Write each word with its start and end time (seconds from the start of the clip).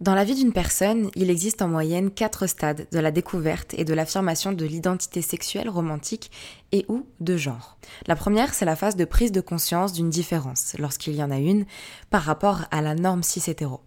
Dans 0.00 0.14
la 0.14 0.22
vie 0.22 0.36
d'une 0.36 0.52
personne, 0.52 1.10
il 1.16 1.28
existe 1.28 1.60
en 1.60 1.66
moyenne 1.66 2.12
quatre 2.12 2.46
stades 2.46 2.86
de 2.92 2.98
la 3.00 3.10
découverte 3.10 3.74
et 3.76 3.84
de 3.84 3.94
l'affirmation 3.94 4.52
de 4.52 4.64
l'identité 4.64 5.22
sexuelle 5.22 5.68
romantique 5.68 6.30
et 6.70 6.84
ou 6.88 7.04
de 7.18 7.36
genre. 7.36 7.76
La 8.06 8.14
première, 8.14 8.54
c'est 8.54 8.64
la 8.64 8.76
phase 8.76 8.94
de 8.94 9.04
prise 9.04 9.32
de 9.32 9.40
conscience 9.40 9.92
d'une 9.92 10.08
différence, 10.08 10.76
lorsqu'il 10.78 11.16
y 11.16 11.22
en 11.22 11.32
a 11.32 11.38
une, 11.38 11.66
par 12.10 12.22
rapport 12.22 12.60
à 12.70 12.80
la 12.80 12.94
norme 12.94 13.24
cis-hétéro. 13.24 13.80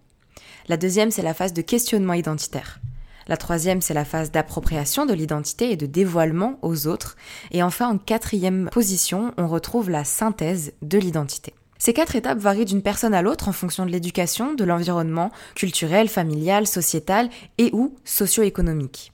La 0.68 0.76
deuxième, 0.76 1.10
c'est 1.10 1.22
la 1.22 1.32
phase 1.32 1.54
de 1.54 1.62
questionnement 1.62 2.12
identitaire. 2.12 2.78
La 3.26 3.38
troisième, 3.38 3.80
c'est 3.80 3.94
la 3.94 4.04
phase 4.04 4.30
d'appropriation 4.30 5.06
de 5.06 5.14
l'identité 5.14 5.70
et 5.70 5.76
de 5.76 5.86
dévoilement 5.86 6.58
aux 6.60 6.88
autres. 6.88 7.16
Et 7.52 7.62
enfin, 7.62 7.88
en 7.88 7.96
quatrième 7.96 8.68
position, 8.70 9.32
on 9.38 9.48
retrouve 9.48 9.88
la 9.88 10.04
synthèse 10.04 10.74
de 10.82 10.98
l'identité. 10.98 11.54
Ces 11.84 11.94
quatre 11.94 12.14
étapes 12.14 12.38
varient 12.38 12.64
d'une 12.64 12.80
personne 12.80 13.12
à 13.12 13.22
l'autre 13.22 13.48
en 13.48 13.52
fonction 13.52 13.84
de 13.84 13.90
l'éducation, 13.90 14.54
de 14.54 14.62
l'environnement 14.62 15.32
culturel, 15.56 16.06
familial, 16.06 16.68
sociétal 16.68 17.28
et 17.58 17.70
ou 17.72 17.96
socio-économique. 18.04 19.12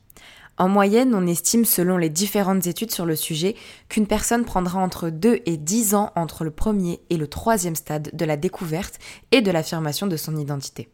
En 0.59 0.69
moyenne, 0.69 1.15
on 1.15 1.27
estime, 1.27 1.65
selon 1.65 1.97
les 1.97 2.11
différentes 2.11 2.67
études 2.67 2.91
sur 2.91 3.07
le 3.07 3.17
sujet, 3.17 3.55
qu'une 3.89 4.07
personne 4.07 4.45
prendra 4.45 4.81
entre 4.81 5.09
2 5.09 5.41
et 5.47 5.57
10 5.57 5.95
ans 5.95 6.13
entre 6.15 6.45
le 6.45 6.51
premier 6.51 7.01
et 7.09 7.17
le 7.17 7.27
troisième 7.27 7.75
stade 7.75 8.11
de 8.13 8.25
la 8.27 8.37
découverte 8.37 8.99
et 9.33 9.41
de 9.41 9.51
l'affirmation 9.51 10.07
de 10.07 10.19
son 10.19 10.37
identité. 10.37 10.91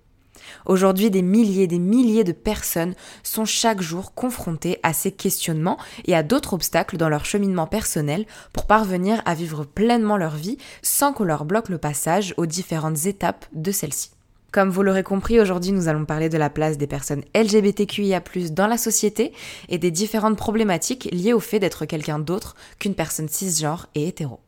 Aujourd'hui, 0.66 1.10
des 1.10 1.22
milliers 1.22 1.64
et 1.64 1.68
des 1.68 1.78
milliers 1.78 2.24
de 2.24 2.32
personnes 2.32 2.94
sont 3.22 3.44
chaque 3.44 3.80
jour 3.80 4.14
confrontées 4.14 4.78
à 4.82 4.92
ces 4.92 5.12
questionnements 5.12 5.78
et 6.06 6.14
à 6.14 6.22
d'autres 6.22 6.54
obstacles 6.54 6.96
dans 6.96 7.08
leur 7.08 7.24
cheminement 7.24 7.66
personnel 7.66 8.26
pour 8.52 8.66
parvenir 8.66 9.22
à 9.24 9.34
vivre 9.34 9.64
pleinement 9.64 10.16
leur 10.16 10.36
vie 10.36 10.58
sans 10.82 11.12
qu'on 11.12 11.24
leur 11.24 11.44
bloque 11.44 11.68
le 11.68 11.78
passage 11.78 12.34
aux 12.36 12.46
différentes 12.46 13.06
étapes 13.06 13.46
de 13.52 13.72
celle-ci. 13.72 14.10
Comme 14.54 14.70
vous 14.70 14.84
l'aurez 14.84 15.02
compris, 15.02 15.40
aujourd'hui 15.40 15.72
nous 15.72 15.88
allons 15.88 16.04
parler 16.04 16.28
de 16.28 16.38
la 16.38 16.48
place 16.48 16.78
des 16.78 16.86
personnes 16.86 17.24
LGBTQIA+ 17.34 18.22
dans 18.52 18.68
la 18.68 18.78
société 18.78 19.32
et 19.68 19.78
des 19.78 19.90
différentes 19.90 20.36
problématiques 20.36 21.08
liées 21.10 21.32
au 21.32 21.40
fait 21.40 21.58
d'être 21.58 21.86
quelqu'un 21.86 22.20
d'autre 22.20 22.54
qu'une 22.78 22.94
personne 22.94 23.28
cisgenre 23.28 23.88
et 23.96 24.06
hétéro. 24.06 24.38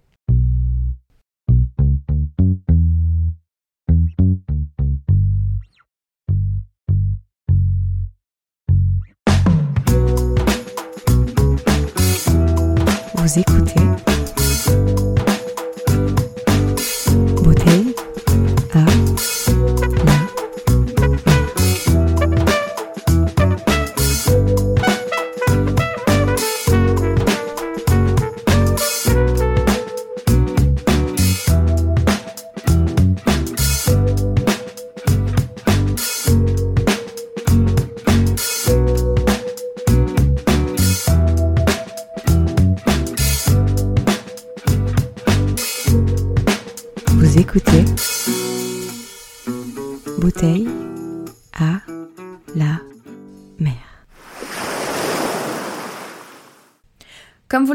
Vous 13.26 13.40
écoutez 13.40 14.15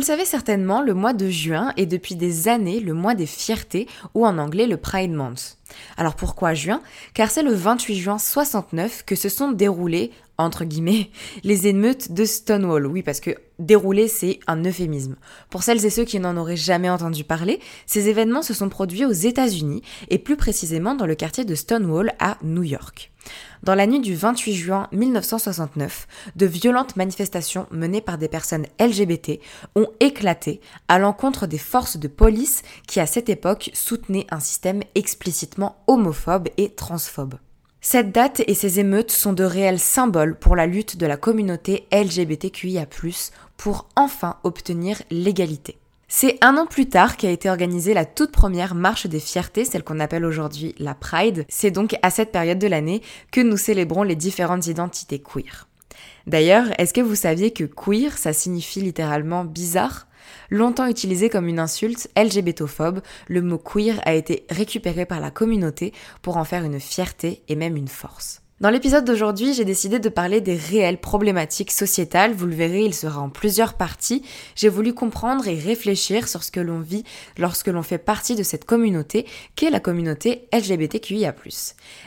le 0.02 0.06
savez 0.06 0.26
certainement, 0.26 0.82
le 0.82 0.96
mois 0.96 1.14
de 1.14 1.30
juin 1.30 1.74
est 1.78 1.86
depuis 1.86 2.16
des 2.16 2.48
années 2.48 2.80
le 2.80 2.96
mois 2.96 3.14
des 3.14 3.28
fiertés 3.28 3.88
ou 4.16 4.26
en 4.26 4.40
anglais 4.40 4.66
le 4.66 4.78
Pride 4.78 5.12
Month. 5.12 5.60
Alors 5.96 6.16
pourquoi 6.16 6.56
juin? 6.56 6.82
Car 7.14 7.30
c'est 7.30 7.44
le 7.44 7.54
28 7.54 7.96
juin 7.96 8.18
69 8.18 9.04
que 9.06 9.16
se 9.16 9.30
sont 9.30 9.52
déroulées, 9.52 10.10
entre 10.42 10.66
guillemets, 10.66 11.10
les 11.44 11.68
émeutes 11.68 12.12
de 12.12 12.26
Stonewall. 12.26 12.86
Oui, 12.86 13.04
parce 13.04 13.20
que 13.20 13.32
dérouler, 13.60 14.08
c'est 14.08 14.40
un 14.48 14.64
euphémisme. 14.64 15.16
Pour 15.50 15.64
celles 15.64 15.86
et 15.86 15.90
ceux 15.90 16.06
qui 16.06 16.20
n'en 16.20 16.38
auraient 16.38 16.56
jamais 16.56 16.90
entendu 16.90 17.24
parler, 17.24 17.60
ces 17.86 18.10
événements 18.10 18.42
se 18.42 18.54
sont 18.54 18.70
produits 18.70 19.06
aux 19.06 19.12
États-Unis 19.12 19.84
et 20.10 20.18
plus 20.18 20.36
précisément 20.36 20.96
dans 20.96 21.06
le 21.06 21.16
quartier 21.16 21.46
de 21.46 21.56
Stonewall 21.56 22.14
à 22.20 22.38
New 22.44 22.64
York. 22.64 23.12
Dans 23.64 23.76
la 23.76 23.86
nuit 23.86 24.00
du 24.00 24.16
28 24.16 24.54
juin 24.54 24.88
1969, 24.92 26.08
de 26.36 26.46
violentes 26.48 26.96
manifestations 26.96 27.68
menées 27.70 28.02
par 28.02 28.18
des 28.18 28.28
personnes 28.28 28.66
LGBT 28.80 29.40
ont 29.76 29.88
éclaté 30.00 30.62
à 30.88 30.98
l'encontre 30.98 31.46
des 31.46 31.60
forces 31.60 31.98
de 31.98 32.08
police 32.08 32.64
qui 32.88 33.00
à 33.00 33.06
cette 33.06 33.30
époque 33.30 33.70
soutenaient 33.74 34.26
un 34.32 34.40
système 34.40 34.82
explicitement 34.96 35.84
homophobe 35.86 36.50
et 36.58 36.70
transphobe. 36.70 37.36
Cette 37.84 38.12
date 38.12 38.44
et 38.46 38.54
ces 38.54 38.80
émeutes 38.80 39.10
sont 39.10 39.34
de 39.34 39.44
réels 39.44 39.80
symboles 39.80 40.38
pour 40.38 40.56
la 40.56 40.68
lutte 40.68 40.98
de 40.98 41.08
la 41.08 41.18
communauté 41.18 41.88
LGBTQIA+, 41.92 42.86
pour 43.58 43.88
enfin 43.96 44.38
obtenir 44.44 45.02
l'égalité. 45.10 45.80
C'est 46.08 46.38
un 46.42 46.58
an 46.58 46.68
plus 46.68 46.90
tard 46.90 47.18
qu'a 47.18 47.32
été 47.32 47.50
organisée 47.50 47.96
la 47.96 48.06
toute 48.06 48.32
première 48.32 48.76
marche 48.76 49.08
des 49.08 49.20
fiertés, 49.20 49.66
celle 49.66 49.84
qu'on 49.84 50.00
appelle 50.00 50.26
aujourd'hui 50.26 50.76
la 50.78 50.94
Pride. 50.94 51.44
C'est 51.50 51.72
donc 51.72 51.96
à 52.04 52.12
cette 52.12 52.32
période 52.32 52.60
de 52.60 52.68
l'année 52.68 53.02
que 53.32 53.42
nous 53.42 53.58
célébrons 53.58 54.04
les 54.04 54.16
différentes 54.16 54.68
identités 54.68 55.20
queer. 55.20 55.68
D'ailleurs, 56.28 56.68
est-ce 56.78 56.94
que 56.94 57.02
vous 57.02 57.16
saviez 57.16 57.52
que 57.52 57.64
queer, 57.64 58.16
ça 58.16 58.32
signifie 58.32 58.82
littéralement 58.82 59.44
bizarre? 59.44 60.06
Longtemps 60.50 60.88
utilisé 60.88 61.30
comme 61.30 61.48
une 61.48 61.60
insulte 61.60 62.10
LGBTophobe, 62.18 63.02
le 63.28 63.42
mot 63.42 63.58
queer 63.58 64.00
a 64.06 64.14
été 64.14 64.46
récupéré 64.50 65.06
par 65.06 65.20
la 65.20 65.32
communauté 65.32 65.94
pour 66.22 66.38
en 66.38 66.44
faire 66.44 66.64
une 66.64 66.80
fierté 66.80 67.44
et 67.48 67.56
même 67.56 67.78
une 67.78 67.88
force. 67.88 68.41
Dans 68.62 68.70
l'épisode 68.70 69.06
d'aujourd'hui, 69.06 69.56
j'ai 69.56 69.66
décidé 69.66 69.98
de 69.98 70.08
parler 70.08 70.40
des 70.40 70.56
réelles 70.56 71.00
problématiques 71.00 71.72
sociétales. 71.72 72.36
Vous 72.36 72.46
le 72.46 72.54
verrez, 72.54 72.86
il 72.86 72.94
sera 72.94 73.20
en 73.20 73.30
plusieurs 73.30 73.74
parties. 73.74 74.22
J'ai 74.56 74.70
voulu 74.70 74.94
comprendre 74.94 75.48
et 75.48 75.58
réfléchir 75.58 76.28
sur 76.28 76.44
ce 76.44 76.52
que 76.52 76.60
l'on 76.60 76.80
vit 76.80 77.04
lorsque 77.40 77.70
l'on 77.70 77.82
fait 77.82 77.98
partie 77.98 78.36
de 78.36 78.44
cette 78.44 78.66
communauté 78.66 79.26
qu'est 79.56 79.72
la 79.72 79.80
communauté 79.80 80.48
LGBTQIA+. 80.54 81.34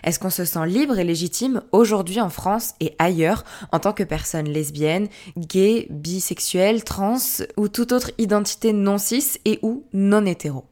Est-ce 0.04 0.20
qu'on 0.20 0.30
se 0.30 0.44
sent 0.44 0.66
libre 0.68 0.96
et 1.00 1.04
légitime 1.04 1.60
aujourd'hui 1.72 2.20
en 2.20 2.30
France 2.30 2.74
et 2.78 2.94
ailleurs 3.00 3.42
en 3.72 3.80
tant 3.80 3.92
que 3.92 4.04
personne 4.04 4.48
lesbienne, 4.48 5.08
gay, 5.36 5.88
bisexuelle, 5.90 6.84
trans 6.84 7.18
ou 7.56 7.66
toute 7.66 7.90
autre 7.90 8.12
identité 8.18 8.72
non 8.72 8.98
cis 8.98 9.40
et 9.44 9.58
ou 9.62 9.82
non 9.92 10.24
hétéro? 10.24 10.66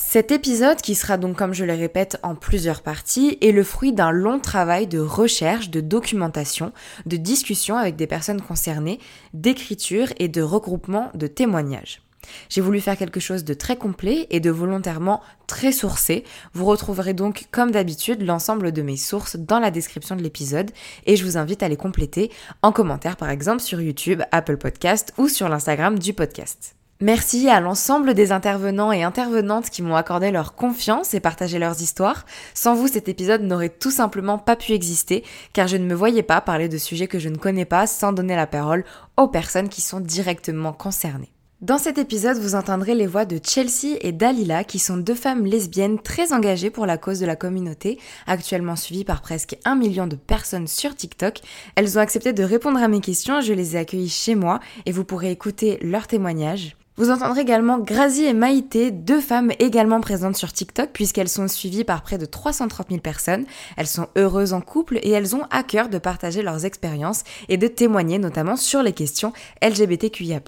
Cet 0.00 0.30
épisode, 0.30 0.80
qui 0.80 0.94
sera 0.94 1.18
donc 1.18 1.36
comme 1.36 1.52
je 1.52 1.64
le 1.64 1.74
répète 1.74 2.18
en 2.22 2.36
plusieurs 2.36 2.82
parties, 2.82 3.36
est 3.40 3.50
le 3.50 3.64
fruit 3.64 3.92
d'un 3.92 4.12
long 4.12 4.38
travail 4.38 4.86
de 4.86 5.00
recherche, 5.00 5.70
de 5.70 5.80
documentation, 5.80 6.72
de 7.04 7.16
discussion 7.16 7.76
avec 7.76 7.96
des 7.96 8.06
personnes 8.06 8.40
concernées, 8.40 9.00
d'écriture 9.34 10.06
et 10.20 10.28
de 10.28 10.40
regroupement 10.40 11.10
de 11.14 11.26
témoignages. 11.26 12.00
J'ai 12.48 12.60
voulu 12.60 12.80
faire 12.80 12.96
quelque 12.96 13.18
chose 13.18 13.42
de 13.42 13.54
très 13.54 13.76
complet 13.76 14.28
et 14.30 14.38
de 14.38 14.50
volontairement 14.50 15.20
très 15.48 15.72
sourcé. 15.72 16.22
Vous 16.54 16.64
retrouverez 16.64 17.12
donc, 17.12 17.46
comme 17.50 17.72
d'habitude, 17.72 18.22
l'ensemble 18.22 18.70
de 18.70 18.82
mes 18.82 18.96
sources 18.96 19.34
dans 19.36 19.58
la 19.58 19.72
description 19.72 20.14
de 20.14 20.22
l'épisode 20.22 20.70
et 21.06 21.16
je 21.16 21.24
vous 21.24 21.36
invite 21.36 21.64
à 21.64 21.68
les 21.68 21.76
compléter 21.76 22.30
en 22.62 22.70
commentaire 22.70 23.16
par 23.16 23.30
exemple 23.30 23.62
sur 23.62 23.80
YouTube, 23.80 24.22
Apple 24.30 24.58
Podcast 24.58 25.12
ou 25.18 25.28
sur 25.28 25.48
l'Instagram 25.48 25.98
du 25.98 26.14
podcast. 26.14 26.77
Merci 27.00 27.48
à 27.48 27.60
l'ensemble 27.60 28.12
des 28.12 28.32
intervenants 28.32 28.90
et 28.90 29.04
intervenantes 29.04 29.70
qui 29.70 29.82
m'ont 29.82 29.94
accordé 29.94 30.32
leur 30.32 30.56
confiance 30.56 31.14
et 31.14 31.20
partagé 31.20 31.60
leurs 31.60 31.80
histoires. 31.80 32.26
Sans 32.54 32.74
vous, 32.74 32.88
cet 32.88 33.08
épisode 33.08 33.42
n'aurait 33.42 33.68
tout 33.68 33.92
simplement 33.92 34.36
pas 34.36 34.56
pu 34.56 34.72
exister, 34.72 35.22
car 35.52 35.68
je 35.68 35.76
ne 35.76 35.86
me 35.86 35.94
voyais 35.94 36.24
pas 36.24 36.40
parler 36.40 36.68
de 36.68 36.76
sujets 36.76 37.06
que 37.06 37.20
je 37.20 37.28
ne 37.28 37.36
connais 37.36 37.64
pas 37.64 37.86
sans 37.86 38.12
donner 38.12 38.34
la 38.34 38.48
parole 38.48 38.84
aux 39.16 39.28
personnes 39.28 39.68
qui 39.68 39.80
sont 39.80 40.00
directement 40.00 40.72
concernées. 40.72 41.30
Dans 41.60 41.78
cet 41.78 41.98
épisode, 41.98 42.38
vous 42.38 42.56
entendrez 42.56 42.96
les 42.96 43.06
voix 43.06 43.24
de 43.24 43.38
Chelsea 43.40 43.96
et 44.00 44.10
Dalila, 44.10 44.64
qui 44.64 44.80
sont 44.80 44.96
deux 44.96 45.14
femmes 45.14 45.44
lesbiennes 45.44 46.00
très 46.00 46.32
engagées 46.32 46.70
pour 46.70 46.86
la 46.86 46.98
cause 46.98 47.20
de 47.20 47.26
la 47.26 47.36
communauté, 47.36 48.00
actuellement 48.26 48.76
suivies 48.76 49.04
par 49.04 49.22
presque 49.22 49.56
un 49.64 49.76
million 49.76 50.08
de 50.08 50.16
personnes 50.16 50.68
sur 50.68 50.96
TikTok. 50.96 51.40
Elles 51.76 51.96
ont 51.96 52.00
accepté 52.00 52.32
de 52.32 52.42
répondre 52.42 52.82
à 52.82 52.88
mes 52.88 53.00
questions, 53.00 53.40
je 53.40 53.52
les 53.52 53.76
ai 53.76 53.80
accueillies 53.80 54.08
chez 54.08 54.34
moi 54.34 54.58
et 54.84 54.90
vous 54.90 55.04
pourrez 55.04 55.30
écouter 55.30 55.78
leurs 55.80 56.08
témoignages. 56.08 56.76
Vous 56.98 57.10
entendrez 57.10 57.42
également 57.42 57.78
Grazi 57.78 58.24
et 58.24 58.32
Maïté, 58.32 58.90
deux 58.90 59.20
femmes 59.20 59.52
également 59.60 60.00
présentes 60.00 60.36
sur 60.36 60.52
TikTok 60.52 60.90
puisqu'elles 60.92 61.28
sont 61.28 61.46
suivies 61.46 61.84
par 61.84 62.02
près 62.02 62.18
de 62.18 62.26
330 62.26 62.88
000 62.88 63.00
personnes. 63.00 63.44
Elles 63.76 63.86
sont 63.86 64.08
heureuses 64.16 64.52
en 64.52 64.60
couple 64.60 64.98
et 65.04 65.10
elles 65.10 65.36
ont 65.36 65.44
à 65.52 65.62
cœur 65.62 65.90
de 65.90 65.98
partager 65.98 66.42
leurs 66.42 66.64
expériences 66.64 67.22
et 67.48 67.56
de 67.56 67.68
témoigner 67.68 68.18
notamment 68.18 68.56
sur 68.56 68.82
les 68.82 68.92
questions 68.92 69.32
LGBTQIA+. 69.62 70.40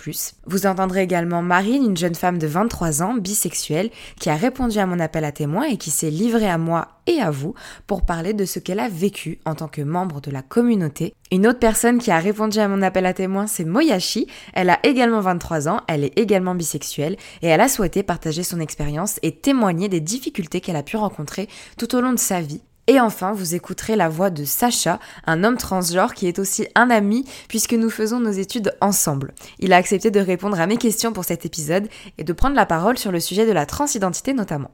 Vous 0.44 0.66
entendrez 0.66 1.02
également 1.02 1.40
Marine, 1.40 1.84
une 1.84 1.96
jeune 1.96 2.16
femme 2.16 2.38
de 2.38 2.48
23 2.48 3.04
ans, 3.04 3.14
bisexuelle, 3.14 3.90
qui 4.18 4.28
a 4.28 4.34
répondu 4.34 4.80
à 4.80 4.86
mon 4.86 4.98
appel 4.98 5.24
à 5.24 5.30
témoins 5.30 5.68
et 5.68 5.76
qui 5.76 5.92
s'est 5.92 6.10
livrée 6.10 6.50
à 6.50 6.58
moi 6.58 6.99
et 7.10 7.20
à 7.20 7.30
vous 7.30 7.54
pour 7.86 8.06
parler 8.06 8.32
de 8.32 8.44
ce 8.44 8.58
qu'elle 8.58 8.80
a 8.80 8.88
vécu 8.88 9.40
en 9.44 9.54
tant 9.54 9.68
que 9.68 9.82
membre 9.82 10.20
de 10.20 10.30
la 10.30 10.42
communauté. 10.42 11.14
Une 11.32 11.46
autre 11.46 11.58
personne 11.58 11.98
qui 11.98 12.10
a 12.10 12.18
répondu 12.18 12.58
à 12.58 12.68
mon 12.68 12.82
appel 12.82 13.04
à 13.04 13.12
témoins, 13.12 13.46
c'est 13.46 13.64
Moyashi. 13.64 14.26
Elle 14.54 14.70
a 14.70 14.78
également 14.84 15.20
23 15.20 15.68
ans, 15.68 15.80
elle 15.88 16.04
est 16.04 16.18
également 16.18 16.54
bisexuelle 16.54 17.16
et 17.42 17.48
elle 17.48 17.60
a 17.60 17.68
souhaité 17.68 18.02
partager 18.02 18.42
son 18.42 18.60
expérience 18.60 19.18
et 19.22 19.36
témoigner 19.36 19.88
des 19.88 20.00
difficultés 20.00 20.60
qu'elle 20.60 20.76
a 20.76 20.82
pu 20.82 20.96
rencontrer 20.96 21.48
tout 21.76 21.94
au 21.94 22.00
long 22.00 22.12
de 22.12 22.18
sa 22.18 22.40
vie 22.40 22.62
et 22.86 22.98
enfin, 22.98 23.30
vous 23.30 23.54
écouterez 23.54 23.94
la 23.94 24.08
voix 24.08 24.30
de 24.30 24.44
Sacha, 24.44 24.98
un 25.24 25.44
homme 25.44 25.56
transgenre 25.56 26.12
qui 26.12 26.26
est 26.26 26.40
aussi 26.40 26.66
un 26.74 26.90
ami 26.90 27.24
puisque 27.46 27.74
nous 27.74 27.88
faisons 27.88 28.18
nos 28.18 28.32
études 28.32 28.74
ensemble. 28.80 29.32
Il 29.60 29.72
a 29.72 29.76
accepté 29.76 30.10
de 30.10 30.18
répondre 30.18 30.58
à 30.58 30.66
mes 30.66 30.76
questions 30.76 31.12
pour 31.12 31.24
cet 31.24 31.46
épisode 31.46 31.88
et 32.18 32.24
de 32.24 32.32
prendre 32.32 32.56
la 32.56 32.66
parole 32.66 32.98
sur 32.98 33.12
le 33.12 33.20
sujet 33.20 33.46
de 33.46 33.52
la 33.52 33.64
transidentité 33.64 34.32
notamment. 34.32 34.72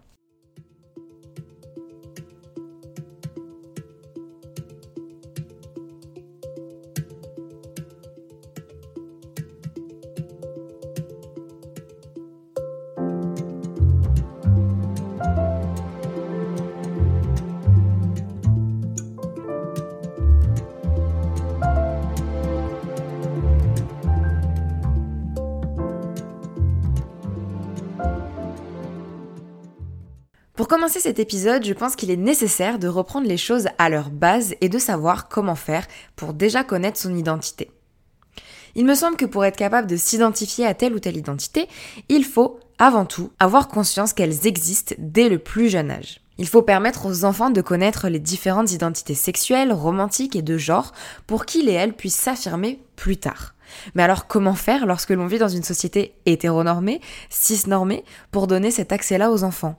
Pour 30.67 30.79
commencer 30.79 30.99
cet 30.99 31.21
épisode, 31.21 31.65
je 31.65 31.73
pense 31.73 31.95
qu'il 31.95 32.11
est 32.11 32.17
nécessaire 32.17 32.81
de 32.81 32.89
reprendre 32.89 33.29
les 33.29 33.37
choses 33.37 33.69
à 33.79 33.89
leur 33.89 34.11
base 34.11 34.57
et 34.61 34.69
de 34.69 34.81
savoir 34.81 35.29
comment 35.29 35.55
faire 35.55 35.87
pour 36.17 36.35
déjà 36.35 36.65
connaître 36.65 36.99
son 36.99 37.15
identité. 37.15 37.71
Il 38.75 38.85
me 38.85 38.97
semble 38.97 39.17
que 39.17 39.27
pour 39.27 39.45
être 39.45 39.57
capable 39.57 39.87
de 39.87 39.95
s'identifier 39.95 40.67
à 40.67 40.75
telle 40.75 40.93
ou 40.93 40.99
telle 40.99 41.17
identité, 41.17 41.69
il 42.09 42.25
faut, 42.25 42.59
avant 42.81 43.05
tout, 43.05 43.31
avoir 43.39 43.69
conscience 43.69 44.13
qu'elles 44.13 44.49
existent 44.49 44.97
dès 44.99 45.29
le 45.29 45.39
plus 45.39 45.69
jeune 45.69 45.89
âge. 45.89 46.21
Il 46.37 46.49
faut 46.49 46.63
permettre 46.63 47.07
aux 47.07 47.25
enfants 47.25 47.51
de 47.51 47.61
connaître 47.61 48.09
les 48.09 48.19
différentes 48.19 48.73
identités 48.73 49.15
sexuelles, 49.15 49.73
romantiques 49.73 50.35
et 50.35 50.43
de 50.43 50.59
genre 50.59 50.91
pour 51.29 51.47
qu'ils 51.47 51.69
et 51.69 51.75
elles 51.75 51.95
puissent 51.95 52.17
s'affirmer 52.17 52.81
plus 52.97 53.19
tard. 53.19 53.55
Mais 53.95 54.03
alors 54.03 54.27
comment 54.27 54.57
faire 54.57 54.85
lorsque 54.85 55.11
l'on 55.11 55.29
vit 55.29 55.39
dans 55.39 55.47
une 55.47 55.63
société 55.63 56.17
hétéronormée, 56.27 57.01
cisnormée, 57.31 58.03
pour 58.33 58.49
donner 58.49 58.73
cet 58.73 58.91
accès-là 58.91 59.31
aux 59.31 59.45
enfants? 59.45 59.77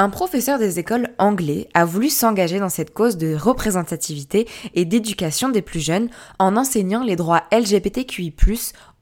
Un 0.00 0.08
professeur 0.08 0.58
des 0.58 0.78
écoles 0.78 1.10
anglais 1.18 1.68
a 1.74 1.84
voulu 1.84 2.08
s'engager 2.08 2.58
dans 2.58 2.70
cette 2.70 2.94
cause 2.94 3.18
de 3.18 3.34
représentativité 3.34 4.48
et 4.72 4.86
d'éducation 4.86 5.50
des 5.50 5.60
plus 5.60 5.80
jeunes 5.80 6.08
en 6.38 6.56
enseignant 6.56 7.04
les 7.04 7.16
droits 7.16 7.42
LGBTQI+, 7.52 8.34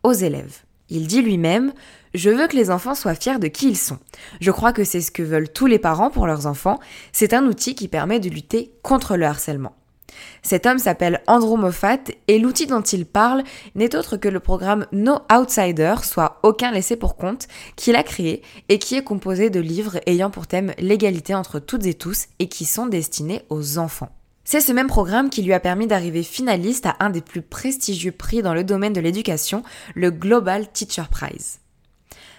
aux 0.03 0.13
élèves. 0.13 0.65
Il 0.89 1.07
dit 1.07 1.23
lui-même 1.23 1.73
Je 2.15 2.31
veux 2.31 2.49
que 2.49 2.57
les 2.57 2.73
enfants 2.73 2.97
soient 2.97 3.15
fiers 3.15 3.39
de 3.39 3.47
qui 3.47 3.69
ils 3.69 3.77
sont. 3.77 3.99
Je 4.41 4.51
crois 4.51 4.73
que 4.73 4.83
c'est 4.83 5.01
ce 5.01 5.13
que 5.13 5.23
veulent 5.23 5.53
tous 5.53 5.67
les 5.67 5.79
parents 5.79 6.11
pour 6.11 6.27
leurs 6.27 6.47
enfants. 6.47 6.81
C'est 7.13 7.33
un 7.33 7.47
outil 7.47 7.77
qui 7.77 7.87
permet 7.87 8.19
de 8.19 8.29
lutter 8.29 8.73
contre 8.83 9.17
le 9.17 9.27
harcèlement. 9.27 9.78
Cet 10.43 10.67
homme 10.67 10.79
s'appelle 10.79 11.21
Andrew 11.27 11.57
Moffat 11.57 11.99
et 12.27 12.39
l'outil 12.39 12.67
dont 12.67 12.83
il 12.83 13.07
parle 13.07 13.43
n'est 13.75 13.97
autre 13.97 14.17
que 14.17 14.29
le 14.29 14.41
programme 14.41 14.87
No 14.93 15.19
Outsider, 15.33 15.97
soit 16.03 16.39
Aucun 16.43 16.71
laissé 16.71 16.97
pour 16.97 17.17
compte, 17.17 17.49
qu'il 17.77 17.97
a 17.97 18.03
créé 18.03 18.43
et 18.69 18.79
qui 18.79 18.97
est 18.97 19.05
composé 19.05 19.51
de 19.51 19.61
livres 19.61 19.99
ayant 20.07 20.31
pour 20.31 20.47
thème 20.47 20.73
l'égalité 20.79 21.35
entre 21.35 21.59
toutes 21.59 21.87
et 21.87 21.95
tous 21.95 22.27
et 22.39 22.49
qui 22.49 22.65
sont 22.65 22.87
destinés 22.87 23.43
aux 23.51 23.79
enfants. 23.79 24.11
C'est 24.45 24.61
ce 24.63 24.73
même 24.73 24.87
programme 24.87 25.29
qui 25.29 25.43
lui 25.43 25.53
a 25.53 25.61
permis 25.61 25.87
d'arriver 25.87 26.23
finaliste 26.23 26.87
à 26.87 26.97
un 27.01 27.11
des 27.11 27.21
plus 27.21 27.43
prestigieux 27.43 28.13
prix 28.13 28.41
dans 28.41 28.55
le 28.55 28.65
domaine 28.65 28.95
de 28.95 29.01
l'éducation, 29.01 29.63
le 29.95 30.11
Global 30.11 30.73
Teacher 30.73 31.03
Prize. 31.11 31.59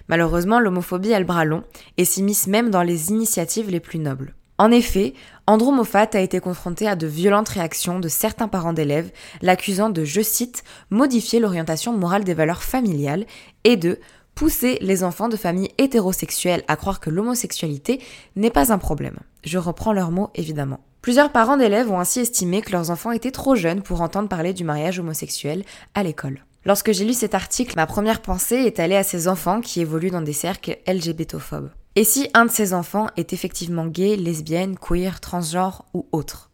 Malheureusement, 0.07 0.59
l'homophobie 0.59 1.13
a 1.13 1.19
le 1.19 1.25
bras 1.25 1.45
long 1.45 1.63
et 1.97 2.05
s'immisce 2.05 2.47
même 2.47 2.71
dans 2.71 2.81
les 2.81 3.09
initiatives 3.09 3.69
les 3.69 3.79
plus 3.79 3.99
nobles. 3.99 4.33
En 4.59 4.71
effet, 4.71 5.13
Andrew 5.47 5.71
Moffat 5.71 6.09
a 6.13 6.19
été 6.19 6.41
confronté 6.41 6.85
à 6.85 6.97
de 6.97 7.07
violentes 7.07 7.47
réactions 7.47 8.01
de 8.01 8.09
certains 8.09 8.49
parents 8.49 8.73
d'élèves, 8.73 9.09
l'accusant 9.41 9.89
de, 9.89 10.03
je 10.03 10.19
cite, 10.19 10.65
modifier 10.89 11.39
l'orientation 11.39 11.93
morale 11.93 12.25
des 12.25 12.33
valeurs 12.33 12.61
familiales 12.61 13.25
et 13.63 13.77
de 13.77 13.99
pousser 14.35 14.77
les 14.81 15.05
enfants 15.05 15.29
de 15.29 15.37
familles 15.37 15.71
hétérosexuelles 15.77 16.65
à 16.67 16.75
croire 16.75 16.99
que 16.99 17.09
l'homosexualité 17.09 18.01
n'est 18.35 18.49
pas 18.49 18.73
un 18.73 18.77
problème. 18.77 19.19
Je 19.45 19.57
reprends 19.57 19.93
leurs 19.93 20.11
mots 20.11 20.29
évidemment. 20.35 20.81
Plusieurs 21.01 21.31
parents 21.31 21.55
d'élèves 21.55 21.89
ont 21.89 21.99
ainsi 21.99 22.19
estimé 22.19 22.61
que 22.61 22.73
leurs 22.73 22.91
enfants 22.91 23.11
étaient 23.11 23.31
trop 23.31 23.55
jeunes 23.55 23.81
pour 23.81 24.01
entendre 24.01 24.27
parler 24.27 24.51
du 24.51 24.65
mariage 24.65 24.99
homosexuel 24.99 25.63
à 25.95 26.03
l'école. 26.03 26.43
Lorsque 26.65 26.91
j'ai 26.91 27.05
lu 27.05 27.13
cet 27.13 27.33
article, 27.33 27.75
ma 27.77 27.87
première 27.87 28.21
pensée 28.21 28.57
est 28.57 28.81
allée 28.81 28.97
à 28.97 29.03
ces 29.03 29.29
enfants 29.29 29.61
qui 29.61 29.79
évoluent 29.79 30.11
dans 30.11 30.21
des 30.21 30.33
cercles 30.33 30.79
LGBTophobes. 30.85 31.69
Et 31.99 32.05
si 32.05 32.29
un 32.33 32.45
de 32.45 32.49
ces 32.49 32.73
enfants 32.73 33.07
est 33.17 33.33
effectivement 33.33 33.85
gay, 33.85 34.15
lesbienne, 34.15 34.77
queer, 34.77 35.19
transgenre 35.19 35.83
ou 35.93 36.07
autre? 36.13 36.49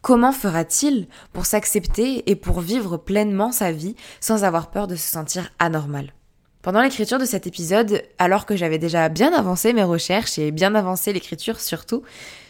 Comment 0.00 0.32
fera-t-il 0.32 1.06
pour 1.32 1.46
s'accepter 1.46 2.28
et 2.28 2.34
pour 2.34 2.60
vivre 2.60 2.96
pleinement 2.96 3.52
sa 3.52 3.70
vie 3.70 3.94
sans 4.18 4.42
avoir 4.42 4.72
peur 4.72 4.88
de 4.88 4.96
se 4.96 5.08
sentir 5.08 5.48
anormal? 5.60 6.12
Pendant 6.60 6.82
l'écriture 6.82 7.20
de 7.20 7.24
cet 7.24 7.46
épisode, 7.46 8.02
alors 8.18 8.46
que 8.46 8.56
j'avais 8.56 8.80
déjà 8.80 9.08
bien 9.08 9.32
avancé 9.32 9.72
mes 9.72 9.84
recherches 9.84 10.40
et 10.40 10.50
bien 10.50 10.74
avancé 10.74 11.12
l'écriture 11.12 11.60
surtout, 11.60 12.02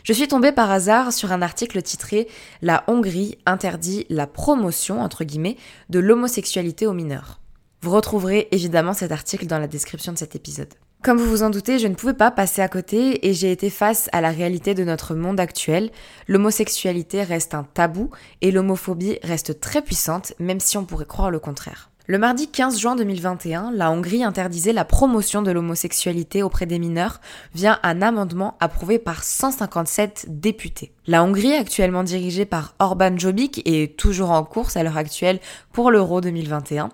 je 0.02 0.14
suis 0.14 0.26
tombée 0.26 0.52
par 0.52 0.70
hasard 0.70 1.12
sur 1.12 1.32
un 1.32 1.42
article 1.42 1.82
titré 1.82 2.26
La 2.62 2.84
Hongrie 2.86 3.36
interdit 3.44 4.06
la 4.08 4.26
promotion, 4.26 5.02
entre 5.02 5.24
guillemets, 5.24 5.58
de 5.90 5.98
l'homosexualité 5.98 6.86
aux 6.86 6.94
mineurs. 6.94 7.38
Vous 7.82 7.90
retrouverez 7.90 8.48
évidemment 8.50 8.94
cet 8.94 9.12
article 9.12 9.44
dans 9.44 9.58
la 9.58 9.68
description 9.68 10.14
de 10.14 10.18
cet 10.18 10.34
épisode. 10.36 10.72
Comme 11.02 11.16
vous 11.16 11.30
vous 11.30 11.42
en 11.42 11.48
doutez, 11.48 11.78
je 11.78 11.86
ne 11.86 11.94
pouvais 11.94 12.12
pas 12.12 12.30
passer 12.30 12.60
à 12.60 12.68
côté 12.68 13.26
et 13.26 13.32
j'ai 13.32 13.50
été 13.50 13.70
face 13.70 14.10
à 14.12 14.20
la 14.20 14.28
réalité 14.28 14.74
de 14.74 14.84
notre 14.84 15.14
monde 15.14 15.40
actuel. 15.40 15.90
L'homosexualité 16.28 17.22
reste 17.22 17.54
un 17.54 17.64
tabou 17.64 18.10
et 18.42 18.50
l'homophobie 18.50 19.18
reste 19.22 19.60
très 19.60 19.80
puissante, 19.80 20.34
même 20.38 20.60
si 20.60 20.76
on 20.76 20.84
pourrait 20.84 21.06
croire 21.06 21.30
le 21.30 21.38
contraire. 21.38 21.89
Le 22.10 22.18
mardi 22.18 22.48
15 22.48 22.76
juin 22.76 22.96
2021, 22.96 23.70
la 23.70 23.92
Hongrie 23.92 24.24
interdisait 24.24 24.72
la 24.72 24.84
promotion 24.84 25.42
de 25.42 25.52
l'homosexualité 25.52 26.42
auprès 26.42 26.66
des 26.66 26.80
mineurs 26.80 27.20
via 27.54 27.78
un 27.84 28.02
amendement 28.02 28.56
approuvé 28.58 28.98
par 28.98 29.22
157 29.22 30.26
députés. 30.28 30.90
La 31.06 31.22
Hongrie, 31.22 31.52
actuellement 31.52 32.02
dirigée 32.02 32.46
par 32.46 32.74
Orban 32.80 33.16
Jobbik 33.16 33.62
et 33.64 33.94
toujours 33.96 34.32
en 34.32 34.42
course 34.42 34.76
à 34.76 34.82
l'heure 34.82 34.96
actuelle 34.96 35.38
pour 35.72 35.92
l'Euro 35.92 36.20
2021, 36.20 36.88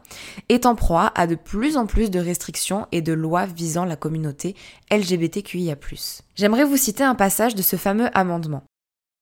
est 0.51 0.67
en 0.67 0.75
proie 0.75 1.13
à 1.15 1.27
de 1.27 1.35
plus 1.35 1.79
en 1.79 1.87
plus 1.87 2.11
de 2.11 2.21
restrictions 2.21 2.87
et 2.93 3.01
de 3.01 3.15
lois 3.15 3.47
visant 3.47 3.87
la 3.87 3.97
communauté 3.97 4.55
LGBTQIA+. 4.91 5.77
J'aimerais 6.35 6.65
vous 6.65 6.77
citer 6.77 7.05
un 7.05 7.15
passage 7.15 7.55
de 7.55 7.63
ce 7.63 7.77
fameux 7.77 8.11
amendement. 8.13 8.65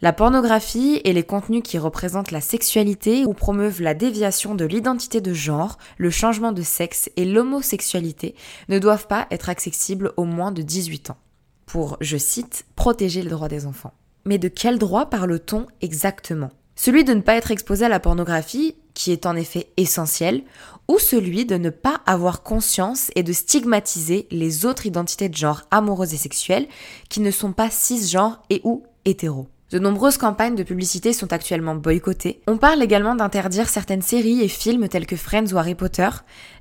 La 0.05 0.13
pornographie 0.13 1.01
et 1.05 1.15
les 1.15 1.23
contenus 1.23 1.63
qui 1.65 1.79
représentent 1.79 2.31
la 2.31 2.43
sexualité 2.43 3.25
ou 3.25 3.33
promeuvent 3.33 3.81
la 3.81 3.95
déviation 3.95 4.55
de 4.55 4.67
l'identité 4.67 5.23
de 5.23 5.33
genre, 5.33 5.79
le 5.97 6.11
changement 6.11 6.53
de 6.53 6.61
sexe 6.61 7.09
et 7.17 7.25
l'homosexualité 7.25 8.35
ne 8.69 8.79
doivent 8.79 9.07
pas 9.07 9.27
être 9.31 9.49
accessibles 9.49 10.13
aux 10.19 10.27
moins 10.27 10.53
de 10.53 10.61
18 10.61 11.09
ans. 11.09 11.17
Pour, 11.65 11.97
je 12.03 12.19
cite, 12.19 12.67
protéger 12.77 13.23
le 13.23 13.31
droit 13.31 13.49
des 13.49 13.65
enfants. 13.65 13.95
Mais 14.27 14.37
de 14.37 14.49
quel 14.49 14.79
droit 14.79 15.07
parle-t-on 15.07 15.69
exactement? 15.81 16.51
Celui 16.77 17.05
de 17.05 17.15
ne 17.15 17.23
pas 17.23 17.37
être 17.37 17.51
exposé 17.51 17.87
à 17.87 17.89
la 17.89 17.99
pornographie, 17.99 18.77
qui 18.93 19.11
est 19.11 19.25
en 19.25 19.35
effet 19.37 19.71
essentiel, 19.79 20.43
ou 20.87 20.99
celui 20.99 21.47
de 21.47 21.57
ne 21.57 21.71
pas 21.71 22.03
avoir 22.05 22.43
conscience 22.43 23.11
et 23.17 23.23
de 23.23 23.33
stigmatiser 23.33 24.29
les 24.31 24.67
autres 24.67 24.85
identités 24.85 25.31
de 25.31 25.35
genre 25.35 25.63
amoureuses 25.71 26.13
et 26.13 26.19
sexuelles 26.19 26.69
qui 27.09 27.21
ne 27.21 27.31
sont 27.31 27.55
pas 27.55 27.71
cisgenres 27.71 28.43
et 28.51 28.61
ou 28.65 28.83
hétéros? 29.07 29.49
De 29.75 29.81
nombreuses 29.81 30.19
campagnes 30.19 30.55
de 30.55 30.63
publicité 30.63 31.13
sont 31.13 31.33
actuellement 31.33 31.75
boycottées. 31.75 32.41
On 32.47 32.59
parle 32.59 32.81
également 32.81 33.17
d'interdire 33.17 33.69
certaines 33.69 34.03
séries 34.03 34.41
et 34.41 34.47
films 34.47 34.87
tels 34.87 35.05
que 35.05 35.17
Friends 35.17 35.53
ou 35.53 35.59
Harry 35.59 35.75
Potter. 35.75 36.11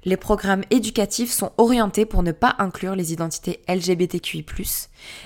Les 0.04 0.18
programmes 0.18 0.64
éducatifs 0.72 1.32
sont 1.32 1.52
orientés 1.60 2.08
pour 2.08 2.24
ne 2.24 2.32
pas 2.32 2.56
inclure 2.58 2.96
les 2.96 3.14
identités 3.14 3.62
LGBTQI+. 3.70 4.44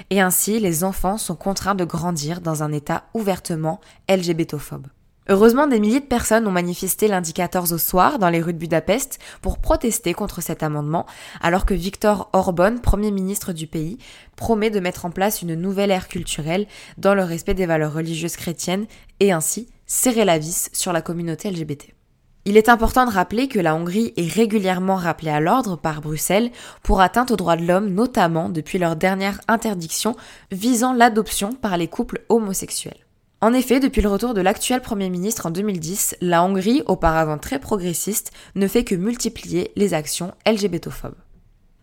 Et 0.10 0.20
ainsi, 0.20 0.60
les 0.60 0.84
enfants 0.84 1.18
sont 1.18 1.38
contraints 1.38 1.76
de 1.76 1.86
grandir 1.86 2.42
dans 2.42 2.62
un 2.62 2.74
état 2.74 3.06
ouvertement 3.14 3.80
LGBTophobe. 4.10 4.88
Heureusement, 5.30 5.68
des 5.68 5.82
milliers 5.82 6.00
de 6.00 6.06
personnes 6.06 6.48
ont 6.48 6.52
manifesté 6.52 7.10
lundi 7.10 7.34
14 7.34 7.74
au 7.74 7.78
soir 7.78 8.18
dans 8.18 8.30
les 8.30 8.42
rues 8.42 8.54
de 8.54 8.58
Budapest 8.58 9.20
pour 9.42 9.58
protester 9.58 10.14
contre 10.14 10.42
cet 10.42 10.64
amendement, 10.64 11.06
alors 11.42 11.66
que 11.66 11.74
Viktor 11.74 12.30
Orban, 12.32 12.78
Premier 12.78 13.12
ministre 13.12 13.52
du 13.52 13.68
pays, 13.68 13.98
promet 14.38 14.70
de 14.70 14.80
mettre 14.80 15.04
en 15.04 15.12
place 15.12 15.42
une 15.42 15.56
nouvelle 15.56 15.92
ère 15.92 16.08
culturelle 16.08 16.66
dans 16.98 17.14
le 17.14 17.24
respect 17.24 17.56
des 17.56 17.66
valeurs 17.66 17.94
religieuses 17.94 18.38
chrétiennes 18.38 18.86
et 19.20 19.34
ainsi 19.34 19.68
serrer 19.86 20.24
la 20.24 20.38
vis 20.38 20.70
sur 20.72 20.94
la 20.94 21.02
communauté 21.02 21.52
LGBT. 21.52 21.94
Il 22.46 22.56
est 22.56 22.70
important 22.70 23.06
de 23.06 23.12
rappeler 23.12 23.50
que 23.50 23.60
la 23.60 23.76
Hongrie 23.76 24.14
est 24.16 24.32
régulièrement 24.32 24.96
rappelée 24.96 25.32
à 25.32 25.42
l'ordre 25.42 25.76
par 25.76 26.00
Bruxelles 26.00 26.52
pour 26.82 27.02
atteinte 27.02 27.32
aux 27.32 27.36
droits 27.36 27.58
de 27.58 27.66
l'homme, 27.66 27.90
notamment 27.90 28.48
depuis 28.48 28.78
leur 28.78 28.96
dernière 28.96 29.42
interdiction 29.50 30.16
visant 30.54 30.94
l'adoption 30.94 31.52
par 31.52 31.76
les 31.76 31.90
couples 31.90 32.22
homosexuels. 32.30 33.07
En 33.40 33.54
effet, 33.54 33.80
depuis 33.80 34.02
le 34.02 34.10
retour 34.10 34.34
de 34.34 34.42
l'actuel 34.42 34.82
Premier 34.82 35.12
ministre 35.12 35.46
en 35.46 35.52
2010, 35.52 36.18
la 36.22 36.44
Hongrie, 36.44 36.82
auparavant 36.88 37.38
très 37.38 37.60
progressiste, 37.60 38.32
ne 38.56 38.68
fait 38.68 38.84
que 38.84 38.96
multiplier 38.96 39.72
les 39.76 39.94
actions 39.94 40.34
LGBTophobes. 40.48 41.14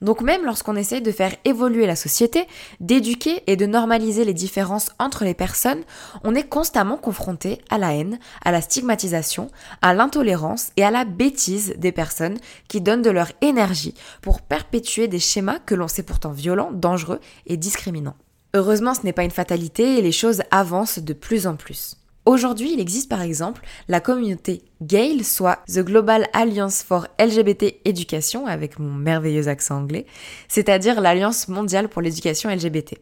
Donc 0.03 0.21
même 0.21 0.45
lorsqu'on 0.45 0.75
essaye 0.75 1.01
de 1.01 1.13
faire 1.13 1.37
évoluer 1.45 1.87
la 1.87 1.95
société, 1.95 2.49
d'éduquer 2.81 3.45
et 3.47 3.55
de 3.55 3.67
normaliser 3.67 4.25
les 4.25 4.35
différences 4.35 4.91
entre 4.99 5.23
les 5.23 5.33
personnes, 5.33 5.85
on 6.25 6.35
est 6.35 6.49
constamment 6.49 6.97
confronté 6.97 7.61
à 7.71 7.79
la 7.79 7.95
haine, 7.95 8.19
à 8.45 8.51
la 8.51 8.61
stigmatisation, 8.61 9.49
à 9.81 9.95
l'intolérance 9.95 10.73
et 10.77 10.85
à 10.85 10.91
la 10.91 11.05
bêtise 11.05 11.75
des 11.79 11.93
personnes 11.93 12.39
qui 12.67 12.81
donnent 12.81 13.01
de 13.01 13.11
leur 13.11 13.31
énergie 13.43 13.95
pour 14.23 14.43
perpétuer 14.43 15.07
des 15.07 15.21
schémas 15.21 15.61
que 15.61 15.77
l'on 15.77 15.89
sait 15.89 16.03
pourtant 16.03 16.33
violents, 16.33 16.73
dangereux 16.73 17.21
et 17.47 17.57
discriminants. 17.57 18.17
Heureusement, 18.57 18.95
ce 18.95 19.03
n'est 19.03 19.13
pas 19.13 19.25
une 19.25 19.33
fatalité 19.33 19.99
et 19.99 20.03
les 20.03 20.13
choses 20.13 20.43
avancent 20.53 21.01
de 21.01 21.13
plus 21.13 21.49
en 21.49 21.57
plus. 21.57 21.97
Aujourd'hui, 22.25 22.73
il 22.73 22.79
existe 22.79 23.11
par 23.11 23.21
exemple 23.21 23.63
la 23.89 24.01
communauté 24.01 24.63
GALE, 24.81 25.25
soit 25.25 25.59
The 25.67 25.81
Global 25.81 26.29
Alliance 26.33 26.85
for 26.85 27.09
LGBT 27.19 27.81
Education, 27.85 28.47
avec 28.47 28.79
mon 28.79 28.93
merveilleux 28.93 29.49
accent 29.49 29.79
anglais, 29.79 30.07
c'est-à-dire 30.47 31.01
l'Alliance 31.01 31.49
mondiale 31.49 31.89
pour 31.89 32.01
l'éducation 32.01 32.49
LGBT. 32.49 32.95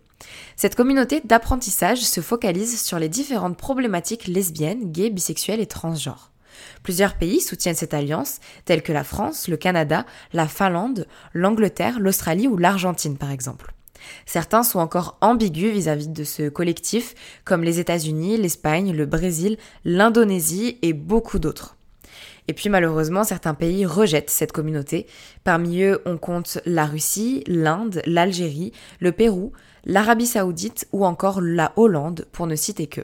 Cette 0.56 0.74
communauté 0.74 1.20
d'apprentissage 1.22 2.00
se 2.00 2.22
focalise 2.22 2.80
sur 2.80 2.98
les 2.98 3.10
différentes 3.10 3.58
problématiques 3.58 4.28
lesbiennes, 4.28 4.90
gays, 4.90 5.10
bisexuelles 5.10 5.60
et 5.60 5.66
transgenres. 5.66 6.32
Plusieurs 6.82 7.14
pays 7.14 7.42
soutiennent 7.42 7.74
cette 7.74 7.94
alliance, 7.94 8.40
tels 8.64 8.82
que 8.82 8.92
la 8.92 9.04
France, 9.04 9.48
le 9.48 9.58
Canada, 9.58 10.06
la 10.32 10.48
Finlande, 10.48 11.06
l'Angleterre, 11.34 12.00
l'Australie 12.00 12.48
ou 12.48 12.56
l'Argentine 12.56 13.18
par 13.18 13.30
exemple. 13.30 13.74
Certains 14.26 14.62
sont 14.62 14.78
encore 14.78 15.18
ambigus 15.20 15.72
vis-à-vis 15.72 16.08
de 16.08 16.24
ce 16.24 16.48
collectif, 16.48 17.14
comme 17.44 17.62
les 17.62 17.80
États-Unis, 17.80 18.36
l'Espagne, 18.36 18.92
le 18.92 19.06
Brésil, 19.06 19.56
l'Indonésie 19.84 20.78
et 20.82 20.92
beaucoup 20.92 21.38
d'autres. 21.38 21.76
Et 22.48 22.54
puis 22.54 22.68
malheureusement, 22.68 23.24
certains 23.24 23.54
pays 23.54 23.86
rejettent 23.86 24.30
cette 24.30 24.52
communauté. 24.52 25.06
Parmi 25.44 25.82
eux, 25.82 26.02
on 26.06 26.18
compte 26.18 26.58
la 26.66 26.86
Russie, 26.86 27.44
l'Inde, 27.46 28.02
l'Algérie, 28.04 28.72
le 29.00 29.12
Pérou, 29.12 29.52
l'Arabie 29.84 30.26
saoudite 30.26 30.88
ou 30.92 31.06
encore 31.06 31.40
la 31.40 31.72
Hollande, 31.76 32.26
pour 32.32 32.46
ne 32.46 32.56
citer 32.56 32.88
que. 32.88 33.02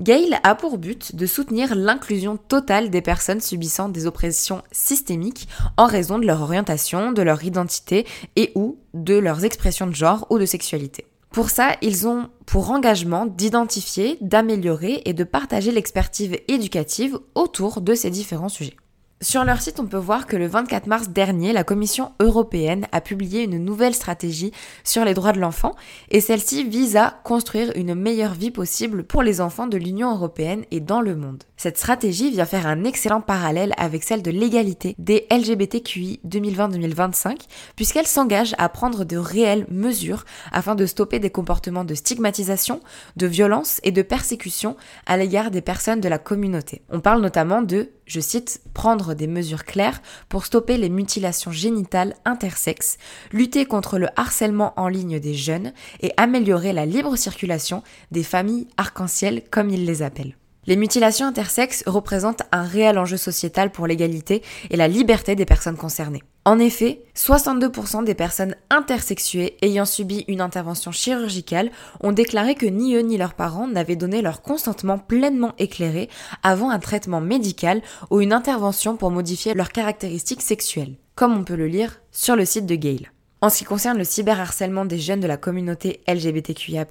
Gail 0.00 0.38
a 0.44 0.54
pour 0.54 0.78
but 0.78 1.16
de 1.16 1.26
soutenir 1.26 1.74
l'inclusion 1.74 2.36
totale 2.36 2.88
des 2.88 3.02
personnes 3.02 3.40
subissant 3.40 3.88
des 3.88 4.06
oppressions 4.06 4.62
systémiques 4.70 5.48
en 5.76 5.86
raison 5.86 6.20
de 6.20 6.26
leur 6.26 6.40
orientation, 6.40 7.10
de 7.10 7.22
leur 7.22 7.42
identité 7.42 8.06
et 8.36 8.52
ou 8.54 8.78
de 8.94 9.18
leurs 9.18 9.44
expressions 9.44 9.88
de 9.88 9.94
genre 9.94 10.24
ou 10.30 10.38
de 10.38 10.46
sexualité. 10.46 11.04
Pour 11.32 11.50
ça, 11.50 11.76
ils 11.82 12.06
ont 12.06 12.28
pour 12.46 12.70
engagement 12.70 13.26
d'identifier, 13.26 14.18
d'améliorer 14.20 15.02
et 15.04 15.14
de 15.14 15.24
partager 15.24 15.72
l'expertise 15.72 16.36
éducative 16.46 17.18
autour 17.34 17.80
de 17.80 17.94
ces 17.94 18.10
différents 18.10 18.48
sujets. 18.48 18.76
Sur 19.20 19.42
leur 19.42 19.60
site, 19.60 19.80
on 19.80 19.86
peut 19.86 19.96
voir 19.96 20.28
que 20.28 20.36
le 20.36 20.46
24 20.46 20.86
mars 20.86 21.08
dernier, 21.08 21.52
la 21.52 21.64
Commission 21.64 22.12
européenne 22.20 22.86
a 22.92 23.00
publié 23.00 23.42
une 23.42 23.58
nouvelle 23.58 23.94
stratégie 23.94 24.52
sur 24.84 25.04
les 25.04 25.12
droits 25.12 25.32
de 25.32 25.40
l'enfant 25.40 25.74
et 26.08 26.20
celle-ci 26.20 26.62
vise 26.62 26.96
à 26.96 27.18
construire 27.24 27.72
une 27.74 27.96
meilleure 27.96 28.34
vie 28.34 28.52
possible 28.52 29.02
pour 29.02 29.24
les 29.24 29.40
enfants 29.40 29.66
de 29.66 29.76
l'Union 29.76 30.14
européenne 30.14 30.64
et 30.70 30.78
dans 30.78 31.00
le 31.00 31.16
monde. 31.16 31.42
Cette 31.56 31.78
stratégie 31.78 32.30
vient 32.30 32.44
faire 32.44 32.68
un 32.68 32.84
excellent 32.84 33.20
parallèle 33.20 33.74
avec 33.76 34.04
celle 34.04 34.22
de 34.22 34.30
l'égalité 34.30 34.94
des 34.98 35.26
LGBTQI 35.32 36.20
2020-2025 36.24 37.38
puisqu'elle 37.74 38.06
s'engage 38.06 38.54
à 38.56 38.68
prendre 38.68 39.04
de 39.04 39.16
réelles 39.16 39.66
mesures 39.68 40.24
afin 40.52 40.76
de 40.76 40.86
stopper 40.86 41.18
des 41.18 41.30
comportements 41.30 41.84
de 41.84 41.96
stigmatisation, 41.96 42.78
de 43.16 43.26
violence 43.26 43.80
et 43.82 43.90
de 43.90 44.02
persécution 44.02 44.76
à 45.06 45.16
l'égard 45.16 45.50
des 45.50 45.60
personnes 45.60 46.00
de 46.00 46.08
la 46.08 46.18
communauté. 46.18 46.82
On 46.88 47.00
parle 47.00 47.20
notamment 47.20 47.62
de 47.62 47.90
je 48.08 48.18
cite, 48.18 48.60
prendre 48.74 49.14
des 49.14 49.28
mesures 49.28 49.64
claires 49.64 50.02
pour 50.28 50.44
stopper 50.44 50.76
les 50.76 50.88
mutilations 50.88 51.52
génitales 51.52 52.14
intersexes, 52.24 52.98
lutter 53.30 53.66
contre 53.66 53.98
le 53.98 54.08
harcèlement 54.16 54.72
en 54.76 54.88
ligne 54.88 55.20
des 55.20 55.34
jeunes 55.34 55.72
et 56.00 56.12
améliorer 56.16 56.72
la 56.72 56.86
libre 56.86 57.14
circulation 57.16 57.82
des 58.10 58.24
familles 58.24 58.66
arc-en-ciel 58.76 59.42
comme 59.50 59.70
ils 59.70 59.84
les 59.84 60.02
appellent. 60.02 60.36
Les 60.66 60.76
mutilations 60.76 61.26
intersexes 61.26 61.84
représentent 61.86 62.42
un 62.52 62.62
réel 62.62 62.98
enjeu 62.98 63.16
sociétal 63.16 63.70
pour 63.70 63.86
l'égalité 63.86 64.42
et 64.70 64.76
la 64.76 64.88
liberté 64.88 65.34
des 65.34 65.46
personnes 65.46 65.78
concernées. 65.78 66.22
En 66.48 66.58
effet, 66.58 67.02
62% 67.14 68.04
des 68.04 68.14
personnes 68.14 68.56
intersexuées 68.70 69.58
ayant 69.60 69.84
subi 69.84 70.24
une 70.28 70.40
intervention 70.40 70.92
chirurgicale 70.92 71.70
ont 72.00 72.10
déclaré 72.10 72.54
que 72.54 72.64
ni 72.64 72.94
eux 72.94 73.02
ni 73.02 73.18
leurs 73.18 73.34
parents 73.34 73.68
n'avaient 73.68 73.96
donné 73.96 74.22
leur 74.22 74.40
consentement 74.40 74.96
pleinement 74.98 75.52
éclairé 75.58 76.08
avant 76.42 76.70
un 76.70 76.78
traitement 76.78 77.20
médical 77.20 77.82
ou 78.08 78.22
une 78.22 78.32
intervention 78.32 78.96
pour 78.96 79.10
modifier 79.10 79.52
leurs 79.52 79.72
caractéristiques 79.72 80.40
sexuelles, 80.40 80.96
comme 81.16 81.36
on 81.36 81.44
peut 81.44 81.54
le 81.54 81.66
lire 81.66 82.00
sur 82.12 82.34
le 82.34 82.46
site 82.46 82.64
de 82.64 82.76
Gale. 82.76 83.12
En 83.40 83.50
ce 83.50 83.58
qui 83.58 83.64
concerne 83.64 83.98
le 83.98 84.04
cyberharcèlement 84.04 84.84
des 84.84 84.98
jeunes 84.98 85.20
de 85.20 85.28
la 85.28 85.36
communauté 85.36 86.00
LGBTQIA+, 86.08 86.86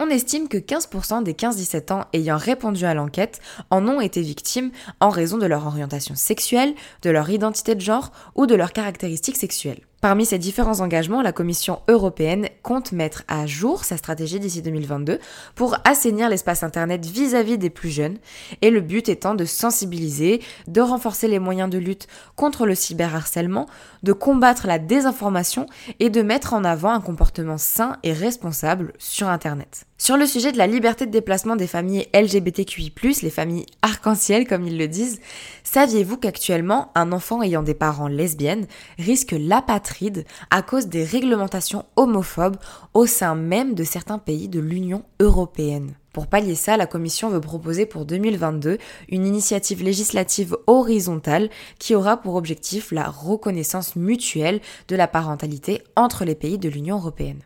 on 0.00 0.08
estime 0.08 0.48
que 0.48 0.58
15% 0.58 1.22
des 1.22 1.34
15-17 1.34 1.92
ans 1.92 2.04
ayant 2.12 2.36
répondu 2.36 2.84
à 2.84 2.94
l'enquête 2.94 3.40
en 3.70 3.86
ont 3.86 4.00
été 4.00 4.20
victimes 4.20 4.72
en 4.98 5.08
raison 5.08 5.38
de 5.38 5.46
leur 5.46 5.66
orientation 5.66 6.16
sexuelle, 6.16 6.74
de 7.02 7.10
leur 7.10 7.30
identité 7.30 7.76
de 7.76 7.80
genre 7.80 8.10
ou 8.34 8.46
de 8.46 8.56
leurs 8.56 8.72
caractéristiques 8.72 9.36
sexuelles. 9.36 9.87
Parmi 10.00 10.26
ces 10.26 10.38
différents 10.38 10.78
engagements, 10.78 11.22
la 11.22 11.32
Commission 11.32 11.80
européenne 11.88 12.48
compte 12.62 12.92
mettre 12.92 13.24
à 13.26 13.46
jour 13.46 13.84
sa 13.84 13.96
stratégie 13.96 14.38
d'ici 14.38 14.62
2022 14.62 15.18
pour 15.56 15.76
assainir 15.84 16.28
l'espace 16.28 16.62
Internet 16.62 17.04
vis-à-vis 17.04 17.58
des 17.58 17.68
plus 17.68 17.90
jeunes, 17.90 18.18
et 18.62 18.70
le 18.70 18.80
but 18.80 19.08
étant 19.08 19.34
de 19.34 19.44
sensibiliser, 19.44 20.40
de 20.68 20.80
renforcer 20.80 21.26
les 21.26 21.40
moyens 21.40 21.68
de 21.68 21.78
lutte 21.78 22.06
contre 22.36 22.64
le 22.64 22.76
cyberharcèlement, 22.76 23.66
de 24.04 24.12
combattre 24.12 24.68
la 24.68 24.78
désinformation 24.78 25.66
et 25.98 26.10
de 26.10 26.22
mettre 26.22 26.54
en 26.54 26.62
avant 26.62 26.92
un 26.92 27.00
comportement 27.00 27.58
sain 27.58 27.96
et 28.04 28.12
responsable 28.12 28.92
sur 28.98 29.26
Internet. 29.26 29.87
Sur 30.00 30.16
le 30.16 30.26
sujet 30.26 30.52
de 30.52 30.58
la 30.58 30.68
liberté 30.68 31.06
de 31.06 31.10
déplacement 31.10 31.56
des 31.56 31.66
familles 31.66 32.06
LGBTQI+, 32.14 32.92
les 33.20 33.30
familles 33.30 33.66
arc-en-ciel 33.82 34.46
comme 34.46 34.64
ils 34.64 34.78
le 34.78 34.86
disent, 34.86 35.20
saviez-vous 35.64 36.16
qu'actuellement, 36.16 36.92
un 36.94 37.10
enfant 37.10 37.42
ayant 37.42 37.64
des 37.64 37.74
parents 37.74 38.06
lesbiennes 38.06 38.68
risque 38.96 39.34
l'apatride 39.36 40.24
à 40.52 40.62
cause 40.62 40.86
des 40.86 41.02
réglementations 41.02 41.84
homophobes 41.96 42.58
au 42.94 43.06
sein 43.06 43.34
même 43.34 43.74
de 43.74 43.82
certains 43.82 44.18
pays 44.18 44.48
de 44.48 44.60
l'Union 44.60 45.02
européenne? 45.18 45.94
Pour 46.12 46.28
pallier 46.28 46.54
ça, 46.54 46.76
la 46.76 46.86
Commission 46.86 47.28
veut 47.28 47.40
proposer 47.40 47.84
pour 47.84 48.04
2022 48.04 48.78
une 49.08 49.26
initiative 49.26 49.82
législative 49.82 50.56
horizontale 50.68 51.50
qui 51.80 51.96
aura 51.96 52.18
pour 52.18 52.36
objectif 52.36 52.92
la 52.92 53.08
reconnaissance 53.08 53.96
mutuelle 53.96 54.60
de 54.86 54.94
la 54.94 55.08
parentalité 55.08 55.82
entre 55.96 56.24
les 56.24 56.36
pays 56.36 56.58
de 56.58 56.68
l'Union 56.68 56.98
européenne. 56.98 57.42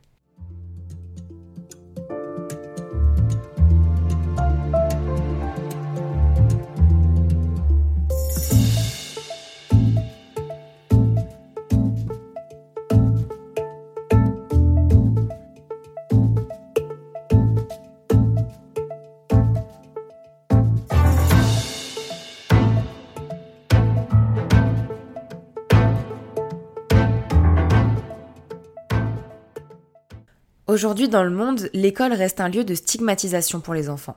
Aujourd'hui 30.73 31.11
dans 31.11 31.23
le 31.23 31.29
monde, 31.29 31.69
l'école 31.75 32.14
reste 32.14 32.41
un 32.41 32.49
lieu 32.49 32.64
de 32.64 32.75
stigmatisation 32.75 33.61
pour 33.61 33.75
les 33.75 33.91
enfants. 33.91 34.17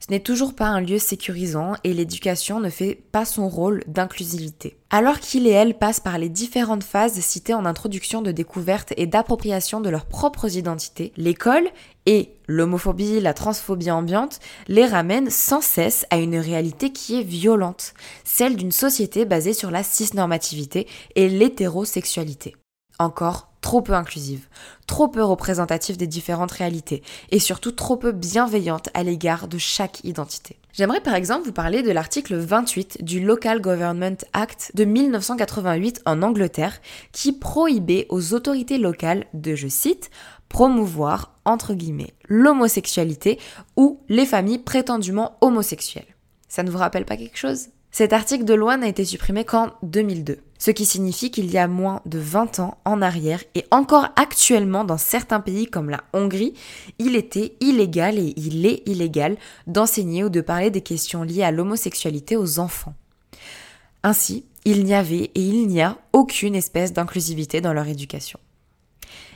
Ce 0.00 0.10
n'est 0.10 0.20
toujours 0.20 0.54
pas 0.54 0.68
un 0.68 0.80
lieu 0.80 0.98
sécurisant 0.98 1.74
et 1.84 1.92
l'éducation 1.92 2.60
ne 2.60 2.70
fait 2.70 2.94
pas 2.94 3.26
son 3.26 3.46
rôle 3.46 3.84
d'inclusivité. 3.86 4.78
Alors 4.88 5.20
qu'il 5.20 5.46
et 5.46 5.50
elle 5.50 5.76
passent 5.76 6.00
par 6.00 6.16
les 6.16 6.30
différentes 6.30 6.82
phases 6.82 7.20
citées 7.20 7.52
en 7.52 7.66
introduction 7.66 8.22
de 8.22 8.32
découverte 8.32 8.94
et 8.96 9.06
d'appropriation 9.06 9.82
de 9.82 9.90
leurs 9.90 10.06
propres 10.06 10.56
identités, 10.56 11.12
l'école 11.18 11.68
et 12.06 12.30
l'homophobie, 12.46 13.20
la 13.20 13.34
transphobie 13.34 13.90
ambiante 13.90 14.40
les 14.68 14.86
ramènent 14.86 15.28
sans 15.28 15.60
cesse 15.60 16.06
à 16.08 16.16
une 16.16 16.38
réalité 16.38 16.90
qui 16.90 17.20
est 17.20 17.22
violente, 17.22 17.92
celle 18.24 18.56
d'une 18.56 18.72
société 18.72 19.26
basée 19.26 19.52
sur 19.52 19.70
la 19.70 19.82
cisnormativité 19.82 20.88
et 21.16 21.28
l'hétérosexualité. 21.28 22.56
Encore 22.98 23.51
trop 23.62 23.80
peu 23.80 23.94
inclusive, 23.94 24.48
trop 24.86 25.08
peu 25.08 25.24
représentative 25.24 25.96
des 25.96 26.06
différentes 26.06 26.52
réalités 26.52 27.02
et 27.30 27.38
surtout 27.38 27.72
trop 27.72 27.96
peu 27.96 28.12
bienveillante 28.12 28.90
à 28.92 29.02
l'égard 29.02 29.48
de 29.48 29.56
chaque 29.56 30.04
identité. 30.04 30.58
J'aimerais 30.74 31.00
par 31.00 31.14
exemple 31.14 31.46
vous 31.46 31.52
parler 31.52 31.82
de 31.82 31.90
l'article 31.90 32.36
28 32.36 33.02
du 33.02 33.20
Local 33.20 33.60
Government 33.60 34.18
Act 34.34 34.72
de 34.74 34.84
1988 34.84 36.02
en 36.04 36.22
Angleterre 36.22 36.80
qui 37.12 37.32
prohibait 37.32 38.06
aux 38.10 38.34
autorités 38.34 38.78
locales 38.78 39.26
de, 39.32 39.54
je 39.54 39.68
cite, 39.68 40.10
promouvoir, 40.48 41.38
entre 41.44 41.72
guillemets, 41.72 42.12
l'homosexualité 42.28 43.38
ou 43.76 44.00
les 44.08 44.26
familles 44.26 44.58
prétendument 44.58 45.36
homosexuelles. 45.40 46.04
Ça 46.48 46.62
ne 46.62 46.70
vous 46.70 46.78
rappelle 46.78 47.06
pas 47.06 47.16
quelque 47.16 47.38
chose? 47.38 47.68
Cet 47.90 48.12
article 48.12 48.44
de 48.44 48.54
loi 48.54 48.76
n'a 48.76 48.88
été 48.88 49.04
supprimé 49.04 49.44
qu'en 49.44 49.70
2002 49.82 50.38
ce 50.62 50.70
qui 50.70 50.86
signifie 50.86 51.32
qu'il 51.32 51.50
y 51.50 51.58
a 51.58 51.66
moins 51.66 52.02
de 52.06 52.20
20 52.20 52.60
ans 52.60 52.78
en 52.84 53.02
arrière 53.02 53.42
et 53.56 53.64
encore 53.72 54.06
actuellement 54.14 54.84
dans 54.84 54.96
certains 54.96 55.40
pays 55.40 55.66
comme 55.66 55.90
la 55.90 56.04
Hongrie, 56.12 56.54
il 57.00 57.16
était 57.16 57.56
illégal 57.58 58.16
et 58.16 58.32
il 58.36 58.64
est 58.64 58.84
illégal 58.86 59.38
d'enseigner 59.66 60.22
ou 60.22 60.28
de 60.28 60.40
parler 60.40 60.70
des 60.70 60.80
questions 60.80 61.24
liées 61.24 61.42
à 61.42 61.50
l'homosexualité 61.50 62.36
aux 62.36 62.60
enfants. 62.60 62.94
Ainsi, 64.04 64.44
il 64.64 64.84
n'y 64.84 64.94
avait 64.94 65.32
et 65.34 65.40
il 65.40 65.66
n'y 65.66 65.82
a 65.82 65.98
aucune 66.12 66.54
espèce 66.54 66.92
d'inclusivité 66.92 67.60
dans 67.60 67.72
leur 67.72 67.88
éducation. 67.88 68.38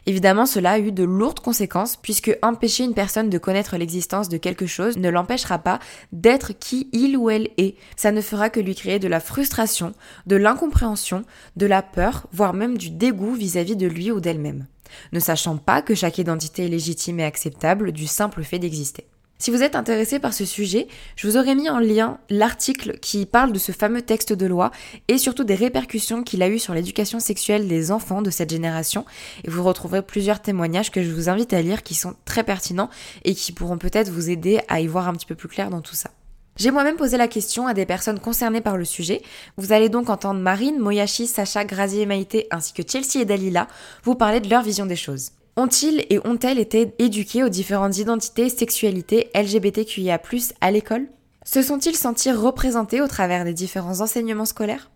Évidemment, 0.09 0.47
cela 0.47 0.73
a 0.73 0.79
eu 0.79 0.93
de 0.93 1.03
lourdes 1.03 1.41
conséquences 1.41 1.97
puisque 1.97 2.39
empêcher 2.41 2.85
une 2.85 2.95
personne 2.95 3.29
de 3.29 3.39
connaître 3.39 3.77
l'existence 3.77 4.29
de 4.29 4.37
quelque 4.37 4.67
chose 4.67 4.97
ne 4.99 5.09
l'empêchera 5.09 5.59
pas 5.59 5.81
d'être 6.13 6.53
qui 6.53 6.89
il 6.93 7.17
ou 7.17 7.29
elle 7.29 7.51
est. 7.57 7.75
Ça 7.97 8.13
ne 8.13 8.21
fera 8.21 8.49
que 8.49 8.61
lui 8.61 8.77
créer 8.77 9.01
de 9.01 9.09
la 9.09 9.19
frustration, 9.19 9.95
de 10.27 10.37
l'incompréhension, 10.37 11.25
de 11.57 11.67
la 11.67 11.83
peur, 11.83 12.29
voire 12.33 12.55
même 12.55 12.79
du 12.79 12.91
dégoût 12.91 13.35
vis-à-vis 13.35 13.75
-vis 13.75 13.79
de 13.79 13.87
lui 13.89 14.13
ou 14.13 14.21
d'elle-même, 14.21 14.67
ne 15.13 15.19
sachant 15.19 15.57
pas 15.57 15.83
que 15.83 15.97
chaque 15.97 16.19
identité 16.19 16.67
est 16.67 16.69
légitime 16.69 17.19
et 17.19 17.25
acceptable 17.25 17.91
du 17.91 18.07
simple 18.07 18.45
fait 18.45 18.61
d'exister. 18.61 19.07
Si 19.39 19.51
vous 19.51 19.63
êtes 19.63 19.77
intéressé 19.77 20.19
par 20.19 20.33
ce 20.33 20.47
sujet, 20.47 20.89
je 21.15 21.29
vous 21.29 21.37
aurais 21.37 21.55
mis 21.55 21.69
en 21.69 21.79
lien 21.79 22.19
l'article 22.31 22.99
qui 23.01 23.27
parle 23.27 23.53
de 23.53 23.59
ce 23.59 23.71
fameux 23.71 24.01
texte 24.01 24.33
de 24.33 24.47
loi 24.47 24.71
et 25.09 25.19
surtout 25.19 25.45
des 25.45 25.55
répercussions 25.55 26.23
qu'il 26.23 26.43
a 26.43 26.49
eu 26.49 26.59
sur 26.59 26.73
l'éducation 26.73 27.21
sexuelle 27.21 27.69
des 27.69 27.93
enfants 27.93 28.23
de 28.23 28.31
cette 28.31 28.49
génération. 28.49 29.05
Et 29.45 29.51
vous 29.51 29.63
retrouverez 29.63 30.01
plusieurs 30.01 30.41
témoignages 30.41 30.91
que 30.91 31.03
je 31.03 31.11
vous 31.11 31.29
invite 31.29 31.53
à 31.53 31.61
lire 31.61 31.83
qui 31.83 31.95
sont 31.95 32.15
très 32.25 32.45
pertinents 32.45 32.89
et 33.25 33.35
qui 33.35 33.53
pourront 33.53 33.77
peut-être 33.77 34.09
vous 34.09 34.31
aider 34.31 34.61
à 34.69 34.81
y 34.81 34.87
voir 34.87 35.07
un 35.07 35.13
petit 35.13 35.27
peu 35.27 35.35
plus 35.35 35.49
clair 35.49 35.69
dans 35.69 35.83
tout 35.83 35.95
ça. 35.95 36.11
J'ai 36.57 36.71
moi-même 36.71 36.97
posé 36.97 37.19
la 37.19 37.29
question 37.29 37.67
à 37.67 37.75
des 37.75 37.85
personnes 37.85 38.19
concernées 38.19 38.63
par 38.63 38.79
le 38.79 38.87
sujet. 38.87 39.21
Vous 39.59 39.73
allez 39.73 39.91
donc 39.91 40.09
entendre 40.09 40.41
Marine, 40.41 40.79
Moyashi, 40.79 41.27
Sacha, 41.27 41.67
Grazier 41.67 42.03
et 42.03 42.07
Maïté 42.07 42.47
ainsi 42.51 42.73
que 42.73 42.83
Chelsea 42.87 43.21
et 43.21 43.27
Dalila 43.27 43.69
vous 44.03 44.15
parler 44.15 44.41
de 44.41 44.49
leur 44.49 44.63
vision 44.63 44.87
des 44.87 44.97
choses. 44.97 45.33
Ont-ils 45.59 46.05
et 46.11 46.19
ont-elles 46.27 46.59
été 46.59 46.93
éduqués 46.99 47.43
aux 47.43 47.49
différentes 47.49 47.97
identités, 47.97 48.51
sexualités 48.51 49.31
LGBTQIA+, 49.35 50.21
à 50.61 50.71
l'école? 50.71 51.09
Se 51.47 51.63
sont-ils 51.63 51.97
sentis 51.97 52.31
représentés 52.31 53.01
au 53.01 53.07
travers 53.07 53.45
des 53.45 53.55
différents 53.55 54.03
enseignements 54.03 54.45
scolaires? 54.45 54.91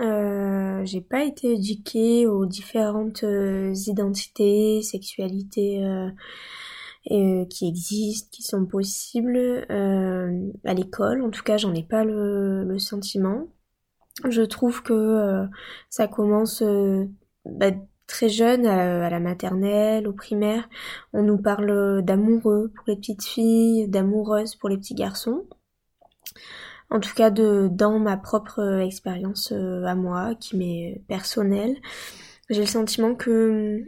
Euh, 0.00 0.82
J'ai 0.86 1.02
pas 1.02 1.24
été 1.24 1.52
éduquée 1.52 2.26
aux 2.26 2.46
différentes 2.46 3.22
euh, 3.24 3.74
identités, 3.86 4.80
sexualités 4.80 5.84
euh, 5.84 6.08
euh, 7.10 7.44
qui 7.44 7.68
existent, 7.68 8.30
qui 8.32 8.42
sont 8.42 8.64
possibles 8.64 9.66
à 9.68 10.74
l'école. 10.74 11.20
En 11.20 11.28
tout 11.28 11.42
cas, 11.42 11.58
j'en 11.58 11.74
ai 11.74 11.82
pas 11.82 12.04
le, 12.04 12.78
sentiment. 12.78 13.48
Je 14.26 14.42
trouve 14.42 14.82
que 14.82 15.46
ça 15.90 16.08
commence 16.08 16.62
bah, 17.44 17.72
très 18.08 18.28
jeune, 18.28 18.66
à, 18.66 19.08
la 19.10 19.20
maternelle, 19.20 20.08
au 20.08 20.12
primaire, 20.12 20.68
on 21.12 21.22
nous 21.22 21.38
parle 21.38 22.02
d'amoureux 22.02 22.72
pour 22.74 22.84
les 22.88 22.96
petites 22.96 23.24
filles, 23.24 23.86
d'amoureuses 23.88 24.56
pour 24.56 24.68
les 24.68 24.78
petits 24.78 24.94
garçons. 24.94 25.46
En 26.90 27.00
tout 27.00 27.14
cas, 27.14 27.30
dans 27.30 27.98
ma 27.98 28.16
propre 28.16 28.80
expérience 28.80 29.52
euh, 29.52 29.84
à 29.84 29.94
moi, 29.94 30.34
qui 30.34 30.56
m'est 30.56 31.02
personnelle, 31.06 31.76
j'ai 32.50 32.60
le 32.62 32.66
sentiment 32.66 33.14
que 33.14 33.84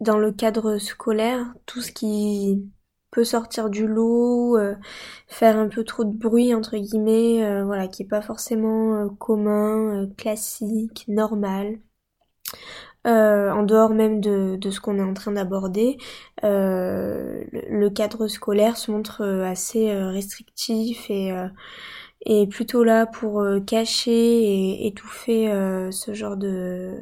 dans 0.00 0.18
le 0.18 0.32
cadre 0.32 0.78
scolaire, 0.78 1.54
tout 1.66 1.82
ce 1.82 1.92
qui 1.92 2.64
peut 3.10 3.24
sortir 3.24 3.68
du 3.68 3.86
lot, 3.86 4.56
euh, 4.56 4.74
faire 5.28 5.58
un 5.58 5.68
peu 5.68 5.84
trop 5.84 6.04
de 6.04 6.16
bruit 6.16 6.54
entre 6.54 6.76
guillemets, 6.78 7.44
euh, 7.44 7.64
voilà, 7.64 7.88
qui 7.88 8.04
est 8.04 8.08
pas 8.08 8.22
forcément 8.22 9.08
commun, 9.16 10.08
classique, 10.16 11.04
normal, 11.08 11.78
euh, 13.06 13.50
en 13.50 13.62
dehors 13.62 13.90
même 13.90 14.20
de, 14.20 14.56
de 14.56 14.70
ce 14.70 14.80
qu'on 14.80 14.98
est 14.98 15.02
en 15.02 15.14
train 15.14 15.32
d'aborder, 15.32 15.96
euh, 16.44 17.44
le, 17.52 17.88
cadre 17.88 18.28
scolaire 18.28 18.76
se 18.76 18.90
montre 18.90 19.22
euh, 19.22 19.44
assez 19.44 19.90
restrictif 19.94 21.10
et, 21.10 21.32
et 22.26 22.46
plutôt 22.46 22.84
là 22.84 23.06
pour 23.06 23.42
cacher 23.66 24.10
et 24.12 24.86
étouffer 24.86 25.50
ce 25.90 26.14
genre 26.14 26.36
de, 26.36 26.94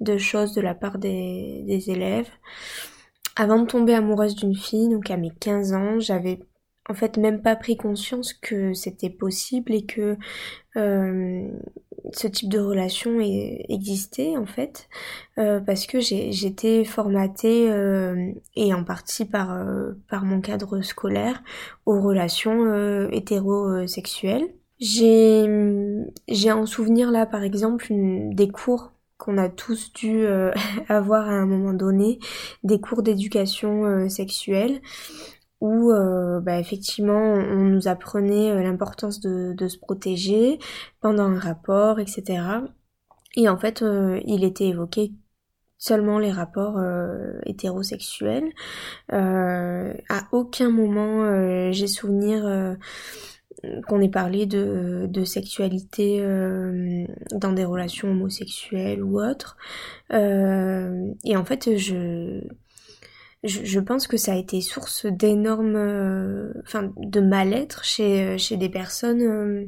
de 0.00 0.18
choses 0.18 0.52
de 0.54 0.60
la 0.60 0.74
part 0.74 0.98
des, 0.98 1.64
des 1.66 1.90
élèves. 1.90 2.28
Avant 3.36 3.60
de 3.62 3.66
tomber 3.66 3.94
amoureuse 3.94 4.34
d'une 4.34 4.56
fille, 4.56 4.88
donc 4.88 5.10
à 5.10 5.16
mes 5.16 5.30
15 5.30 5.72
ans, 5.72 6.00
j'avais 6.00 6.40
en 6.88 6.94
fait 6.94 7.16
même 7.16 7.42
pas 7.42 7.56
pris 7.56 7.76
conscience 7.76 8.32
que 8.32 8.72
c'était 8.74 9.10
possible 9.10 9.74
et 9.74 9.84
que 9.84 10.16
euh, 10.76 11.48
ce 12.12 12.26
type 12.26 12.48
de 12.48 12.58
relation 12.58 13.20
existait 13.20 14.36
en 14.36 14.46
fait 14.46 14.88
euh, 15.36 15.60
parce 15.60 15.86
que 15.86 16.00
j'étais 16.00 16.84
formatée 16.84 17.70
euh, 17.70 18.32
et 18.56 18.72
en 18.72 18.84
partie 18.84 19.24
par 19.24 19.58
par 20.08 20.24
mon 20.24 20.40
cadre 20.40 20.80
scolaire 20.80 21.42
aux 21.84 22.00
relations 22.00 23.08
hétérosexuelles. 23.10 24.48
J'ai 24.80 25.44
j'ai 26.28 26.52
en 26.52 26.64
souvenir 26.64 27.10
là 27.10 27.26
par 27.26 27.42
exemple 27.42 27.88
des 27.90 28.48
cours 28.48 28.92
qu'on 29.18 29.36
a 29.36 29.48
tous 29.48 29.92
dû 29.92 30.24
avoir 30.88 31.28
à 31.28 31.32
un 31.32 31.46
moment 31.46 31.74
donné, 31.74 32.20
des 32.62 32.80
cours 32.80 33.02
d'éducation 33.02 34.08
sexuelle 34.08 34.80
où 35.60 35.90
euh, 35.90 36.40
bah, 36.40 36.58
effectivement 36.58 37.34
on 37.34 37.64
nous 37.64 37.88
apprenait 37.88 38.50
euh, 38.50 38.62
l'importance 38.62 39.20
de, 39.20 39.54
de, 39.54 39.68
se 39.68 39.78
protéger 39.78 40.58
pendant 41.00 41.24
un 41.24 41.38
rapport, 41.38 41.98
etc. 42.00 42.42
Et 43.36 43.48
en 43.48 43.58
fait, 43.58 43.82
euh, 43.82 44.20
il 44.24 44.44
était 44.44 44.68
évoqué 44.68 45.12
seulement 45.78 46.18
les 46.18 46.32
rapports 46.32 46.80
hétérosexuels. 47.46 48.50
à 49.10 50.28
aucun 50.32 50.70
moment 50.70 51.70
j'ai 51.70 51.86
souvenir 51.86 52.76
qu'on 53.86 54.00
ait 54.00 54.08
parlé 54.08 54.46
de, 54.46 55.06
de 55.08 55.22
sexualité 55.22 56.20
dans 57.30 57.52
des 57.52 57.64
relations 57.64 58.10
homosexuelles 58.10 59.04
ou 59.04 59.20
autres. 59.20 59.56
et 60.10 61.36
en 61.36 61.44
fait, 61.44 61.76
je 61.76 62.42
je, 63.48 63.80
pense 63.80 64.06
que 64.06 64.16
ça 64.16 64.32
a 64.32 64.36
été 64.36 64.60
source 64.60 65.06
d'énormes, 65.06 65.76
euh, 65.76 66.52
enfin, 66.64 66.92
de 66.96 67.20
mal-être 67.20 67.84
chez, 67.84 68.24
euh, 68.24 68.38
chez 68.38 68.56
des 68.56 68.68
personnes 68.68 69.22
euh, 69.22 69.66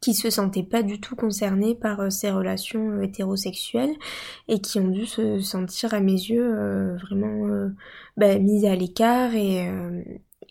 qui 0.00 0.14
se 0.14 0.30
sentaient 0.30 0.62
pas 0.62 0.82
du 0.82 1.00
tout 1.00 1.16
concernées 1.16 1.74
par 1.74 2.12
ces 2.12 2.30
relations 2.30 3.00
hétérosexuelles 3.02 3.94
et 4.48 4.60
qui 4.60 4.78
ont 4.78 4.88
dû 4.88 5.06
se 5.06 5.40
sentir 5.40 5.94
à 5.94 6.00
mes 6.00 6.12
yeux 6.12 6.96
vraiment 6.96 7.70
bah, 8.16 8.38
mises 8.38 8.66
à 8.66 8.76
l'écart 8.76 9.34
et 9.34 9.68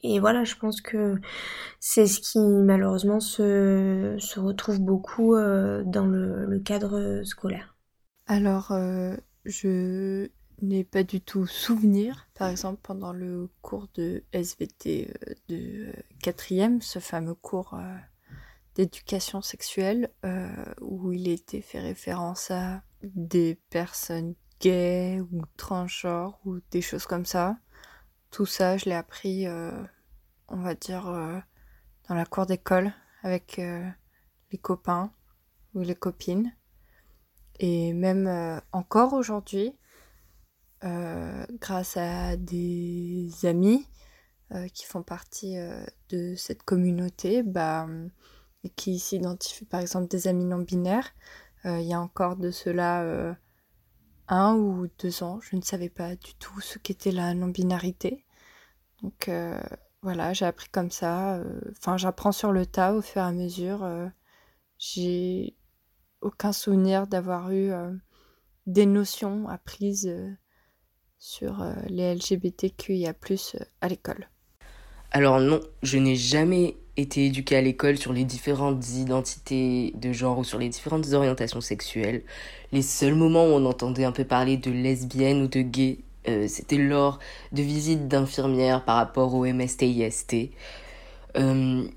et 0.03 0.19
voilà, 0.19 0.43
je 0.43 0.55
pense 0.55 0.81
que 0.81 1.15
c'est 1.79 2.05
ce 2.05 2.19
qui 2.19 2.39
malheureusement 2.39 3.19
se, 3.19 4.15
se 4.19 4.39
retrouve 4.39 4.79
beaucoup 4.81 5.35
dans 5.35 6.07
le, 6.07 6.45
le, 6.45 6.59
cadre 6.59 7.21
scolaire. 7.23 7.75
Alors, 8.27 8.73
je 9.45 10.27
n'ai 10.65 10.83
pas 10.83 11.03
du 11.03 11.21
tout 11.21 11.47
souvenir, 11.47 12.27
par 12.33 12.49
exemple 12.49 12.79
pendant 12.81 13.13
le 13.13 13.49
cours 13.61 13.87
de 13.93 14.23
SVT 14.33 15.09
euh, 15.09 15.33
de 15.49 15.93
quatrième, 16.21 16.81
ce 16.81 16.99
fameux 16.99 17.35
cours 17.35 17.73
euh, 17.73 17.97
d'éducation 18.75 19.41
sexuelle, 19.41 20.09
euh, 20.25 20.47
où 20.81 21.11
il 21.11 21.27
était 21.27 21.61
fait 21.61 21.79
référence 21.79 22.51
à 22.51 22.83
des 23.03 23.55
personnes 23.69 24.35
gays 24.59 25.21
ou 25.21 25.41
transgenres 25.57 26.39
ou 26.45 26.59
des 26.71 26.81
choses 26.81 27.05
comme 27.05 27.25
ça. 27.25 27.57
tout 28.31 28.45
ça, 28.45 28.77
je 28.77 28.85
l'ai 28.85 28.95
appris, 28.95 29.47
on 30.47 30.57
va 30.57 30.75
dire, 30.75 31.03
dans 32.09 32.15
la 32.15 32.25
cour 32.25 32.45
d'école 32.45 32.93
avec 33.21 33.57
les 33.57 34.57
copains 34.57 35.11
ou 35.73 35.81
les 35.81 35.95
copines. 35.95 36.53
Et 37.59 37.93
même 37.93 38.61
encore 38.71 39.13
aujourd'hui, 39.13 39.75
grâce 41.59 41.97
à 41.97 42.37
des 42.37 43.29
amis 43.43 43.87
qui 44.73 44.85
font 44.85 45.03
partie 45.03 45.55
de 46.09 46.35
cette 46.35 46.63
communauté, 46.63 47.43
bah, 47.43 47.87
et 48.63 48.69
qui 48.69 48.99
s'identifient 48.99 49.65
par 49.65 49.79
exemple 49.79 50.07
des 50.07 50.27
amis 50.27 50.45
non 50.45 50.59
binaires, 50.59 51.11
il 51.65 51.81
y 51.81 51.93
a 51.93 51.99
encore 51.99 52.35
de 52.35 52.51
cela 52.51 53.35
un 54.27 54.55
ou 54.55 54.87
deux 54.99 55.23
ans, 55.23 55.39
je 55.41 55.55
ne 55.55 55.61
savais 55.61 55.89
pas 55.89 56.15
du 56.15 56.33
tout 56.35 56.59
ce 56.61 56.79
qu'était 56.79 57.11
la 57.11 57.33
non-binarité. 57.33 58.25
Donc 59.01 59.29
euh, 59.29 59.61
voilà, 60.01 60.33
j'ai 60.33 60.45
appris 60.45 60.69
comme 60.69 60.91
ça. 60.91 61.35
Euh, 61.35 61.61
enfin, 61.71 61.97
j'apprends 61.97 62.31
sur 62.31 62.51
le 62.51 62.65
tas 62.65 62.93
au 62.93 63.01
fur 63.01 63.21
et 63.21 63.25
à 63.25 63.31
mesure. 63.31 63.83
Euh, 63.83 64.07
j'ai 64.77 65.55
aucun 66.21 66.53
souvenir 66.53 67.07
d'avoir 67.07 67.51
eu 67.51 67.71
des 68.65 68.85
notions 68.85 69.47
apprises 69.47 70.11
sur 71.25 71.55
les 71.89 72.13
LGBTQIA+ 72.13 73.13
à 73.81 73.87
l'école. 73.87 74.29
Alors 75.11 75.39
non, 75.39 75.59
je 75.81 75.97
n'ai 75.97 76.15
jamais 76.15 76.77
été 76.97 77.25
éduquée 77.25 77.57
à 77.57 77.61
l'école 77.61 77.97
sur 77.97 78.13
les 78.13 78.23
différentes 78.23 78.89
identités 78.89 79.91
de 79.95 80.11
genre 80.11 80.37
ou 80.37 80.43
sur 80.43 80.59
les 80.59 80.69
différentes 80.69 81.11
orientations 81.13 81.61
sexuelles. 81.61 82.21
Les 82.71 82.83
seuls 82.83 83.15
moments 83.15 83.45
où 83.45 83.49
on 83.49 83.65
entendait 83.65 84.05
un 84.05 84.11
peu 84.11 84.23
parler 84.23 84.57
de 84.57 84.69
lesbienne 84.69 85.41
ou 85.41 85.47
de 85.47 85.61
gay, 85.61 85.99
euh, 86.27 86.47
c'était 86.47 86.77
lors 86.77 87.17
de 87.51 87.63
visites 87.63 88.07
d'infirmières 88.07 88.85
par 88.85 88.97
rapport 88.97 89.33
au 89.33 89.45
MST-IST. 89.45 90.51
Euh, 91.37 91.87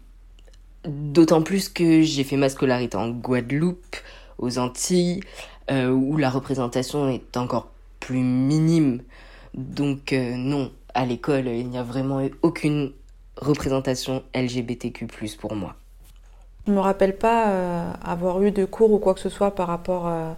d'autant 0.85 1.43
plus 1.43 1.69
que 1.69 2.01
j'ai 2.01 2.25
fait 2.25 2.37
ma 2.37 2.49
scolarité 2.49 2.97
en 2.97 3.11
Guadeloupe, 3.11 3.97
aux 4.39 4.59
Antilles, 4.59 5.21
euh, 5.71 5.91
où 5.91 6.17
la 6.17 6.31
représentation 6.31 7.09
est 7.11 7.37
encore 7.37 7.71
plus 8.01 8.21
minime. 8.21 9.03
Donc 9.59 10.13
non, 10.13 10.71
à 10.95 11.05
l'école, 11.05 11.49
il 11.49 11.69
n'y 11.69 11.79
a 11.79 11.83
vraiment 11.83 12.21
eu 12.21 12.33
aucune 12.43 12.93
représentation 13.41 14.23
LGBTQ+, 14.35 15.07
pour 15.39 15.55
moi. 15.55 15.75
Je 16.67 16.73
me 16.73 16.81
rappelle 16.81 17.17
pas 17.17 17.49
euh, 17.49 17.93
avoir 18.05 18.43
eu 18.43 18.51
de 18.51 18.65
cours 18.65 18.93
ou 18.93 18.99
quoi 18.99 19.15
que 19.15 19.21
ce 19.21 19.29
soit 19.29 19.55
par 19.55 19.69
rapport 19.69 20.07
euh, 20.07 20.33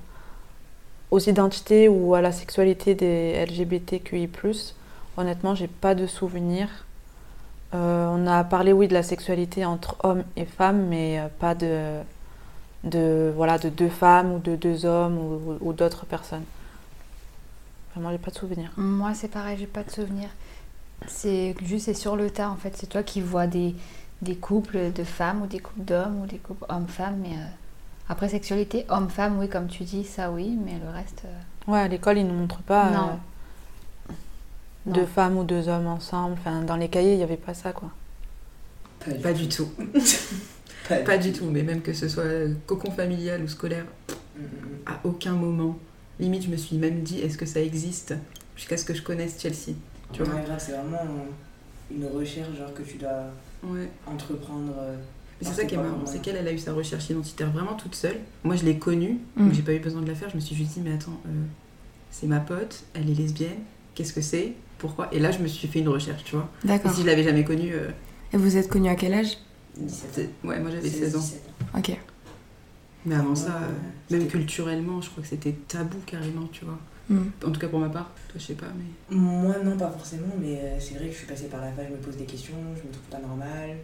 aux 1.11 1.19
identités 1.19 1.89
ou 1.89 2.15
à 2.15 2.21
la 2.21 2.31
sexualité 2.31 2.95
des 2.95 3.45
LGBTQI+. 3.47 4.29
Honnêtement, 5.17 5.55
j'ai 5.55 5.67
pas 5.67 5.95
de 5.95 6.07
souvenirs. 6.07 6.69
Euh, 7.75 8.09
on 8.11 8.27
a 8.27 8.45
parlé, 8.45 8.73
oui, 8.73 8.87
de 8.87 8.95
la 8.95 9.03
sexualité 9.03 9.65
entre 9.65 9.97
hommes 10.05 10.25
et 10.37 10.45
femmes, 10.45 10.87
mais 10.89 11.21
pas 11.39 11.55
de, 11.55 12.03
voilà, 13.35 13.59
de 13.59 13.69
deux 13.69 13.89
femmes 13.89 14.33
ou 14.33 14.39
de 14.39 14.57
deux 14.57 14.87
hommes 14.87 15.19
ou 15.61 15.73
d'autres 15.73 16.07
personnes. 16.07 16.45
Vraiment, 17.93 18.11
j'ai 18.11 18.19
pas 18.19 18.31
de 18.31 18.37
souvenirs. 18.37 18.71
Moi, 18.77 19.15
c'est 19.15 19.29
pareil, 19.29 19.57
j'ai 19.59 19.67
pas 19.67 19.83
de 19.83 19.91
souvenirs. 19.91 20.29
C'est 21.07 21.55
juste 21.65 21.87
c'est 21.87 21.95
sur 21.95 22.15
le 22.15 22.31
tas 22.31 22.51
en 22.51 22.57
fait. 22.57 22.77
C'est 22.77 22.87
toi 22.87 23.03
qui 23.03 23.21
vois 23.21 23.47
des, 23.47 23.75
des 24.23 24.37
couples 24.37 24.93
de 24.93 25.05
femmes 25.05 25.43
ou 25.43 25.47
des 25.47 25.59
couples 25.59 25.83
d'hommes 25.83 26.23
ou 26.23 26.27
des 26.27 26.39
couples 26.39 26.65
hommes-femmes. 26.69 27.19
Mais 27.23 27.35
euh, 27.35 27.47
après 28.09 28.29
sexualité, 28.29 28.85
homme-femme, 28.89 29.39
oui, 29.39 29.49
comme 29.49 29.67
tu 29.67 29.85
dis, 29.85 30.05
ça 30.05 30.31
oui, 30.31 30.59
mais 30.63 30.79
le 30.85 30.91
reste. 30.91 31.23
Euh, 31.25 31.73
ouais, 31.73 31.81
à 31.81 31.89
l'école, 31.89 32.19
ils 32.19 32.27
ne 32.27 32.33
montrent 32.33 32.63
pas 32.63 32.91
non. 32.91 33.09
Euh, 33.09 34.13
deux 34.87 35.07
femmes 35.07 35.37
ou 35.37 35.45
deux 35.45 35.69
hommes 35.69 35.87
ensemble. 35.87 36.35
Enfin, 36.35 36.63
dans 36.63 36.77
les 36.77 36.89
cahiers, 36.89 37.13
il 37.13 37.19
n'y 37.19 37.23
avait 37.23 37.37
pas 37.37 37.55
ça 37.55 37.73
quoi. 37.73 37.91
Pas, 39.23 39.33
du 39.33 39.49
tout. 39.49 39.69
pas, 40.89 41.17
du 41.17 41.33
tout, 41.33 41.47
mais 41.47 41.63
même 41.63 41.81
que 41.81 41.95
ce 41.95 42.09
soit 42.09 42.25
cocon 42.67 42.91
familial 42.91 43.43
ou 43.43 43.49
scolaire, 43.49 43.87
à 44.85 45.01
aucun 45.05 45.33
moment. 45.33 45.79
Limite, 46.21 46.45
je 46.45 46.51
me 46.51 46.57
suis 46.57 46.77
même 46.77 47.01
dit, 47.01 47.21
est-ce 47.21 47.39
que 47.39 47.47
ça 47.47 47.61
existe 47.61 48.15
Jusqu'à 48.57 48.77
ce 48.77 48.85
que 48.85 48.95
je 48.95 49.03
connaisse 49.03 49.41
Chelsea. 49.41 49.75
Tu 50.13 50.23
vois 50.23 50.35
c'est 50.59 50.73
vraiment 50.73 51.27
une 51.91 52.07
recherche 52.07 52.57
genre 52.57 52.73
que 52.75 52.83
tu 52.83 52.99
dois 52.99 53.33
entreprendre. 54.07 54.75
Euh, 54.79 54.97
c'est 55.41 55.55
ça 55.55 55.65
qui 55.65 55.75
est 55.75 55.79
marrant, 55.79 56.05
c'est 56.05 56.21
qu'elle 56.21 56.37
elle 56.37 56.49
a 56.49 56.53
eu 56.53 56.59
sa 56.59 56.75
recherche 56.75 57.09
identitaire 57.09 57.51
vraiment 57.51 57.75
toute 57.75 57.95
seule. 57.95 58.19
Moi 58.45 58.57
je 58.57 58.65
l'ai 58.65 58.77
connue, 58.79 59.19
mm. 59.37 59.47
mais 59.47 59.55
j'ai 59.55 59.63
pas 59.63 59.73
eu 59.73 59.79
besoin 59.79 60.03
de 60.03 60.09
la 60.09 60.15
faire. 60.15 60.29
Je 60.29 60.37
me 60.37 60.41
suis 60.41 60.55
juste 60.55 60.73
dit 60.75 60.81
mais 60.85 60.93
attends, 60.93 61.19
euh, 61.27 61.31
c'est 62.11 62.27
ma 62.27 62.41
pote, 62.41 62.85
elle 62.93 63.09
est 63.09 63.15
lesbienne, 63.15 63.59
qu'est-ce 63.95 64.13
que 64.13 64.21
c'est, 64.21 64.53
pourquoi? 64.79 65.09
Et 65.13 65.19
là 65.19 65.31
je 65.31 65.39
me 65.39 65.47
suis 65.47 65.69
fait 65.69 65.79
une 65.79 65.89
recherche, 65.89 66.25
tu 66.25 66.35
vois. 66.35 66.51
D'accord. 66.65 66.93
Si 66.93 67.01
je 67.01 67.07
l'avais 67.07 67.23
jamais 67.23 67.45
connue. 67.45 67.73
Euh, 67.73 67.89
Et 68.33 68.37
vous 68.37 68.57
êtes 68.57 68.69
connue 68.69 68.91
à 68.91 68.95
quel 68.95 69.15
âge? 69.15 69.39
17 69.79 70.29
Ouais, 70.45 70.59
moi 70.59 70.71
j'avais 70.71 70.91
16 70.91 71.17
ans. 71.17 71.25
Ok. 71.79 71.97
Mais 73.07 73.15
avant 73.15 73.35
ça, 73.35 73.61
même 74.11 74.27
culturellement, 74.27 75.01
je 75.01 75.11
crois 75.11 75.23
que 75.23 75.29
c'était 75.29 75.53
tabou 75.69 75.99
carrément, 76.07 76.47
tu 76.53 76.65
vois. 76.65 76.79
Mm. 77.09 77.29
En 77.45 77.51
tout 77.51 77.61
cas 77.61 77.69
pour 77.69 77.81
ma 77.81 77.89
part, 77.89 78.11
toi 78.29 78.39
je 78.39 78.47
sais 78.47 78.55
pas, 78.55 78.67
mais. 78.77 79.17
Moi 79.17 79.57
non, 79.65 79.77
pas 79.77 79.91
forcément, 79.91 80.33
mais 80.39 80.59
euh, 80.59 80.79
c'est 80.79 80.95
vrai 80.95 81.07
que 81.07 81.13
je 81.13 81.19
suis 81.19 81.27
passée 81.27 81.49
par 81.49 81.61
la 81.61 81.73
phase, 81.73 81.87
je 81.89 81.95
me 81.95 81.99
pose 81.99 82.17
des 82.17 82.25
questions, 82.25 82.55
je 82.77 82.87
me 82.87 82.93
trouve 82.93 83.09
pas 83.11 83.19
normal, 83.19 83.79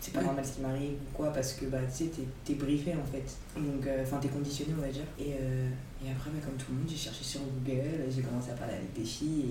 c'est 0.00 0.12
pas 0.12 0.22
normal 0.22 0.44
ce 0.44 0.52
qui 0.52 0.60
m'arrive 0.60 0.92
ou 0.92 1.16
quoi, 1.16 1.32
parce 1.32 1.54
que 1.54 1.64
bah, 1.64 1.78
tu 1.90 2.04
sais, 2.04 2.10
t'es, 2.44 2.54
briefé 2.54 2.92
en 2.92 3.04
fait. 3.10 3.36
Donc, 3.60 3.86
euh, 3.86 4.02
enfin, 4.02 4.18
t'es 4.18 4.28
conditionné, 4.28 4.74
on 4.78 4.82
va 4.82 4.92
dire. 4.92 5.02
Et, 5.18 5.32
euh, 5.40 5.68
et 6.04 6.10
après, 6.10 6.30
bah, 6.30 6.38
comme 6.44 6.54
tout 6.54 6.70
le 6.70 6.78
monde, 6.78 6.88
j'ai 6.88 6.96
cherché 6.96 7.24
sur 7.24 7.40
Google, 7.40 8.06
j'ai 8.14 8.22
commencé 8.22 8.50
à 8.50 8.54
parler 8.54 8.74
avec 8.74 8.92
des 8.92 9.04
filles, 9.04 9.46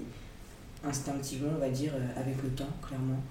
et 0.83 0.87
instinctivement, 0.87 1.51
on 1.55 1.59
va 1.59 1.69
dire, 1.69 1.93
avec 2.15 2.41
le 2.41 2.49
temps, 2.49 2.71
clairement, 2.85 3.21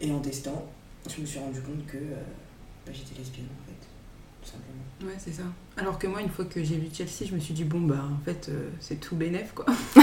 et 0.00 0.12
en 0.12 0.20
testant, 0.20 0.64
je 1.08 1.20
me 1.20 1.26
suis 1.26 1.40
rendu 1.40 1.60
compte 1.60 1.84
que 1.86 1.98
bah, 2.86 2.92
j'étais 2.92 3.18
lesbienne 3.18 3.46
en 3.46 3.66
fait. 3.66 3.88
Ouais, 5.02 5.14
c'est 5.18 5.32
ça. 5.32 5.44
Alors 5.76 5.98
que 5.98 6.08
moi, 6.08 6.20
une 6.20 6.28
fois 6.28 6.44
que 6.44 6.62
j'ai 6.62 6.76
vu 6.76 6.88
Chelsea, 6.92 7.28
je 7.28 7.34
me 7.34 7.38
suis 7.38 7.54
dit, 7.54 7.62
bon, 7.62 7.80
bah, 7.80 8.02
en 8.12 8.24
fait, 8.24 8.48
euh, 8.48 8.68
c'est 8.80 8.98
tout 8.98 9.14
bénef, 9.14 9.52
quoi. 9.54 9.64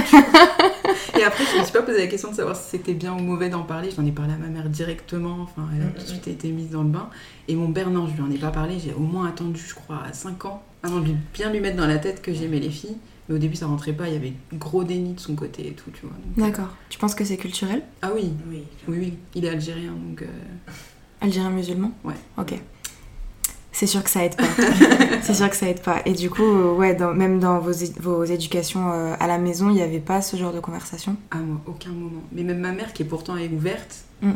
et 1.19 1.23
après, 1.23 1.43
je 1.45 1.59
me 1.59 1.63
suis 1.63 1.73
pas 1.73 1.81
posé 1.81 1.99
la 1.99 2.07
question 2.07 2.31
de 2.31 2.35
savoir 2.35 2.55
si 2.55 2.69
c'était 2.69 2.93
bien 2.93 3.13
ou 3.13 3.19
mauvais 3.19 3.49
d'en 3.49 3.63
parler. 3.63 3.89
J'en 3.95 4.05
ai 4.05 4.11
parlé 4.11 4.33
à 4.33 4.37
ma 4.37 4.47
mère 4.47 4.69
directement. 4.69 5.39
Enfin, 5.41 5.67
elle 5.75 5.83
a 5.83 5.87
tout 5.87 6.01
de 6.03 6.07
suite 6.07 6.27
été 6.29 6.49
mise 6.49 6.69
dans 6.69 6.83
le 6.83 6.89
bain. 6.89 7.09
Et 7.49 7.55
mon 7.55 7.73
père, 7.73 7.89
non, 7.89 8.07
je 8.07 8.13
lui 8.13 8.21
en 8.21 8.31
ai 8.31 8.37
pas 8.37 8.51
parlé. 8.51 8.79
J'ai 8.79 8.93
au 8.93 9.01
moins 9.01 9.27
attendu, 9.27 9.59
je 9.59 9.75
crois, 9.75 10.01
à 10.07 10.13
5 10.13 10.45
ans 10.45 10.63
avant 10.81 11.01
de 11.01 11.13
bien 11.33 11.51
lui 11.51 11.59
mettre 11.59 11.77
dans 11.77 11.87
la 11.87 11.97
tête 11.97 12.21
que 12.21 12.33
j'aimais 12.33 12.59
les 12.59 12.69
filles. 12.69 12.97
Mais 13.27 13.35
au 13.35 13.37
début, 13.37 13.55
ça 13.55 13.65
rentrait 13.65 13.93
pas. 13.93 14.07
Il 14.07 14.13
y 14.13 14.17
avait 14.17 14.33
gros 14.53 14.83
déni 14.85 15.13
de 15.13 15.19
son 15.19 15.35
côté 15.35 15.67
et 15.67 15.73
tout, 15.73 15.89
tu 15.91 16.05
vois. 16.05 16.15
Euh, 16.15 16.41
D'accord. 16.41 16.69
Tu 16.89 16.99
penses 16.99 17.15
que 17.15 17.25
c'est 17.25 17.37
culturel? 17.37 17.81
Ah 18.01 18.11
oui. 18.15 18.31
Oui. 18.49 18.63
Oui, 18.87 18.97
oui. 18.99 19.13
Il 19.33 19.43
est 19.43 19.49
algérien, 19.49 19.91
donc. 19.91 20.21
Euh, 20.21 20.71
algérien 21.19 21.49
musulman? 21.49 21.91
Ouais. 22.05 22.13
Ok 22.37 22.53
c'est 23.75 23.87
sûr 23.87 24.01
que 24.05 24.09
ça 24.09 24.23
aide 24.23 24.37
pas. 24.37 24.45
c'est 25.21 25.33
sûr 25.33 25.49
que 25.49 25.55
ça 25.57 25.67
aide 25.67 25.81
pas. 25.81 26.01
Et 26.05 26.13
du 26.13 26.29
coup, 26.29 26.45
euh, 26.45 26.73
ouais, 26.73 26.97
même 27.13 27.41
dans 27.41 27.59
vos, 27.59 27.73
vos 27.99 28.23
éducations 28.23 28.89
euh, 28.93 29.15
à 29.19 29.27
la 29.27 29.37
maison, 29.37 29.69
il 29.69 29.75
n'y 29.75 29.81
avait 29.81 29.99
pas 29.99 30.21
ce 30.21 30.37
genre 30.37 30.53
de 30.53 30.61
conversation? 30.61 31.17
Ah, 31.29 31.39
moi, 31.39 31.59
aucun 31.65 31.89
moment. 31.89 32.23
Mais 32.31 32.43
même 32.43 32.59
ma 32.59 32.71
mère, 32.71 32.93
qui 32.93 33.03
est 33.03 33.05
pourtant 33.05 33.35
est 33.35 33.49
ouverte, 33.49 34.05
mm. 34.21 34.31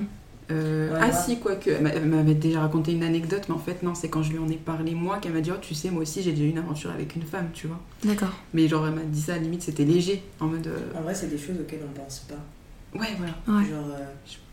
euh, 0.51 0.99
ah 1.01 1.13
si, 1.13 1.39
quoique, 1.39 1.69
elle 1.69 2.05
m'avait 2.05 2.33
déjà 2.33 2.59
raconté 2.59 2.91
une 2.91 3.03
anecdote, 3.03 3.43
mais 3.47 3.55
en 3.55 3.59
fait, 3.59 3.81
non, 3.81 3.95
c'est 3.95 4.09
quand 4.09 4.23
je 4.23 4.33
lui 4.33 4.39
en 4.39 4.49
ai 4.49 4.57
parlé, 4.57 4.93
moi, 4.93 5.19
qu'elle 5.19 5.31
m'a 5.31 5.39
dit, 5.39 5.51
oh, 5.53 5.59
tu 5.61 5.73
sais, 5.73 5.89
moi 5.89 6.01
aussi, 6.01 6.21
j'ai 6.21 6.33
déjà 6.33 6.43
eu 6.43 6.49
une 6.49 6.57
aventure 6.57 6.91
avec 6.91 7.15
une 7.15 7.23
femme, 7.23 7.47
tu 7.53 7.67
vois. 7.67 7.79
D'accord. 8.03 8.33
Mais 8.53 8.67
genre, 8.67 8.85
elle 8.87 8.95
m'a 8.95 9.03
dit 9.03 9.21
ça, 9.21 9.35
à 9.35 9.35
la 9.37 9.43
limite, 9.43 9.61
c'était 9.61 9.85
léger, 9.85 10.21
en 10.41 10.47
mode... 10.47 10.69
En 10.97 11.01
vrai, 11.01 11.15
c'est 11.15 11.27
des 11.27 11.37
choses 11.37 11.55
auxquelles 11.61 11.85
on 11.89 11.97
pense 11.97 12.27
pas. 12.27 12.99
Ouais, 12.99 13.15
voilà. 13.17 13.63
Genre, 13.63 13.87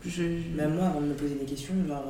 je, 0.05 0.23
même 0.55 0.75
moi, 0.75 0.85
avant 0.85 1.01
de 1.01 1.07
me 1.07 1.13
poser 1.13 1.35
des 1.35 1.45
questions, 1.45 1.73
genre 1.85 2.05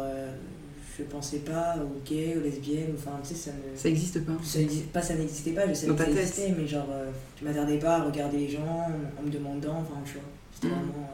je 0.97 1.03
pensais 1.03 1.39
pas 1.39 1.75
aux 1.77 2.01
gays, 2.07 2.35
aux 2.37 2.41
lesbiennes, 2.41 2.93
enfin 2.97 3.11
tu 3.21 3.29
sais, 3.29 3.35
ça 3.35 3.51
ne. 3.51 3.77
Ça 3.77 3.87
n'existe 3.89 4.25
pas. 4.25 4.33
Ça 4.43 4.59
pas 4.91 5.01
ça 5.01 5.13
n'existait 5.15 5.51
pas, 5.51 5.67
je 5.67 5.73
savais 5.73 5.93
que 5.93 6.03
ça 6.03 6.21
existait, 6.21 6.55
mais 6.57 6.67
genre, 6.67 6.87
euh, 6.91 7.11
je 7.39 7.45
m'attardais 7.45 7.77
pas 7.77 7.97
à 7.97 8.03
regarder 8.03 8.37
les 8.37 8.49
gens 8.49 8.87
en 9.17 9.23
me 9.23 9.29
demandant, 9.29 9.77
enfin 9.77 10.01
tu 10.05 10.13
vois. 10.13 10.23
C'était 10.53 10.67
mm. 10.67 10.71
vraiment. 10.71 11.09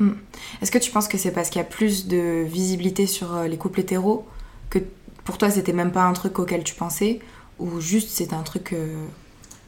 Euh, 0.00 0.04
mm. 0.04 0.16
Est-ce 0.62 0.70
que 0.70 0.78
tu 0.78 0.90
penses 0.90 1.06
que 1.06 1.18
c'est 1.18 1.30
parce 1.30 1.50
qu'il 1.50 1.60
y 1.60 1.64
a 1.64 1.68
plus 1.68 2.08
de 2.08 2.44
visibilité 2.44 3.06
sur 3.06 3.34
euh, 3.34 3.46
les 3.46 3.56
couples 3.56 3.80
hétéros 3.80 4.26
que 4.68 4.78
pour 5.24 5.38
toi 5.38 5.50
c'était 5.50 5.72
même 5.72 5.92
pas 5.92 6.04
un 6.04 6.12
truc 6.12 6.38
auquel 6.38 6.64
tu 6.64 6.74
pensais 6.74 7.20
ou 7.58 7.80
juste 7.80 8.08
c'était 8.08 8.34
un 8.34 8.42
truc 8.42 8.64
que 8.64 8.96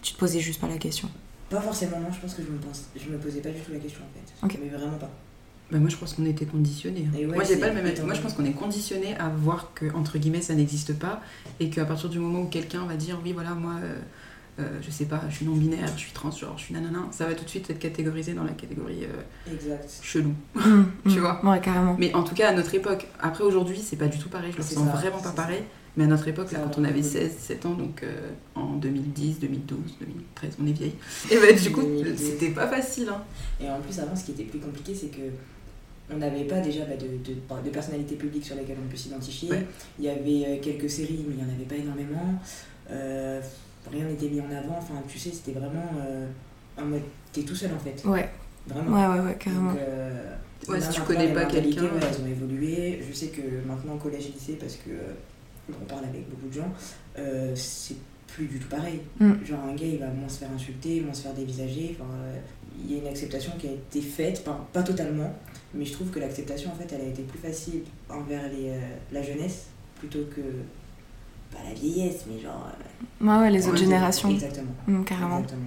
tu 0.03 0.14
te 0.14 0.18
posais 0.18 0.40
juste 0.40 0.61
pas 0.61 0.68
la 0.68 0.79
question? 0.79 1.09
Pas 1.51 1.61
forcément, 1.61 2.01
non, 2.01 2.11
je 2.11 2.20
pense 2.20 2.35
que 2.35 2.42
je 2.42 2.48
me, 2.48 2.59
pense... 2.59 2.85
je 2.96 3.11
me 3.11 3.18
posais 3.18 3.40
pas 3.40 3.51
du 3.51 3.61
tout 3.61 3.72
la 3.72 3.79
question 3.79 4.01
en 4.03 4.48
fait. 4.48 4.59
Mais 4.61 4.68
vraiment 4.68 4.96
pas. 4.96 5.11
Bah, 5.73 5.79
moi, 5.79 5.89
je 5.89 5.97
pense 5.97 6.13
qu'on 6.13 6.27
était 6.27 6.45
conditionnés. 6.45 7.09
Hein. 7.15 7.29
moi, 7.35 7.45
j'ai 7.45 7.57
pas 7.57 7.69
le 7.69 7.75
même. 7.75 7.91
Moi, 8.05 8.13
je 8.13 8.21
pense 8.21 8.35
qu'on 8.35 8.45
est 8.45 8.53
conditionnés 8.53 9.17
à 9.17 9.31
voir 9.31 9.73
que 9.75 9.87
entre 9.95 10.19
guillemets, 10.19 10.43
ça 10.43 10.55
n'existe 10.55 10.93
pas 10.99 11.23
et 11.61 11.71
qu'à 11.71 11.87
partir 11.87 12.11
du 12.11 12.19
moment 12.19 12.43
où 12.43 12.47
quelqu'un 12.47 12.85
va 12.85 12.97
dire 12.97 13.19
oui, 13.25 13.33
voilà, 13.33 13.55
moi, 13.55 13.77
euh, 13.83 13.95
euh, 14.61 14.79
je 14.83 14.91
sais 14.91 15.07
pas, 15.07 15.23
je 15.31 15.37
suis 15.37 15.47
non 15.47 15.55
binaire, 15.55 15.89
je 15.97 16.03
suis 16.03 16.13
trans, 16.13 16.31
genre, 16.31 16.59
je 16.59 16.65
suis 16.65 16.75
nanana, 16.75 17.09
ça 17.11 17.25
va 17.25 17.33
tout 17.33 17.45
de 17.45 17.49
suite 17.49 17.71
être 17.71 17.79
catégorisé 17.79 18.35
dans 18.35 18.45
la 18.45 18.53
catégorie 18.53 19.05
euh, 19.05 19.77
chelou. 20.03 20.35
Mmh, 20.55 20.61
tu 21.05 21.09
mmh. 21.09 21.19
vois. 21.21 21.41
Ouais, 21.43 21.61
carrément. 21.63 21.97
Mais 21.99 22.13
en 22.13 22.23
tout 22.23 22.35
cas, 22.35 22.51
à 22.51 22.53
notre 22.53 22.75
époque. 22.75 23.07
Après, 23.19 23.43
aujourd'hui, 23.43 23.81
c'est 23.83 23.97
pas 23.97 24.09
du 24.09 24.19
tout 24.19 24.29
pareil. 24.29 24.53
Je 24.53 24.59
le 24.59 24.63
sens 24.63 24.87
vraiment 24.89 25.23
pas 25.23 25.33
pareil. 25.33 25.63
Mais 25.97 26.05
à 26.05 26.07
notre 26.07 26.29
époque, 26.29 26.53
là, 26.53 26.59
quand 26.61 26.81
on 26.81 26.85
avait 26.85 27.03
16, 27.03 27.37
17 27.37 27.67
ans, 27.67 27.75
donc 27.75 28.05
en 28.55 28.77
2010, 28.77 29.41
2012, 29.41 29.79
2013, 30.01 30.57
on 30.63 30.67
est 30.67 30.73
vieille. 30.73 30.95
Et 31.31 31.37
bah, 31.37 31.53
du 31.53 31.73
coup, 31.73 31.83
c'était 32.17 32.51
pas 32.51 32.67
facile. 32.67 33.09
Hein. 33.11 33.23
Et 33.59 33.71
en 33.71 33.81
plus, 33.81 33.99
avant, 34.01 34.17
ce 34.17 34.25
qui 34.25 34.33
était 34.33 34.45
plus 34.45 34.59
compliqué, 34.59 34.95
c'est 34.95 35.09
que 35.09 35.21
on 36.14 36.18
n'avait 36.18 36.44
pas 36.44 36.61
déjà 36.61 36.85
bah, 36.85 36.96
de, 36.96 37.07
de, 37.07 37.64
de, 37.64 37.70
personnalités 37.70 38.16
publiques 38.16 38.44
sur 38.44 38.57
lesquelles 38.57 38.79
on 38.85 38.90
peut 38.90 38.96
s'identifier. 38.96 39.51
Ouais. 39.51 39.66
Il 39.98 40.05
y 40.05 40.09
avait 40.09 40.46
euh, 40.46 40.61
quelques 40.61 40.90
séries, 40.90 41.25
mais 41.27 41.35
il 41.35 41.44
n'y 41.44 41.51
en 41.51 41.55
avait 41.55 41.64
pas 41.64 41.77
énormément. 41.77 42.35
Euh, 42.90 43.40
rien 43.90 44.05
n'était 44.05 44.29
mis 44.29 44.40
en 44.40 44.51
avant. 44.51 44.79
Enfin, 44.79 44.94
tu 45.09 45.18
sais, 45.18 45.31
c'était 45.31 45.59
vraiment 45.59 45.90
euh, 46.01 46.27
en 46.79 46.85
mode, 46.85 47.03
t'es 47.33 47.42
tout 47.42 47.55
seul 47.55 47.70
en 47.75 47.79
fait. 47.79 48.07
Ouais. 48.07 48.29
Vraiment. 48.66 49.14
Ouais, 49.14 49.18
ouais, 49.18 49.27
ouais, 49.27 49.37
carrément. 49.38 49.72
Donc, 49.72 49.81
euh, 49.81 50.37
Ouais, 50.68 50.81
si 50.81 50.90
tu 50.90 51.01
connais 51.03 51.33
pas 51.33 51.44
quelqu'un, 51.46 51.83
ouais, 51.83 52.01
elles 52.01 52.22
ont 52.22 52.27
évolué. 52.27 53.03
Je 53.09 53.14
sais 53.14 53.29
que 53.29 53.66
maintenant, 53.66 53.96
collège 53.96 54.27
et 54.27 54.33
lycée, 54.33 54.53
parce 54.55 54.77
que 54.77 54.90
euh, 54.90 55.14
on 55.70 55.85
parle 55.87 56.05
avec 56.05 56.29
beaucoup 56.29 56.48
de 56.48 56.53
gens, 56.53 56.72
euh, 57.18 57.53
c'est 57.57 57.96
plus 58.29 58.46
du 58.46 58.59
tout 58.59 58.68
pareil. 58.68 59.01
Mm. 59.18 59.33
Genre, 59.44 59.61
un 59.61 59.75
gars, 59.75 59.87
il 59.87 59.98
va 59.98 60.09
moins 60.09 60.29
se 60.29 60.38
faire 60.38 60.51
insulter, 60.55 61.01
moins 61.01 61.14
se 61.14 61.22
faire 61.22 61.35
dévisager. 61.35 61.96
Enfin, 61.98 62.11
euh, 62.14 62.38
il 62.85 62.92
y 62.92 62.94
a 62.96 63.03
une 63.03 63.09
acceptation 63.09 63.53
qui 63.59 63.68
a 63.68 63.72
été 63.72 64.01
faite, 64.01 64.44
pas, 64.44 64.66
pas 64.72 64.83
totalement, 64.83 65.35
mais 65.75 65.85
je 65.85 65.93
trouve 65.93 66.11
que 66.11 66.19
l'acceptation, 66.19 66.71
en 66.71 66.75
fait, 66.75 66.93
elle 66.95 67.01
a 67.07 67.09
été 67.09 67.23
plus 67.23 67.39
facile 67.39 67.83
envers 68.09 68.43
les, 68.51 68.71
euh, 68.71 68.81
la 69.13 69.23
jeunesse 69.23 69.67
plutôt 69.99 70.25
que. 70.35 70.41
Pas 71.55 71.63
la 71.69 71.75
vieillesse, 71.75 72.25
mais 72.27 72.41
genre. 72.41 72.67
euh, 73.23 73.27
Ouais, 73.27 73.43
ouais, 73.43 73.51
les 73.51 73.67
autres 73.69 73.77
générations. 73.77 74.31
Exactement. 74.31 74.73
Mm, 74.87 75.05
carrément. 75.05 75.39
Exactement. 75.41 75.67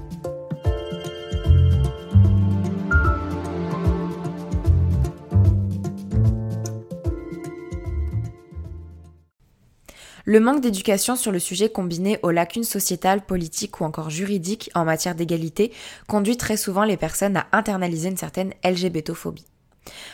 Le 10.25 10.39
manque 10.39 10.61
d'éducation 10.61 11.15
sur 11.15 11.31
le 11.31 11.39
sujet 11.39 11.69
combiné 11.69 12.19
aux 12.21 12.31
lacunes 12.31 12.63
sociétales, 12.63 13.25
politiques 13.25 13.81
ou 13.81 13.85
encore 13.85 14.09
juridiques 14.09 14.69
en 14.75 14.85
matière 14.85 15.15
d'égalité 15.15 15.71
conduit 16.07 16.37
très 16.37 16.57
souvent 16.57 16.83
les 16.83 16.97
personnes 16.97 17.37
à 17.37 17.47
internaliser 17.51 18.09
une 18.09 18.17
certaine 18.17 18.53
LGBTophobie. 18.63 19.50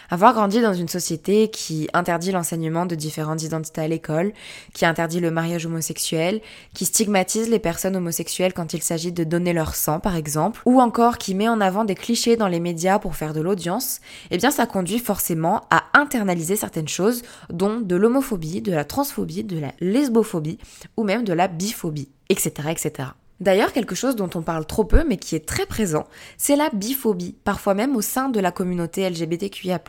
Avoir 0.10 0.34
grandi 0.34 0.62
dans 0.62 0.74
une 0.74 0.88
société 0.88 1.50
qui 1.50 1.90
interdit 1.94 2.32
l'enseignement 2.32 2.86
de 2.86 2.96
différentes 2.96 3.44
identités 3.44 3.82
à 3.82 3.88
l'école, 3.88 4.32
qui 4.74 4.86
interdit 4.86 5.20
le 5.20 5.32
mariage 5.32 5.66
homosexuel, 5.66 6.42
qui 6.74 6.86
stigmatise 6.86 7.50
les 7.50 7.60
personnes 7.60 7.96
homosexuelles 7.96 8.54
quand 8.54 8.74
il 8.74 8.82
s'agit 8.82 9.12
de 9.12 9.24
donner 9.26 9.52
leur 9.52 9.76
sang 9.76 10.00
par 10.00 10.16
exemple, 10.16 10.62
ou 10.66 10.80
encore 10.80 11.18
qui 11.18 11.36
met 11.36 11.50
en 11.50 11.60
avant 11.60 11.84
des 11.84 11.96
clichés 11.96 12.38
dans 12.38 12.48
les 12.48 12.62
médias 12.62 13.00
pour 13.00 13.16
faire 13.16 13.34
de 13.34 13.42
l'audience, 13.42 14.00
eh 14.32 14.38
bien 14.38 14.52
ça 14.52 14.66
conduit 14.66 15.00
forcément 15.00 15.64
à 15.70 15.84
internaliser 15.94 16.56
certaines 16.56 16.88
choses, 16.88 17.24
dont 17.50 17.82
de 17.82 17.96
l'homophobie, 17.96 18.62
de 18.62 18.72
la 18.72 18.86
transphobie, 18.86 19.44
de 19.44 19.60
la 19.60 19.74
lesbophobie 19.82 20.60
ou 20.96 21.04
même 21.04 21.26
de 21.26 21.34
la 21.34 21.48
biphobie, 21.48 22.10
etc. 22.30 22.70
etc. 22.72 23.10
D'ailleurs, 23.40 23.72
quelque 23.72 23.96
chose 23.96 24.16
dont 24.16 24.30
on 24.36 24.42
parle 24.42 24.66
trop 24.66 24.84
peu 24.84 25.04
mais 25.08 25.18
qui 25.18 25.36
est 25.36 25.46
très 25.46 25.66
présent, 25.66 26.08
c'est 26.38 26.56
la 26.56 26.70
biphobie, 26.70 27.36
parfois 27.44 27.74
même 27.74 27.96
au 27.96 28.02
sein 28.02 28.30
de 28.30 28.40
la 28.40 28.52
communauté 28.52 29.08
LGBTQIA+. 29.10 29.80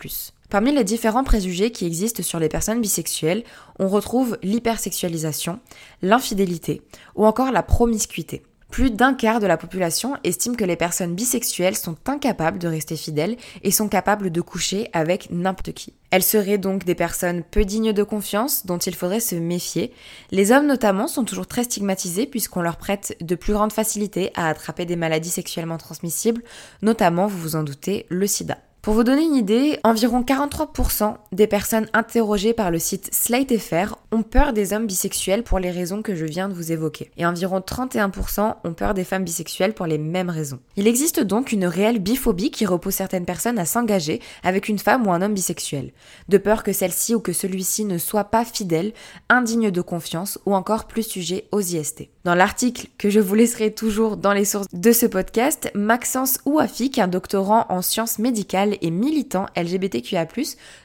Parmi 0.51 0.73
les 0.73 0.85
différents 0.85 1.25
préjugés 1.25 1.71
qui 1.71 1.85
existent 1.87 2.23
sur 2.23 2.39
les 2.39 2.49
personnes 2.49 2.81
bisexuelles, 2.81 3.45
on 3.79 3.89
retrouve 3.89 4.39
l'hypersexualisation, 4.43 5.61
l'infidélité 6.01 6.83
ou 7.17 7.27
encore 7.27 7.53
la 7.53 7.63
promiscuité. 7.63 8.43
Plus 8.71 8.91
d'un 8.91 9.15
quart 9.15 9.41
de 9.41 9.47
la 9.47 9.57
population 9.57 10.17
estime 10.25 10.55
que 10.55 10.65
les 10.65 10.77
personnes 10.77 11.15
bisexuelles 11.15 11.77
sont 11.77 11.97
incapables 12.07 12.59
de 12.59 12.69
rester 12.69 12.97
fidèles 12.97 13.37
et 13.63 13.71
sont 13.71 13.89
capables 13.89 14.31
de 14.31 14.41
coucher 14.41 14.91
avec 14.93 15.31
n'importe 15.31 15.73
qui. 15.73 15.95
Elles 16.11 16.23
seraient 16.23 16.59
donc 16.59 16.85
des 16.85 16.95
personnes 16.95 17.43
peu 17.43 17.65
dignes 17.65 17.93
de 17.93 18.03
confiance 18.03 18.67
dont 18.67 18.79
il 18.79 18.95
faudrait 18.95 19.21
se 19.21 19.35
méfier. 19.35 19.93
Les 20.31 20.53
hommes 20.53 20.67
notamment 20.67 21.09
sont 21.09 21.25
toujours 21.25 21.47
très 21.47 21.65
stigmatisés 21.65 22.27
puisqu'on 22.27 22.63
leur 22.63 22.77
prête 22.77 23.17
de 23.21 23.35
plus 23.35 23.55
grandes 23.55 23.73
facilités 23.73 24.31
à 24.35 24.49
attraper 24.49 24.85
des 24.85 24.97
maladies 24.97 25.31
sexuellement 25.31 25.79
transmissibles, 25.79 26.43
notamment, 26.83 27.27
vous 27.27 27.39
vous 27.39 27.57
en 27.57 27.63
doutez, 27.63 28.07
le 28.11 28.27
sida. 28.27 28.59
Pour 28.89 28.95
vous 28.95 29.05
donner 29.05 29.25
une 29.25 29.35
idée, 29.35 29.79
environ 29.85 30.23
43% 30.23 31.17
des 31.33 31.47
personnes 31.47 31.91
interrogées 31.93 32.55
par 32.55 32.71
le 32.71 32.79
site 32.79 33.11
SlateFR 33.13 33.97
ont 34.13 34.23
peur 34.23 34.55
des 34.55 34.73
hommes 34.73 34.87
bisexuels 34.87 35.43
pour 35.43 35.59
les 35.59 35.71
raisons 35.71 36.01
que 36.01 36.15
je 36.15 36.25
viens 36.25 36.49
de 36.49 36.55
vous 36.55 36.73
évoquer. 36.73 37.11
Et 37.19 37.27
environ 37.27 37.61
31% 37.61 38.55
ont 38.65 38.73
peur 38.73 38.95
des 38.95 39.05
femmes 39.05 39.25
bisexuelles 39.25 39.75
pour 39.75 39.85
les 39.85 39.99
mêmes 39.99 40.31
raisons. 40.31 40.61
Il 40.77 40.87
existe 40.87 41.21
donc 41.21 41.53
une 41.53 41.67
réelle 41.67 41.99
biphobie 41.99 42.51
qui 42.51 42.65
repousse 42.65 42.95
certaines 42.95 43.27
personnes 43.27 43.59
à 43.59 43.67
s'engager 43.67 44.23
avec 44.43 44.71
une 44.71 44.79
femme 44.79 45.07
ou 45.07 45.13
un 45.13 45.21
homme 45.21 45.35
bisexuel, 45.35 45.93
de 46.31 46.39
peur 46.39 46.63
que 46.63 46.73
celle-ci 46.73 47.15
ou 47.15 47.21
que 47.21 47.35
celui-ci 47.35 47.85
ne 47.85 47.99
soit 47.99 48.25
pas 48.25 48.47
fidèle, 48.47 48.95
indigne 49.29 49.71
de 49.71 49.83
confiance 49.83 50.39
ou 50.47 50.55
encore 50.55 50.87
plus 50.87 51.03
sujet 51.03 51.47
aux 51.53 51.61
IST. 51.61 52.09
Dans 52.29 52.35
l'article 52.35 52.89
que 52.99 53.09
je 53.09 53.21
vous 53.21 53.35
laisserai 53.35 53.73
toujours 53.73 54.19
dans 54.19 54.35
les 54.35 54.45
sources 54.45 54.67
de 54.71 54.93
ce 54.93 55.07
podcast, 55.07 55.71
Maxence 55.75 56.41
Ouafik, 56.45 56.99
un 56.99 57.09
doctorant 57.09 57.65
en 57.71 57.81
sciences 57.81 58.19
médicales 58.19 58.77
et 58.83 58.91
militant 58.91 59.47
LGBTQIA+, 59.57 60.27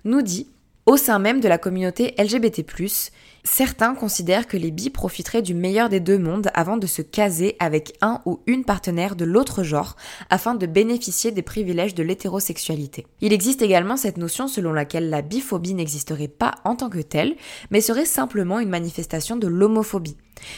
nous 0.06 0.22
dit 0.22 0.48
Au 0.86 0.96
sein 0.96 1.20
même 1.20 1.42
de 1.42 1.50
la 1.50 1.58
communauté 1.58 2.16
LGBT+, 2.18 2.64
certains 3.44 3.94
considèrent 3.94 4.48
que 4.48 4.58
les 4.58 4.72
bi 4.72 4.90
profiteraient 4.90 5.42
du 5.42 5.54
meilleur 5.54 5.90
des 5.90 6.00
deux 6.00 6.18
mondes 6.18 6.50
avant 6.54 6.78
de 6.78 6.88
se 6.88 7.02
caser 7.02 7.56
avec 7.60 7.94
un 8.02 8.22
ou 8.26 8.42
une 8.48 8.64
partenaire 8.64 9.16
de 9.16 9.26
l'autre 9.26 9.64
genre 9.64 9.96
afin 10.30 10.56
de 10.56 10.66
bénéficier 10.66 11.32
des 11.32 11.42
privilèges 11.42 11.96
de 11.96 12.04
l'hétérosexualité. 12.04 13.06
Il 13.22 13.34
existe 13.34 13.62
également 13.62 13.98
cette 13.98 14.18
notion 14.18 14.48
selon 14.48 14.74
laquelle 14.74 15.10
la 15.10 15.22
biphobie 15.22 15.74
n'existerait 15.74 16.28
pas 16.28 16.56
en 16.64 16.76
tant 16.76 16.90
que 16.90 17.00
telle, 17.00 17.36
mais 17.70 17.82
serait 17.82 18.06
simplement 18.06 18.60
une 18.60 18.70
manifestation 18.70 19.36
de 19.36 19.48
l'homophobie 19.48 20.18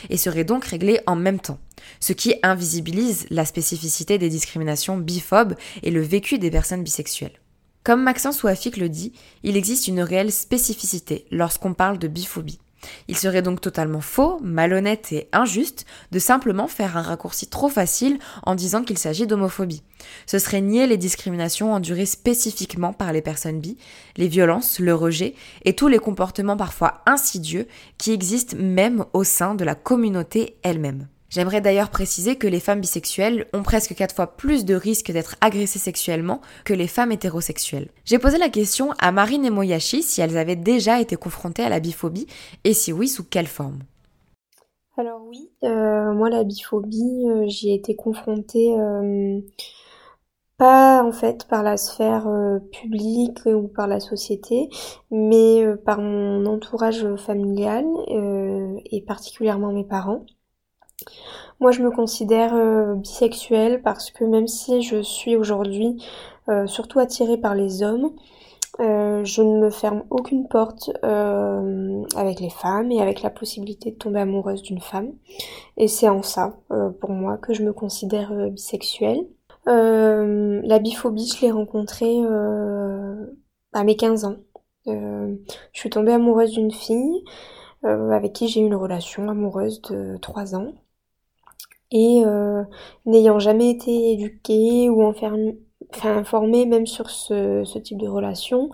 et 0.10 0.18
serait 0.18 0.44
donc 0.44 0.66
réglée 0.66 1.00
en 1.08 1.16
même 1.16 1.40
temps, 1.40 1.60
ce 2.00 2.14
qui 2.14 2.36
invisibilise 2.44 3.26
la 3.30 3.46
spécificité 3.46 4.18
des 4.18 4.30
discriminations 4.30 4.98
biphobes 4.98 5.56
et 5.84 5.92
le 5.92 6.02
vécu 6.02 6.38
des 6.38 6.52
personnes 6.52 6.84
bisexuelles. 6.84 7.40
Comme 7.84 8.02
Maxence 8.02 8.42
Ouafik 8.42 8.78
le 8.78 8.90
dit, 8.90 9.14
il 9.44 9.58
existe 9.58 9.88
une 9.88 10.02
réelle 10.02 10.32
spécificité 10.32 11.26
lorsqu'on 11.30 11.76
parle 11.76 12.00
de 12.00 12.08
biphobie. 12.08 12.60
Il 13.08 13.18
serait 13.18 13.42
donc 13.42 13.62
totalement 13.62 14.02
faux, 14.02 14.40
malhonnête 14.42 15.12
et 15.12 15.30
injuste 15.32 15.86
de 16.12 16.20
simplement 16.20 16.68
faire 16.68 16.98
un 16.98 17.02
raccourci 17.02 17.48
trop 17.48 17.70
facile 17.70 18.20
en 18.44 18.56
disant 18.56 18.84
qu'il 18.84 18.98
s'agit 18.98 19.28
d'homophobie. 19.28 19.84
Ce 20.26 20.40
serait 20.40 20.62
nier 20.62 20.88
les 20.88 20.98
discriminations 20.98 21.74
endurées 21.74 22.06
spécifiquement 22.06 22.94
par 22.94 23.14
les 23.14 23.22
personnes 23.22 23.60
bi, 23.60 23.78
les 24.18 24.28
violences, 24.28 24.80
le 24.80 24.94
rejet 24.94 25.36
et 25.64 25.74
tous 25.74 25.88
les 25.88 26.00
comportements 26.00 26.58
parfois 26.58 27.02
insidieux 27.06 27.68
qui 27.98 28.12
existent 28.12 28.58
même 28.60 29.06
au 29.14 29.24
sein 29.24 29.56
de 29.56 29.64
la 29.64 29.76
communauté 29.76 30.58
elle-même. 30.64 31.08
J'aimerais 31.30 31.62
d'ailleurs 31.62 31.90
préciser 31.90 32.36
que 32.36 32.48
les 32.48 32.60
femmes 32.60 32.82
bisexuelles 32.82 33.48
ont 33.54 33.64
presque 33.64 33.96
4 33.96 34.16
fois 34.16 34.28
plus 34.38 34.64
de 34.64 34.76
risques 34.76 35.12
d'être 35.12 35.36
agressées 35.42 35.80
sexuellement 35.80 36.42
que 36.64 36.74
les 36.74 36.88
femmes 36.88 37.12
hétérosexuelles. 37.12 37.90
J'ai 38.06 38.20
posé 38.20 38.38
la 38.38 38.50
question 38.50 38.92
à 39.00 39.12
Marine 39.12 39.46
et 39.46 39.50
Moyashi 39.50 40.04
si 40.04 40.22
elles 40.22 40.38
avaient 40.38 40.56
déjà 40.56 41.02
été 41.02 41.16
confrontées 41.16 41.64
à 41.64 41.70
la 41.70 41.80
biphobie 41.80 42.28
et 42.64 42.74
si 42.74 42.94
oui, 42.94 43.08
sous 43.08 43.24
quelle 43.24 43.48
forme. 43.48 43.80
Alors 44.98 45.22
oui, 45.28 45.52
euh, 45.64 46.14
moi 46.14 46.30
la 46.30 46.46
biphobie, 46.46 47.26
euh, 47.28 47.44
j'y 47.48 47.72
ai 47.72 47.74
été 47.74 47.98
confrontée 47.98 48.80
euh, 48.80 49.42
pas 50.58 51.04
en 51.04 51.12
fait 51.12 51.46
par 51.50 51.64
la 51.64 51.76
sphère 51.76 52.30
publique 52.72 53.46
ou 53.46 53.68
par 53.68 53.88
la 53.88 54.00
société, 54.00 54.70
mais 55.12 55.66
par 55.84 56.00
mon 56.00 56.46
entourage 56.46 57.06
familial 57.18 57.84
et 58.90 59.02
particulièrement 59.02 59.74
mes 59.74 59.84
parents. 59.84 60.26
Moi, 61.60 61.72
je 61.72 61.82
me 61.82 61.90
considère 61.90 62.54
euh, 62.54 62.96
bisexuelle 62.96 63.82
parce 63.82 64.12
que 64.12 64.26
même 64.26 64.48
si 64.48 64.82
je 64.82 65.02
suis 65.02 65.36
aujourd'hui 65.36 66.04
euh, 66.50 66.68
surtout 66.68 67.00
attirée 67.00 67.38
par 67.38 67.56
les 67.56 67.82
hommes, 67.82 68.12
euh, 68.82 69.24
je 69.24 69.42
ne 69.42 69.60
me 69.60 69.70
ferme 69.70 70.04
aucune 70.10 70.50
porte 70.50 70.92
avec 71.02 72.40
les 72.42 72.50
femmes 72.50 72.92
et 72.92 73.02
avec 73.02 73.22
la 73.22 73.30
possibilité 73.30 73.92
de 73.92 73.96
tomber 73.96 74.20
amoureuse 74.20 74.62
d'une 74.64 74.82
femme. 74.82 75.14
Et 75.78 75.88
c'est 75.88 76.10
en 76.10 76.24
ça, 76.24 76.58
pour 77.00 77.12
moi, 77.12 77.38
que 77.38 77.54
je 77.54 77.64
me 77.64 77.72
considère 77.72 78.34
bisexuelle. 78.50 79.26
la 79.66 80.80
biphobie, 80.80 81.32
je 81.38 81.42
l'ai 81.46 81.52
rencontrée 81.52 82.20
à 83.74 83.84
mes 83.86 83.96
15 83.96 84.26
ans. 84.26 84.38
je 84.88 85.38
suis 85.72 85.90
tombée 85.90 86.12
amoureuse 86.12 86.52
d'une 86.52 86.72
fille 86.72 87.24
avec 87.84 88.34
qui 88.34 88.50
j'ai 88.50 88.60
eu 88.60 88.66
une 88.66 88.76
relation 88.76 89.30
amoureuse 89.30 89.82
de 89.84 90.18
3 90.18 90.56
ans 90.56 90.74
et 91.96 92.24
euh, 92.26 92.62
n'ayant 93.06 93.40
jamais 93.40 93.70
été 93.70 94.12
éduquée 94.12 94.90
ou 94.90 95.02
informée 95.02 96.66
même 96.66 96.86
sur 96.86 97.10
ce, 97.10 97.80
type 97.80 97.98
de 97.98 98.08
relation, 98.10 98.70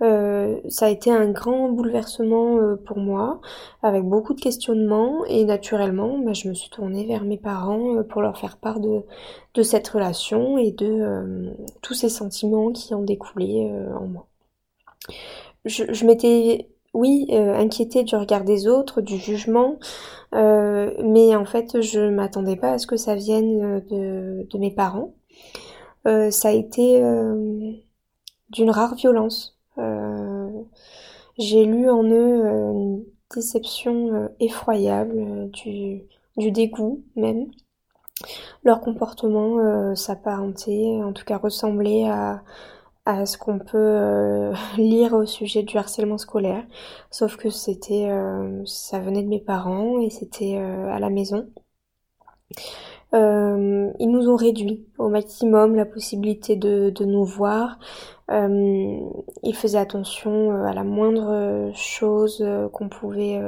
euh, 0.00 0.58
ça 0.70 0.86
a 0.86 0.88
été 0.88 1.10
un 1.10 1.30
grand 1.30 1.68
bouleversement 1.68 2.56
euh, 2.56 2.76
pour 2.76 2.96
moi, 2.96 3.42
avec 3.82 4.04
beaucoup 4.04 4.32
de 4.32 4.40
questionnements 4.40 5.22
et 5.26 5.44
naturellement, 5.44 6.18
bah, 6.18 6.32
je 6.32 6.48
me 6.48 6.54
suis 6.54 6.70
tournée 6.70 7.04
vers 7.04 7.24
mes 7.24 7.36
parents 7.36 8.02
pour 8.04 8.22
leur 8.22 8.38
faire 8.38 8.56
part 8.56 8.80
de, 8.80 9.02
cette 9.62 9.88
relation 9.88 10.56
et 10.56 10.72
de 10.72 11.52
tous 11.82 11.92
ces 11.92 12.08
sentiments 12.08 12.72
qui 12.72 12.94
en 12.94 13.02
découlaient 13.02 13.70
en 14.00 14.06
moi. 14.06 14.26
Je 15.66 16.06
m'étais 16.06 16.71
oui, 16.94 17.26
euh, 17.30 17.54
inquiétée 17.54 18.04
du 18.04 18.14
regard 18.16 18.44
des 18.44 18.68
autres, 18.68 19.00
du 19.00 19.16
jugement, 19.16 19.78
euh, 20.34 20.92
mais 21.02 21.34
en 21.34 21.46
fait, 21.46 21.80
je 21.80 22.00
m'attendais 22.10 22.56
pas 22.56 22.72
à 22.72 22.78
ce 22.78 22.86
que 22.86 22.96
ça 22.96 23.14
vienne 23.14 23.82
euh, 23.92 24.44
de, 24.44 24.58
mes 24.58 24.70
parents. 24.70 25.14
ça 26.04 26.48
a 26.48 26.52
été 26.52 27.02
d'une 28.50 28.70
rare 28.70 28.94
violence. 28.94 29.58
J'ai 31.38 31.64
lu 31.64 31.88
en 31.88 32.04
eux 32.04 32.46
une 32.46 33.04
déception 33.34 34.28
effroyable, 34.38 35.50
du, 35.50 36.02
du 36.36 36.50
dégoût 36.50 37.02
même. 37.16 37.46
Leur 38.64 38.80
comportement 38.80 39.94
s'apparentait, 39.94 41.00
en 41.02 41.12
tout 41.12 41.24
cas 41.24 41.38
ressemblait 41.38 42.08
à 42.08 42.42
à 43.04 43.26
ce 43.26 43.36
qu'on 43.38 43.58
peut 43.58 43.76
euh, 43.78 44.54
lire 44.76 45.12
au 45.14 45.26
sujet 45.26 45.62
du 45.62 45.76
harcèlement 45.76 46.18
scolaire, 46.18 46.64
sauf 47.10 47.36
que 47.36 47.50
c'était, 47.50 48.08
euh, 48.10 48.62
ça 48.66 49.00
venait 49.00 49.22
de 49.22 49.28
mes 49.28 49.40
parents 49.40 50.00
et 50.00 50.10
c'était 50.10 50.56
euh, 50.58 50.88
à 50.92 50.98
la 50.98 51.10
maison. 51.10 51.48
ils 53.12 54.10
nous 54.10 54.28
ont 54.28 54.36
réduit 54.36 54.86
au 54.98 55.08
maximum 55.08 55.74
la 55.74 55.84
possibilité 55.84 56.56
de, 56.56 56.90
de 56.90 57.04
nous 57.04 57.24
voir. 57.24 57.78
ils 58.30 59.54
faisaient 59.54 59.78
attention 59.78 60.64
à 60.64 60.72
la 60.72 60.84
moindre 60.84 61.70
chose 61.74 62.44
qu'on 62.72 62.88
pouvait 62.88 63.38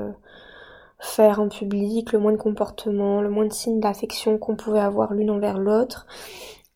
faire 1.00 1.40
en 1.40 1.48
public, 1.48 2.12
le 2.12 2.18
moindre 2.18 2.38
comportement, 2.38 3.22
le 3.22 3.30
moindre 3.30 3.52
signe 3.52 3.80
d'affection 3.80 4.38
qu'on 4.38 4.56
pouvait 4.56 4.80
avoir 4.80 5.14
l'une 5.14 5.30
envers 5.30 5.58
l'autre. 5.58 6.06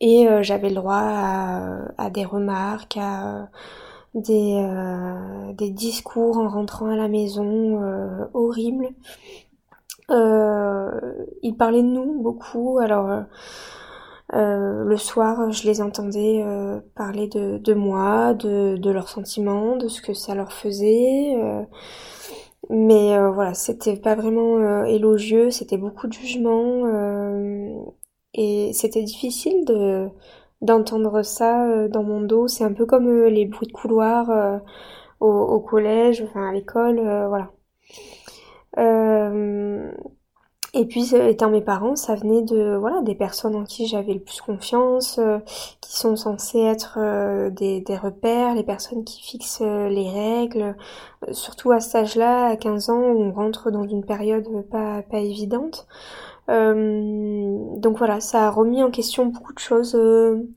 Et 0.01 0.29
euh, 0.29 0.43
j'avais 0.43 0.69
le 0.69 0.77
droit 0.77 1.01
à, 1.99 2.11
des 2.11 2.25
remarques, 2.25 2.97
à 3.01 3.49
des, 4.15 4.55
euh, 4.57 5.53
des 5.55 5.71
discours 5.71 6.39
en 6.39 6.49
rentrant 6.49 6.91
à 6.91 6.97
la 6.97 7.09
maison 7.09 7.83
euh, 7.83 8.25
horribles. 8.35 8.91
ils 10.11 11.55
parlaient 11.59 11.83
de 11.83 11.89
nous 11.89 12.23
beaucoup, 12.23 12.79
alors 12.79 13.25
le 14.33 14.97
soir 14.97 15.51
je 15.53 15.67
les 15.67 15.81
entendais 15.83 16.45
parler 16.95 17.29
de, 17.29 17.59
de 17.59 17.75
moi, 17.75 18.35
de, 18.35 18.77
de, 18.77 18.91
leurs 18.91 19.09
sentiments, 19.09 19.77
de 19.77 19.89
ce 19.89 20.01
que 20.01 20.15
ça 20.15 20.35
leur 20.35 20.53
faisait. 20.53 21.37
mais 22.71 23.19
voilà, 23.31 23.55
c'était 23.55 23.97
pas 23.97 24.15
vraiment 24.15 24.85
élogieux, 24.85 25.51
c'était 25.51 25.79
beaucoup 25.79 26.07
de 26.07 26.13
jugement 26.13 26.85
et 28.35 28.73
c'était 28.73 29.03
difficile 29.03 29.65
de 29.65 30.09
d'entendre 30.61 31.23
ça 31.23 31.65
euh, 31.67 31.89
dans 31.89 32.03
mon 32.03 32.21
dos. 32.21 32.49
C'est 32.49 32.65
un 32.65 32.73
peu 32.73 32.87
comme 32.87 33.09
euh, 33.09 33.31
les 33.31 33.47
bruits 33.47 33.69
de 33.69 33.73
couloir 33.73 34.31
euh, 34.31 34.59
au, 35.21 35.61
collège, 35.61 36.23
enfin 36.23 36.49
à 36.49 36.53
l'école, 36.53 37.01
voilà. 37.29 37.51
et 40.75 40.85
puis 40.87 41.15
étant 41.17 41.51
mes 41.51 41.61
parents, 41.61 41.97
ça 41.97 42.15
venait 42.15 42.43
de 42.43 42.77
voilà 42.77 43.03
des 43.03 43.17
personnes 43.17 43.57
en 43.57 43.65
qui 43.65 43.89
j'avais 43.89 44.15
le 44.15 44.21
plus 44.21 44.41
confiance, 44.41 45.19
qui 45.81 45.97
sont 45.97 46.15
censées 46.15 46.61
être 46.61 47.01
des, 47.51 47.81
des, 47.81 47.97
repères, 47.97 48.55
les 48.55 48.63
personnes 48.63 49.03
qui 49.05 49.23
fixent 49.23 49.61
les 49.61 50.09
règles, 50.09 50.77
surtout 51.33 51.73
à 51.73 51.81
cet 51.81 51.97
âge-là, 51.97 52.47
à 52.47 52.57
15 52.57 52.91
ans, 52.91 53.03
on 53.03 53.33
rentre 53.33 53.73
dans 53.73 53.89
une 53.89 54.05
période 54.05 54.47
pas 54.71 55.03
pas 55.03 55.19
évidente. 55.19 55.89
Euh, 56.49 57.77
donc 57.77 57.99
voilà, 57.99 58.21
ça 58.21 58.47
a 58.47 58.51
remis 58.51 58.83
en 58.83 58.91
question 58.91 59.27
beaucoup 59.27 59.53
de 59.53 59.59
choses 59.59 59.95
euh, 59.95 60.49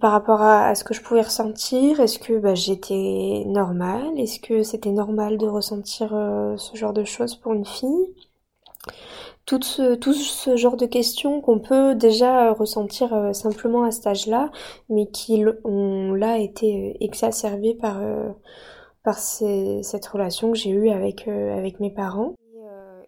par 0.00 0.12
rapport 0.12 0.42
à, 0.42 0.74
ce 0.74 0.84
que 0.84 0.94
je 0.94 1.02
pouvais 1.02 1.22
ressentir. 1.22 2.00
Est-ce 2.00 2.18
que 2.18 2.38
bah, 2.38 2.54
j'étais 2.54 3.44
normale? 3.46 4.18
Est-ce 4.18 4.40
que 4.40 4.62
c'était 4.62 4.90
normal 4.90 5.38
de 5.38 5.46
ressentir 5.46 6.14
euh, 6.14 6.56
ce 6.56 6.76
genre 6.76 6.92
de 6.92 7.04
choses 7.04 7.36
pour 7.36 7.52
une 7.54 7.66
fille? 7.66 8.14
Tout 9.46 9.62
ce, 9.62 9.98
ce 10.00 10.56
genre 10.56 10.76
de 10.76 10.86
questions 10.86 11.40
qu'on 11.42 11.58
peut 11.58 11.94
déjà 11.94 12.52
ressentir 12.52 13.30
simplement 13.34 13.84
à 13.84 13.90
cet 13.90 14.06
âge-là, 14.06 14.50
mais 14.88 15.06
qui 15.06 15.44
ont 15.64 16.14
là 16.14 16.38
été 16.38 16.96
exacerbées 17.04 17.74
par, 17.74 18.00
par 19.02 19.18
cette 19.18 20.06
relation 20.06 20.50
que 20.50 20.56
j'ai 20.56 20.70
eue 20.70 20.88
avec, 20.88 21.28
avec 21.28 21.78
mes 21.78 21.90
parents. 21.90 22.34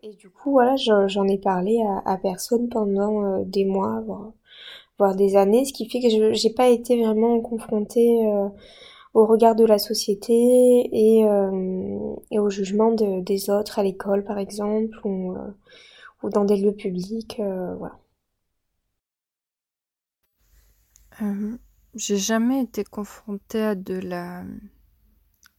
Et 0.09 0.15
du 0.15 0.31
coup, 0.31 0.53
voilà, 0.53 0.77
j'en 0.77 1.27
ai 1.27 1.37
parlé 1.37 1.83
à, 2.05 2.17
personne 2.17 2.69
pendant 2.69 3.25
euh, 3.25 3.45
des 3.45 3.65
mois, 3.65 4.05
voire, 4.99 5.17
des 5.17 5.37
années, 5.37 5.65
ce 5.65 5.73
qui 5.73 5.91
fait 5.91 6.01
que 6.01 6.09
je 6.09 6.33
j'ai 6.33 6.51
pas 6.51 6.69
été 6.69 7.03
vraiment 7.03 7.41
confrontée 7.41 8.25
euh, 8.25 8.49
au 9.15 9.27
regard 9.27 9.57
de 9.57 9.65
la 9.65 9.79
société 9.79 10.33
et, 10.93 11.25
euh, 11.25 12.15
au 12.31 12.51
jugement 12.51 12.93
des 12.93 13.51
autres 13.51 13.81
à 13.81 13.83
l'école, 13.83 14.23
par 14.23 14.39
exemple, 14.39 14.97
ou, 15.05 15.37
dans 16.23 16.45
des 16.45 16.57
lieux 16.57 16.75
publics, 16.75 17.41
voilà. 17.41 17.99
j'ai 21.97 22.17
jamais 22.17 22.61
été 22.61 22.85
confrontée 22.85 23.63
à 23.63 23.75
de 23.75 23.95
la 23.95 24.45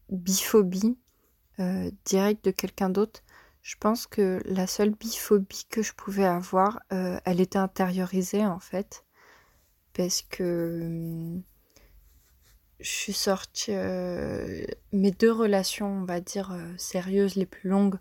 biphobie 0.10 0.98
directe 2.06 2.46
de 2.46 2.52
quelqu'un 2.52 2.90
d'autre, 2.90 3.22
je 3.68 3.76
pense 3.78 4.08
que 4.08 4.42
la 4.46 4.66
seule 4.66 4.92
biphobie 4.92 5.66
que 5.70 5.82
je 5.82 5.92
pouvais 5.92 6.24
avoir, 6.24 6.80
euh, 6.94 7.20
elle 7.26 7.42
était 7.42 7.60
intériorisée 7.60 8.46
en 8.46 8.62
fait. 8.62 9.04
Parce 9.92 10.22
que 10.22 10.84
hum, 10.86 11.44
je 12.80 12.90
suis 12.90 13.12
sortie. 13.12 13.74
Euh, 13.74 14.64
mes 14.94 15.12
deux 15.12 15.34
relations, 15.34 15.88
on 15.88 16.06
va 16.06 16.22
dire, 16.22 16.54
euh, 16.54 16.74
sérieuses 16.78 17.36
les 17.36 17.46
plus 17.46 17.70
longues 17.70 17.98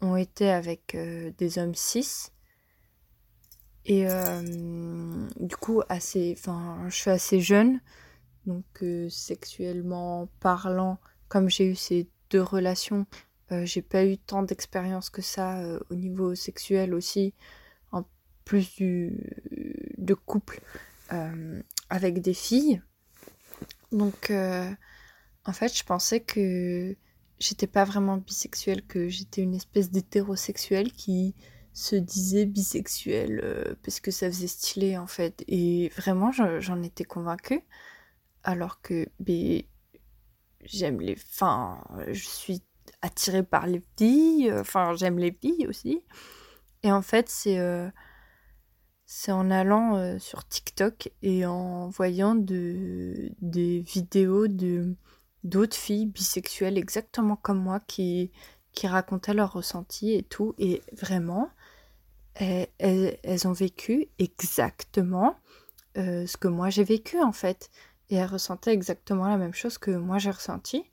ont 0.00 0.16
été 0.16 0.50
avec 0.50 0.96
des 1.38 1.58
hommes 1.58 1.76
cis. 1.76 2.32
Et 3.84 4.06
du 5.36 5.56
coup, 5.56 5.82
je 5.88 6.36
suis 6.90 7.10
assez 7.10 7.40
jeune. 7.40 7.80
Donc, 8.44 8.84
sexuellement 9.08 10.28
parlant, 10.40 10.98
comme 11.28 11.48
j'ai 11.48 11.66
eu 11.66 11.76
ces 11.76 12.08
deux 12.30 12.42
relations, 12.42 13.06
j'ai 13.50 13.82
pas 13.82 14.04
eu 14.04 14.18
tant 14.18 14.42
d'expérience 14.42 15.10
que 15.10 15.22
ça 15.22 15.58
euh, 15.60 15.80
au 15.90 15.94
niveau 15.94 16.34
sexuel 16.34 16.94
aussi, 16.94 17.34
en 17.92 18.04
plus 18.44 18.74
du, 18.74 19.12
de 19.98 20.14
couple 20.14 20.60
euh, 21.12 21.62
avec 21.88 22.20
des 22.20 22.34
filles. 22.34 22.82
Donc, 23.92 24.30
en 24.30 25.52
fait, 25.52 25.76
je 25.76 25.84
pensais 25.84 26.20
que 26.20 26.96
j'étais 27.38 27.68
pas 27.68 27.84
vraiment 27.84 28.16
bisexuelle, 28.16 28.84
que 28.84 29.08
j'étais 29.08 29.42
une 29.42 29.54
espèce 29.54 29.90
d'hétérosexuelle 29.90 30.92
qui 30.92 31.34
se 31.72 31.94
disait 31.94 32.46
bisexuelle 32.46 33.76
parce 33.82 34.00
que 34.00 34.10
ça 34.10 34.28
faisait 34.28 34.48
stylé 34.48 34.98
en 34.98 35.06
fait. 35.06 35.44
Et 35.46 35.90
vraiment, 35.96 36.32
j'en 36.32 36.82
étais 36.82 37.04
convaincue. 37.04 37.62
Alors 38.42 38.80
que 38.80 39.08
ben, 39.20 39.62
j'aime 40.64 41.00
les. 41.00 41.14
Enfin, 41.14 41.82
je 42.08 42.26
suis 42.26 42.62
attirée 43.02 43.42
par 43.42 43.66
les 43.66 43.82
filles. 43.98 44.50
Euh, 44.50 44.60
enfin, 44.60 44.94
j'aime 44.96 45.18
les 45.18 45.32
filles 45.32 45.66
aussi. 45.68 46.02
Et 46.82 46.92
en 46.92 47.02
fait, 47.02 47.28
c'est 47.28 47.58
euh, 47.58 47.88
en 49.28 49.50
allant 49.50 49.96
euh, 49.96 50.18
sur 50.18 50.46
TikTok 50.46 51.10
et 51.22 51.46
en 51.46 51.88
voyant 51.88 52.34
de, 52.34 53.32
des 53.40 53.80
vidéos 53.80 54.48
de 54.48 54.94
d'autres 55.44 55.76
filles 55.76 56.06
bisexuelles 56.06 56.76
exactement 56.76 57.36
comme 57.36 57.60
moi 57.60 57.78
qui, 57.86 58.32
qui 58.72 58.88
racontaient 58.88 59.34
leurs 59.34 59.52
ressentis 59.52 60.12
et 60.12 60.24
tout. 60.24 60.54
Et 60.58 60.82
vraiment, 60.92 61.50
elles, 62.34 62.68
elles, 62.78 63.46
ont 63.46 63.52
vécu 63.52 64.08
exactement 64.18 65.36
ce 65.94 66.36
que 66.36 66.48
moi 66.48 66.68
j'ai 66.68 66.82
vécu 66.82 67.22
en 67.22 67.32
fait. 67.32 67.70
Et 68.10 68.16
elles 68.16 68.26
ressentaient 68.26 68.72
exactement 68.72 69.28
la 69.28 69.36
même 69.36 69.54
chose 69.54 69.78
que 69.78 69.92
moi 69.92 70.18
j'ai 70.18 70.32
ressenti. 70.32 70.84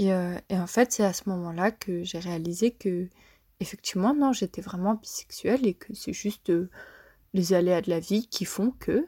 Euh, 0.00 0.38
et, 0.48 0.56
en 0.56 0.66
fait, 0.66 0.92
c'est 0.92 1.04
à 1.04 1.12
ce 1.12 1.28
moment-là 1.28 1.70
que 1.70 2.02
j'ai 2.02 2.18
réalisé 2.18 2.70
que, 2.70 3.08
effectivement, 3.60 4.14
non, 4.14 4.32
j'étais 4.32 4.62
vraiment 4.62 4.94
bisexuelle 4.94 5.66
et 5.66 5.74
que 5.74 5.94
c'est 5.94 6.12
juste 6.12 6.50
euh, 6.50 6.70
les 7.34 7.52
aléas 7.52 7.82
de 7.82 7.90
la 7.90 8.00
vie 8.00 8.26
qui 8.28 8.44
font 8.44 8.70
que. 8.70 9.06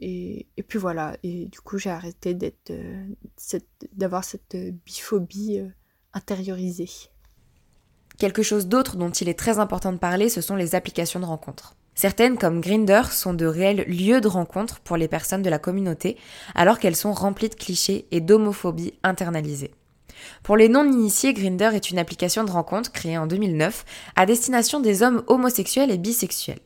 Et, 0.00 0.46
puis 0.68 0.78
voilà, 0.78 1.16
et 1.24 1.46
du 1.46 1.60
coup, 1.60 1.76
j'ai 1.76 1.90
arrêté 1.90 2.32
d'être, 2.32 2.70
euh, 2.70 3.04
d'avoir 3.92 4.22
cette 4.22 4.56
biphobie 4.84 5.60
intériorisée. 6.12 6.88
Quelque 8.16 8.42
chose 8.42 8.68
d'autre 8.68 8.96
dont 8.96 9.10
il 9.10 9.28
est 9.28 9.38
très 9.38 9.58
important 9.58 9.92
de 9.92 9.98
parler, 9.98 10.28
ce 10.28 10.40
sont 10.40 10.54
les 10.54 10.76
applications 10.76 11.18
de 11.18 11.24
rencontres. 11.24 11.74
Certaines, 11.96 12.38
comme 12.38 12.60
Grinder, 12.60 13.02
sont 13.10 13.34
de 13.34 13.44
réels 13.44 13.84
lieux 13.88 14.20
de 14.20 14.28
rencontre 14.28 14.78
pour 14.78 14.96
les 14.96 15.08
personnes 15.08 15.42
de 15.42 15.50
la 15.50 15.58
communauté, 15.58 16.16
alors 16.54 16.78
qu'elles 16.78 16.94
sont 16.94 17.12
remplies 17.12 17.48
de 17.48 17.56
clichés 17.56 18.06
et 18.12 18.20
d'homophobie 18.20 18.94
internalisée. 19.02 19.72
Pour 20.42 20.56
les 20.56 20.68
non-initiés, 20.68 21.34
Grinder 21.34 21.70
est 21.74 21.90
une 21.90 21.98
application 21.98 22.44
de 22.44 22.50
rencontre 22.50 22.92
créée 22.92 23.18
en 23.18 23.26
2009 23.26 23.84
à 24.16 24.26
destination 24.26 24.80
des 24.80 25.02
hommes 25.02 25.22
homosexuels 25.26 25.90
et 25.90 25.98
bisexuels. 25.98 26.60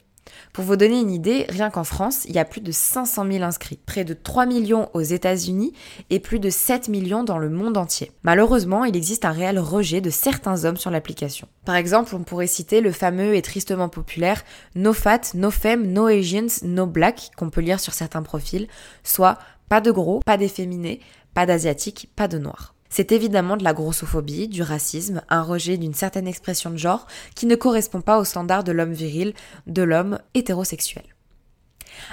Pour 0.53 0.65
vous 0.65 0.77
donner 0.77 1.01
une 1.01 1.11
idée, 1.11 1.47
rien 1.49 1.71
qu'en 1.71 1.85
France, 1.85 2.25
il 2.27 2.35
y 2.35 2.39
a 2.39 2.45
plus 2.45 2.61
de 2.61 2.73
500 2.73 3.27
000 3.31 3.43
inscrits, 3.43 3.79
près 3.87 4.05
de 4.05 4.15
3 4.15 4.47
millions 4.47 4.91
aux 4.93 5.01
États-Unis 5.01 5.73
et 6.11 6.21
plus 6.21 6.39
de 6.41 6.51
7 6.51 6.89
millions 6.89 7.25
dans 7.25 7.39
le 7.39 7.49
monde 7.49 7.77
entier. 7.77 8.13
Malheureusement, 8.23 8.85
il 8.85 8.97
existe 8.97 9.25
un 9.25 9.33
réel 9.33 9.59
rejet 9.59 10.01
de 10.01 10.11
certains 10.11 10.65
hommes 10.65 10.77
sur 10.77 10.91
l'application. 10.91 11.49
Par 11.65 11.77
exemple, 11.77 12.15
on 12.15 12.23
pourrait 12.23 12.47
citer 12.47 12.81
le 12.81 12.93
fameux 12.93 13.35
et 13.35 13.43
tristement 13.43 13.89
populaire 13.89 14.45
No 14.75 14.93
Fat, 14.93 15.33
No 15.35 15.51
Femme, 15.51 15.87
No 15.87 16.07
Asians, 16.07 16.63
No 16.63 16.87
Black 16.87 17.31
qu'on 17.37 17.51
peut 17.51 17.63
lire 17.63 17.81
sur 17.81 17.95
certains 17.95 18.23
profils, 18.23 18.69
soit 19.05 19.39
pas 19.69 19.81
de 19.81 19.91
gros, 19.91 20.21
pas 20.21 20.37
d'efféminés, 20.37 21.01
pas 21.35 21.47
d'asiatiques, 21.47 22.11
pas 22.15 22.29
de 22.29 22.39
noirs 22.39 22.75
c'est 22.93 23.11
évidemment 23.11 23.57
de 23.57 23.65
la 23.65 23.73
grossophobie, 23.73 24.49
du 24.49 24.63
racisme, 24.63 25.23
un 25.31 25.43
rejet 25.43 25.79
d'une 25.79 25.95
certaine 25.95 26.29
expression 26.29 26.69
de 26.69 26.77
genre 26.77 27.07
qui 27.35 27.47
ne 27.47 27.55
correspond 27.55 28.03
pas 28.03 28.19
au 28.19 28.25
standard 28.25 28.65
de 28.65 28.73
l'homme 28.73 28.93
viril, 28.93 29.33
de 29.67 29.83
l'homme 29.83 30.19
hétérosexuel. 30.35 31.05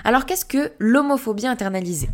Alors 0.06 0.26
qu'est-ce 0.26 0.46
que 0.46 0.72
l'homophobie 0.80 1.48
internalisée? 1.48 2.10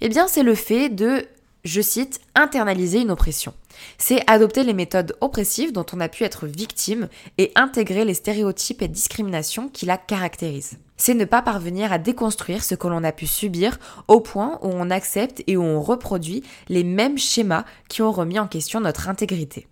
Eh 0.00 0.08
bien 0.08 0.28
c'est 0.28 0.44
le 0.44 0.54
fait 0.54 0.90
de, 0.90 1.26
je 1.64 1.80
cite, 1.80 2.20
internaliser 2.34 3.00
une 3.00 3.10
oppression. 3.10 3.54
C'est 3.98 4.28
adopter 4.30 4.64
les 4.64 4.74
méthodes 4.74 5.16
oppressives 5.20 5.72
dont 5.72 5.86
on 5.92 6.00
a 6.00 6.08
pu 6.08 6.24
être 6.24 6.46
victime 6.46 7.08
et 7.38 7.52
intégrer 7.56 8.04
les 8.04 8.14
stéréotypes 8.14 8.82
et 8.82 8.88
discriminations 8.88 9.68
qui 9.68 9.86
la 9.86 9.96
caractérisent 9.96 10.78
c'est 10.96 11.14
ne 11.14 11.24
pas 11.24 11.42
parvenir 11.42 11.92
à 11.92 11.98
déconstruire 11.98 12.62
ce 12.62 12.74
que 12.74 12.86
l'on 12.86 13.04
a 13.04 13.12
pu 13.12 13.26
subir 13.26 13.78
au 14.08 14.20
point 14.20 14.58
où 14.62 14.68
on 14.68 14.90
accepte 14.90 15.42
et 15.46 15.56
où 15.56 15.62
on 15.62 15.80
reproduit 15.80 16.42
les 16.68 16.84
mêmes 16.84 17.18
schémas 17.18 17.64
qui 17.88 18.02
ont 18.02 18.12
remis 18.12 18.38
en 18.38 18.46
question 18.46 18.80
notre 18.80 19.08
intégrité. 19.08 19.66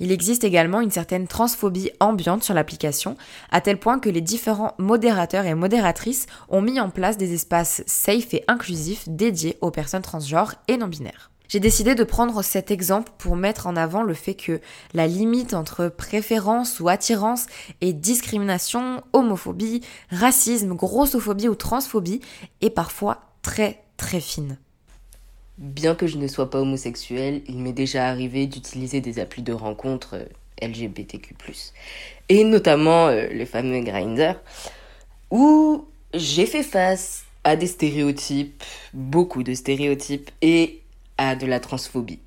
Il 0.00 0.12
existe 0.12 0.44
également 0.44 0.80
une 0.80 0.90
certaine 0.90 1.28
transphobie 1.28 1.90
ambiante 2.00 2.42
sur 2.42 2.54
l'application, 2.54 3.16
à 3.50 3.60
tel 3.60 3.78
point 3.78 3.98
que 3.98 4.08
les 4.08 4.20
différents 4.20 4.74
modérateurs 4.78 5.46
et 5.46 5.54
modératrices 5.54 6.26
ont 6.48 6.62
mis 6.62 6.80
en 6.80 6.90
place 6.90 7.18
des 7.18 7.34
espaces 7.34 7.82
safe 7.86 8.34
et 8.34 8.44
inclusifs 8.48 9.08
dédiés 9.08 9.58
aux 9.60 9.70
personnes 9.70 10.02
transgenres 10.02 10.54
et 10.68 10.76
non 10.76 10.88
binaires. 10.88 11.30
J'ai 11.52 11.60
décidé 11.60 11.94
de 11.94 12.04
prendre 12.04 12.42
cet 12.42 12.70
exemple 12.70 13.12
pour 13.18 13.36
mettre 13.36 13.66
en 13.66 13.76
avant 13.76 14.02
le 14.02 14.14
fait 14.14 14.34
que 14.34 14.62
la 14.94 15.06
limite 15.06 15.52
entre 15.52 15.88
préférence 15.88 16.80
ou 16.80 16.88
attirance 16.88 17.44
et 17.82 17.92
discrimination, 17.92 19.02
homophobie, 19.12 19.82
racisme, 20.10 20.74
grossophobie 20.74 21.48
ou 21.48 21.54
transphobie 21.54 22.22
est 22.62 22.70
parfois 22.70 23.20
très 23.42 23.84
très 23.98 24.20
fine. 24.20 24.56
Bien 25.58 25.94
que 25.94 26.06
je 26.06 26.16
ne 26.16 26.26
sois 26.26 26.50
pas 26.50 26.60
homosexuel, 26.60 27.42
il 27.46 27.58
m'est 27.58 27.72
déjà 27.72 28.08
arrivé 28.08 28.46
d'utiliser 28.46 29.00
des 29.00 29.18
applis 29.18 29.42
de 29.42 29.52
rencontres 29.52 30.14
euh, 30.14 30.66
LGBTQ+. 30.66 31.34
Et 32.28 32.44
notamment 32.44 33.08
euh, 33.08 33.26
les 33.28 33.46
fameux 33.46 33.80
Grindr, 33.80 34.36
où 35.30 35.86
j'ai 36.14 36.46
fait 36.46 36.62
face 36.62 37.24
à 37.44 37.56
des 37.56 37.66
stéréotypes, 37.66 38.62
beaucoup 38.94 39.42
de 39.42 39.52
stéréotypes, 39.52 40.30
et 40.40 40.80
à 41.18 41.36
de 41.36 41.46
la 41.46 41.60
transphobie. 41.60 42.20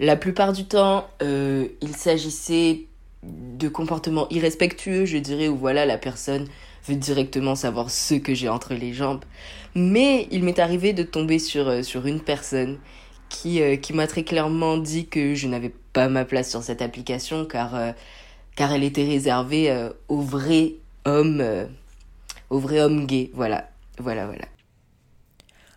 La 0.00 0.16
plupart 0.16 0.52
du 0.52 0.64
temps, 0.64 1.06
euh, 1.22 1.68
il 1.80 1.94
s'agissait 1.94 2.86
de 3.22 3.68
comportements 3.68 4.28
irrespectueux, 4.30 5.04
je 5.04 5.18
dirais, 5.18 5.48
où 5.48 5.56
voilà, 5.56 5.86
la 5.86 5.98
personne 5.98 6.48
veut 6.86 6.96
directement 6.96 7.54
savoir 7.54 7.90
ce 7.90 8.14
que 8.14 8.34
j'ai 8.34 8.48
entre 8.48 8.74
les 8.74 8.92
jambes. 8.92 9.24
Mais 9.74 10.28
il 10.30 10.44
m'est 10.44 10.58
arrivé 10.58 10.92
de 10.92 11.02
tomber 11.02 11.38
sur, 11.38 11.68
euh, 11.68 11.82
une 12.04 12.20
personne 12.20 12.78
qui, 13.28 13.60
euh, 13.60 13.76
qui 13.76 13.92
m'a 13.92 14.06
très 14.06 14.22
clairement 14.22 14.76
dit 14.76 15.06
que 15.06 15.34
je 15.34 15.48
n'avais 15.48 15.72
pas 15.92 16.08
ma 16.08 16.24
place 16.24 16.50
sur 16.50 16.62
cette 16.62 16.82
application 16.82 17.44
car, 17.44 17.94
car 18.56 18.72
elle 18.72 18.84
était 18.84 19.04
réservée 19.04 19.88
aux 20.08 20.20
vrais 20.20 20.74
hommes, 21.04 21.68
aux 22.50 22.58
vrais 22.58 22.80
hommes 22.80 23.06
gays. 23.06 23.30
Voilà, 23.32 23.70
voilà, 23.98 24.26
voilà. 24.26 24.44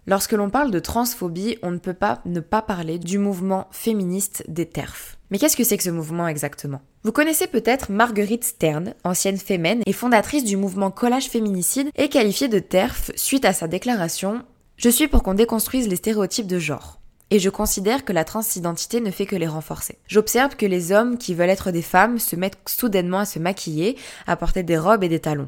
Lorsque 0.08 0.32
l'on 0.32 0.50
parle 0.50 0.72
de 0.72 0.80
transphobie, 0.80 1.58
on 1.62 1.70
ne 1.70 1.78
peut 1.78 1.93
pas 1.93 2.22
ne 2.26 2.39
pas 2.39 2.62
parler 2.62 2.98
du 2.98 3.20
mouvement 3.20 3.68
féministe 3.72 4.43
des 4.48 4.66
TERF. 4.66 5.18
Mais 5.30 5.38
qu'est-ce 5.38 5.58
que 5.58 5.66
c'est 5.66 5.76
que 5.78 5.84
ce 5.84 5.89
mouvement 5.89 6.28
exactement? 6.28 6.82
Vous 7.08 7.14
connaissez 7.14 7.47
peut-être 7.47 7.89
Marguerite 7.89 8.43
Stern, 8.43 8.93
ancienne 9.05 9.38
fémène 9.38 9.82
et 9.86 9.93
fondatrice 9.93 10.43
du 10.43 10.58
mouvement 10.58 10.91
Collage 10.91 11.30
Féminicide 11.30 11.89
et 11.95 12.10
qualifiée 12.10 12.49
de 12.49 12.60
TERF 12.60 13.12
suite 13.16 13.45
à 13.45 13.53
sa 13.53 13.70
déclaration 13.70 14.43
Je 14.76 14.89
suis 14.89 15.08
pour 15.08 15.24
qu'on 15.24 15.34
déconstruise 15.34 15.88
les 15.88 15.95
stéréotypes 15.95 16.47
de 16.47 16.60
genre. 16.60 16.99
Et 17.32 17.39
je 17.39 17.49
considère 17.49 18.03
que 18.03 18.12
la 18.12 18.26
transidentité 18.26 18.99
ne 18.99 19.10
fait 19.10 19.26
que 19.26 19.38
les 19.38 19.47
renforcer. 19.47 19.99
J'observe 20.10 20.58
que 20.58 20.66
les 20.66 20.91
hommes 20.91 21.18
qui 21.18 21.34
veulent 21.34 21.49
être 21.49 21.72
des 21.72 21.82
femmes 21.82 22.20
se 22.20 22.36
mettent 22.36 22.58
soudainement 22.68 23.20
à 23.20 23.26
se 23.26 23.39
maquiller, 23.39 23.95
à 24.26 24.36
porter 24.36 24.64
des 24.64 24.78
robes 24.78 25.05
et 25.05 25.10
des 25.10 25.22
talons. 25.22 25.47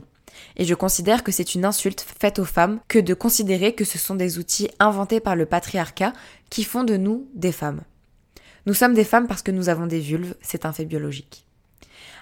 Et 0.56 0.64
je 0.64 0.76
considère 0.76 1.26
que 1.26 1.34
c'est 1.34 1.56
une 1.56 1.66
insulte 1.66 2.06
faite 2.22 2.40
aux 2.40 2.46
femmes 2.46 2.80
que 2.88 3.00
de 3.00 3.14
considérer 3.14 3.76
que 3.76 3.84
ce 3.84 3.98
sont 3.98 4.16
des 4.16 4.38
outils 4.40 4.70
inventés 4.80 5.20
par 5.20 5.36
le 5.36 5.46
patriarcat 5.46 6.14
qui 6.50 6.64
font 6.64 6.86
de 6.86 6.96
nous 6.96 7.28
des 7.34 7.52
femmes. 7.52 7.82
Nous 8.66 8.74
sommes 8.74 8.94
des 8.94 9.04
femmes 9.04 9.28
parce 9.28 9.42
que 9.42 9.52
nous 9.52 9.68
avons 9.68 9.88
des 9.88 10.00
vulves, 10.00 10.36
c'est 10.42 10.66
un 10.66 10.72
fait 10.72 10.86
biologique. 10.86 11.44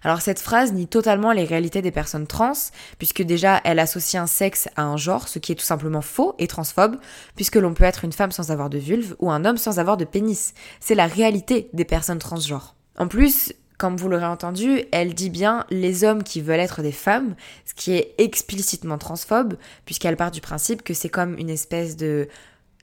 Alors 0.03 0.21
cette 0.21 0.39
phrase 0.39 0.73
nie 0.73 0.87
totalement 0.87 1.31
les 1.31 1.45
réalités 1.45 1.81
des 1.81 1.91
personnes 1.91 2.27
trans, 2.27 2.53
puisque 2.97 3.21
déjà 3.21 3.61
elle 3.63 3.79
associe 3.79 4.21
un 4.21 4.27
sexe 4.27 4.69
à 4.75 4.83
un 4.83 4.97
genre, 4.97 5.27
ce 5.27 5.39
qui 5.39 5.51
est 5.51 5.55
tout 5.55 5.65
simplement 5.65 6.01
faux 6.01 6.35
et 6.39 6.47
transphobe, 6.47 6.97
puisque 7.35 7.55
l'on 7.55 7.73
peut 7.73 7.83
être 7.83 8.05
une 8.05 8.13
femme 8.13 8.31
sans 8.31 8.51
avoir 8.51 8.69
de 8.69 8.77
vulve 8.77 9.15
ou 9.19 9.31
un 9.31 9.45
homme 9.45 9.57
sans 9.57 9.79
avoir 9.79 9.97
de 9.97 10.05
pénis. 10.05 10.53
C'est 10.79 10.95
la 10.95 11.07
réalité 11.07 11.69
des 11.73 11.85
personnes 11.85 12.19
transgenres. 12.19 12.75
En 12.97 13.07
plus, 13.07 13.53
comme 13.77 13.95
vous 13.95 14.09
l'aurez 14.09 14.25
entendu, 14.25 14.83
elle 14.91 15.13
dit 15.13 15.29
bien 15.29 15.65
les 15.69 16.03
hommes 16.03 16.23
qui 16.23 16.41
veulent 16.41 16.59
être 16.59 16.81
des 16.81 16.91
femmes, 16.91 17.35
ce 17.65 17.73
qui 17.75 17.93
est 17.93 18.15
explicitement 18.17 18.97
transphobe, 18.97 19.55
puisqu'elle 19.85 20.17
part 20.17 20.31
du 20.31 20.41
principe 20.41 20.83
que 20.83 20.95
c'est 20.95 21.09
comme 21.09 21.37
une 21.37 21.49
espèce 21.49 21.95
de 21.95 22.27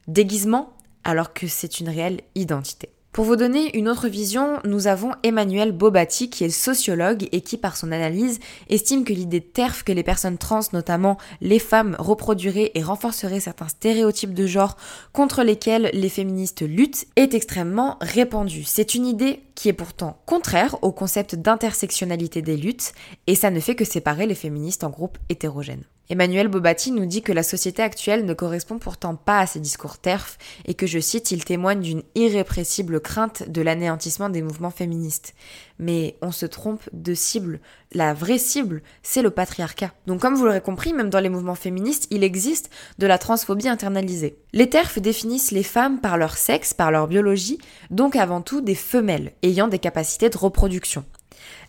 déguisement, 0.07 0.73
alors 1.03 1.33
que 1.33 1.49
c'est 1.49 1.81
une 1.81 1.89
réelle 1.89 2.21
identité. 2.35 2.91
Pour 3.15 3.25
vous 3.25 3.37
donner 3.37 3.79
une 3.79 3.89
autre 3.89 4.09
vision, 4.09 4.59
nous 4.65 4.89
avons 4.89 5.12
Emmanuel 5.23 5.71
Bobati 5.71 6.31
qui 6.31 6.43
est 6.43 6.49
sociologue 6.49 7.29
et 7.31 7.43
qui 7.43 7.57
par 7.57 7.77
son 7.77 7.93
analyse 7.93 8.41
estime 8.69 9.05
que 9.05 9.12
l'idée 9.12 9.41
terf 9.41 9.85
que 9.85 9.93
les 9.93 10.03
personnes 10.03 10.37
trans, 10.37 10.62
notamment 10.73 11.17
les 11.41 11.61
femmes, 11.61 11.95
reproduiraient 12.01 12.73
et 12.75 12.83
renforceraient 12.83 13.39
certains 13.39 13.69
stéréotypes 13.69 14.35
de 14.35 14.49
genre 14.49 14.77
contre 15.12 15.45
lesquels 15.45 15.91
les 15.93 16.09
féministes 16.09 16.62
luttent 16.62 17.07
est 17.15 17.35
extrêmement 17.35 17.99
répandue. 18.01 18.65
C'est 18.65 18.97
une 18.97 19.07
idée 19.07 19.45
qui 19.55 19.69
est 19.69 19.75
pourtant 19.75 20.19
contraire 20.27 20.77
au 20.83 20.91
concept 20.91 21.37
d'intersectionnalité 21.37 22.43
des 22.43 22.57
luttes 22.57 22.95
et 23.29 23.37
ça 23.37 23.53
ne 23.53 23.61
fait 23.61 23.77
que 23.77 23.85
séparer 23.85 24.27
les 24.27 24.35
féministes 24.35 24.83
en 24.83 24.91
groupes 24.91 25.19
hétérogènes. 25.29 25.85
Emmanuel 26.11 26.49
Bobati 26.49 26.93
nous 26.93 27.07
dit 27.07 27.23
que 27.23 27.33
la 27.33 27.43
société 27.43 27.83
actuelle 27.83 28.27
ne 28.27 28.35
correspond 28.35 28.79
pourtant 28.79 29.17
pas 29.17 29.39
à 29.39 29.47
ces 29.47 29.59
discours 29.59 29.97
terfs 29.97 30.37
et 30.67 30.75
que, 30.75 30.87
je 30.87 30.99
cite, 30.99 31.31
il 31.31 31.47
témoigne 31.47 31.81
d'une 31.81 32.03
irrépressible 32.15 33.01
crainte 33.01 33.49
de 33.49 33.63
l'anéantissement 33.63 34.29
des 34.29 34.43
mouvements 34.43 34.71
féministes. 34.71 35.35
Mais 35.79 36.17
on 36.21 36.31
se 36.31 36.45
trompe 36.45 36.83
de 36.93 37.15
cible. 37.15 37.59
La 37.93 38.13
vraie 38.13 38.39
cible, 38.39 38.83
c'est 39.03 39.23
le 39.23 39.31
patriarcat. 39.31 39.93
Donc 40.07 40.21
comme 40.21 40.35
vous 40.35 40.45
l'aurez 40.45 40.61
compris, 40.61 40.93
même 40.93 41.09
dans 41.09 41.21
les 41.21 41.31
mouvements 41.31 41.55
féministes, 41.55 42.07
il 42.11 42.23
existe 42.23 42.71
de 42.99 43.07
la 43.07 43.17
transphobie 43.17 43.69
internalisée. 43.69 44.37
Les 44.53 44.69
terfs 44.69 45.01
définissent 45.01 45.53
les 45.53 45.63
femmes 45.63 46.01
par 46.01 46.19
leur 46.19 46.37
sexe, 46.37 46.75
par 46.75 46.91
leur 46.91 47.09
biologie, 47.09 47.59
donc 47.91 48.15
avant 48.15 48.43
tout 48.43 48.61
des 48.61 48.75
femelles, 48.75 49.33
ayant 49.43 49.69
des 49.69 49.79
capacités 49.79 50.29
de 50.29 50.37
reproduction. 50.37 51.05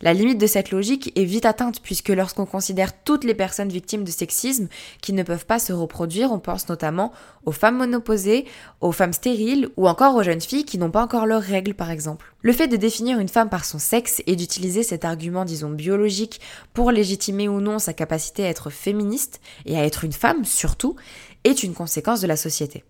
La 0.02 0.14
limite 0.14 0.38
de 0.38 0.48
cette 0.48 0.72
logique 0.72 1.12
est 1.16 1.24
vite 1.24 1.46
atteinte 1.46 1.82
puisque 1.82 2.10
lorsqu'on 2.10 2.46
considère 2.46 3.04
toutes 3.04 3.24
les 3.24 3.34
personnes 3.34 3.70
victimes 3.70 4.04
de 4.04 4.12
sexisme 4.12 4.68
qui 5.02 5.14
ne 5.14 5.24
peuvent 5.24 5.46
pas 5.46 5.60
se 5.60 5.74
reproduire, 5.74 6.32
on 6.32 6.40
pense 6.40 6.70
notamment 6.70 7.12
aux 7.46 7.52
femmes 7.52 7.78
monoposées, 7.78 8.46
aux 8.82 8.92
femmes 8.92 9.14
stériles 9.14 9.70
ou 9.78 9.88
encore 9.88 10.16
aux 10.16 10.24
jeunes 10.24 10.42
filles 10.42 10.66
qui 10.66 10.78
n'ont 10.78 10.92
pas 10.92 11.04
encore 11.04 11.26
leurs 11.26 11.42
règles 11.42 11.74
par 11.74 11.92
exemple. 11.92 12.34
Le 12.42 12.54
fait 12.54 12.68
de 12.68 12.78
définir 12.78 13.20
une 13.20 13.30
femme 13.30 13.50
par 13.50 13.66
son 13.66 13.80
sexe 13.80 14.22
et 14.28 14.36
d'utiliser 14.36 14.84
cet 14.84 15.06
argument 15.06 15.46
disons 15.46 15.70
biologique 15.70 16.42
pour 16.74 16.92
légitimer 16.92 17.48
ou 17.48 17.62
non 17.62 17.80
sa 17.80 17.94
capacité 17.94 18.46
à 18.46 18.50
être 18.50 18.70
féministe 18.70 19.42
et 19.66 19.78
à 19.78 19.86
être 19.86 20.04
une 20.04 20.14
femme 20.14 20.46
surtout 20.46 20.96
est 21.44 21.64
une 21.64 21.74
conséquence 21.74 22.22
de 22.22 22.28
la 22.28 22.38
société. 22.38 22.84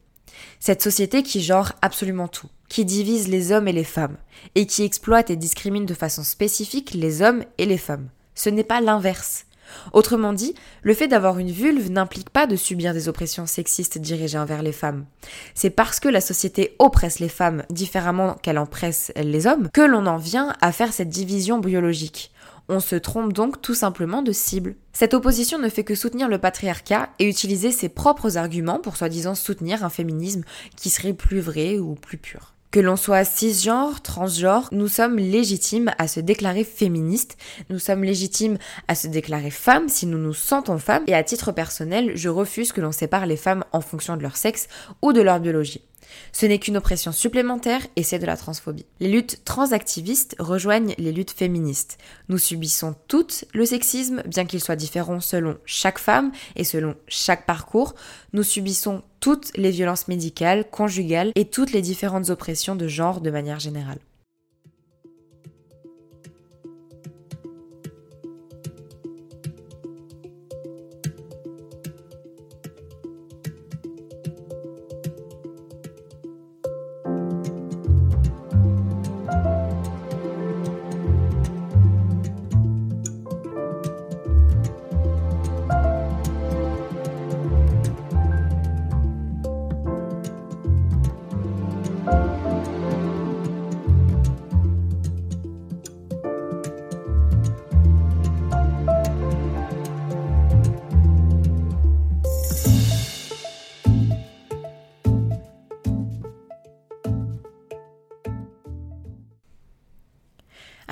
Cette 0.60 0.82
société 0.82 1.24
qui 1.24 1.41
genre 1.41 1.74
absolument 1.82 2.28
tout, 2.28 2.49
qui 2.70 2.86
divise 2.86 3.28
les 3.28 3.51
hommes 3.51 3.68
et 3.68 3.74
les 3.74 3.84
femmes, 3.84 4.18
et 4.55 4.66
qui 4.66 4.84
exploite 4.84 5.30
et 5.30 5.36
discrimine 5.36 5.86
de 5.86 5.93
façon 5.93 6.24
spécifique 6.24 6.93
les 6.93 7.22
hommes 7.22 7.43
et 7.57 7.66
les 7.66 7.78
femmes. 7.78 8.09
Ce 8.34 8.49
n'est 8.49 8.63
pas 8.63 8.82
l'inverse. 8.82 9.45
Autrement 9.93 10.34
dit, 10.34 10.53
le 10.84 10.93
fait 10.93 11.07
d'avoir 11.07 11.39
une 11.39 11.51
vulve 11.51 11.89
n'implique 11.89 12.30
pas 12.30 12.47
de 12.47 12.55
subir 12.55 12.93
des 12.93 13.07
oppressions 13.07 13.45
sexistes 13.45 13.97
dirigées 13.97 14.38
envers 14.38 14.61
les 14.61 14.72
femmes. 14.72 15.05
C'est 15.53 15.70
parce 15.70 15.99
que 15.99 16.09
la 16.09 16.22
société 16.22 16.76
oppresse 16.80 17.20
les 17.20 17.30
femmes 17.30 17.63
différemment 17.70 18.36
qu'elle 18.36 18.57
oppresse 18.57 19.11
les 19.16 19.47
hommes 19.47 19.70
que 19.74 19.82
l'on 19.82 20.05
en 20.05 20.18
vient 20.18 20.53
à 20.61 20.72
faire 20.72 20.93
cette 20.93 21.09
division 21.09 21.59
biologique. 21.59 22.32
On 22.68 22.80
se 22.80 22.95
trompe 22.95 23.32
donc 23.32 23.61
tout 23.61 23.76
simplement 23.76 24.24
de 24.24 24.32
cible. 24.32 24.76
Cette 24.91 25.13
opposition 25.13 25.59
ne 25.59 25.70
fait 25.70 25.84
que 25.84 25.93
soutenir 25.93 26.28
le 26.28 26.39
patriarcat 26.39 27.09
et 27.20 27.30
utiliser 27.30 27.72
ses 27.72 27.89
propres 27.89 28.38
arguments 28.38 28.80
pour 28.80 28.97
soi-disant 28.97 29.36
soutenir 29.36 29.84
un 29.84 29.89
féminisme 29.89 30.43
qui 30.76 30.89
serait 30.89 31.13
plus 31.13 31.41
vrai 31.41 31.78
ou 31.78 31.93
plus 31.93 32.18
pur. 32.18 32.55
Que 32.76 32.82
l'on 32.82 32.97
soit 32.97 33.23
cisgenre, 33.23 34.01
transgenre, 34.01 34.67
nous 34.73 34.89
sommes 34.89 35.15
légitimes 35.15 35.93
à 35.97 36.09
se 36.09 36.19
déclarer 36.19 36.65
féministes, 36.65 37.38
nous 37.69 37.80
sommes 37.80 38.03
légitimes 38.03 38.57
à 38.89 38.95
se 38.95 39.07
déclarer 39.07 39.49
femmes 39.49 39.88
si 39.88 40.05
nous 40.05 40.17
nous 40.17 40.34
sentons 40.34 40.78
femmes, 40.78 41.05
et 41.07 41.15
à 41.15 41.23
titre 41.23 41.53
personnel, 41.53 42.11
je 42.15 42.28
refuse 42.28 42.73
que 42.73 42.82
l'on 42.82 42.91
sépare 42.91 43.28
les 43.28 43.38
femmes 43.38 43.63
en 43.71 43.80
fonction 43.80 44.17
de 44.17 44.23
leur 44.23 44.36
sexe 44.36 44.67
ou 45.01 45.13
de 45.13 45.21
leur 45.21 45.39
biologie. 45.39 45.86
Ce 46.32 46.45
n'est 46.45 46.59
qu'une 46.59 46.78
oppression 46.78 47.11
supplémentaire 47.11 47.82
et 47.95 48.03
c'est 48.03 48.20
de 48.20 48.26
la 48.26 48.38
transphobie. 48.38 48.86
Les 48.99 49.09
luttes 49.09 49.43
transactivistes 49.45 50.36
rejoignent 50.39 50.95
les 50.97 51.11
luttes 51.11 51.32
féministes. 51.32 51.97
Nous 52.30 52.38
subissons 52.38 52.95
toutes 53.07 53.45
le 53.53 53.66
sexisme, 53.66 54.24
bien 54.26 54.45
qu'il 54.45 54.61
soit 54.61 54.76
différent 54.76 55.20
selon 55.20 55.57
chaque 55.66 55.99
femme 55.99 56.32
et 56.55 56.63
selon 56.63 56.95
chaque 57.07 57.45
parcours. 57.45 57.95
Nous 58.34 58.43
subissons 58.43 59.03
toutes 59.20 59.55
les 59.57 59.72
violences 59.72 60.07
médicales, 60.07 60.70
conjugales 60.70 61.32
et 61.36 61.45
toutes 61.45 61.72
les 61.72 61.82
différentes 61.82 62.30
oppressions 62.30 62.76
de 62.76 62.88
genre 62.88 63.22
de 63.22 63.32
manière 63.32 63.59
générale. 63.59 63.99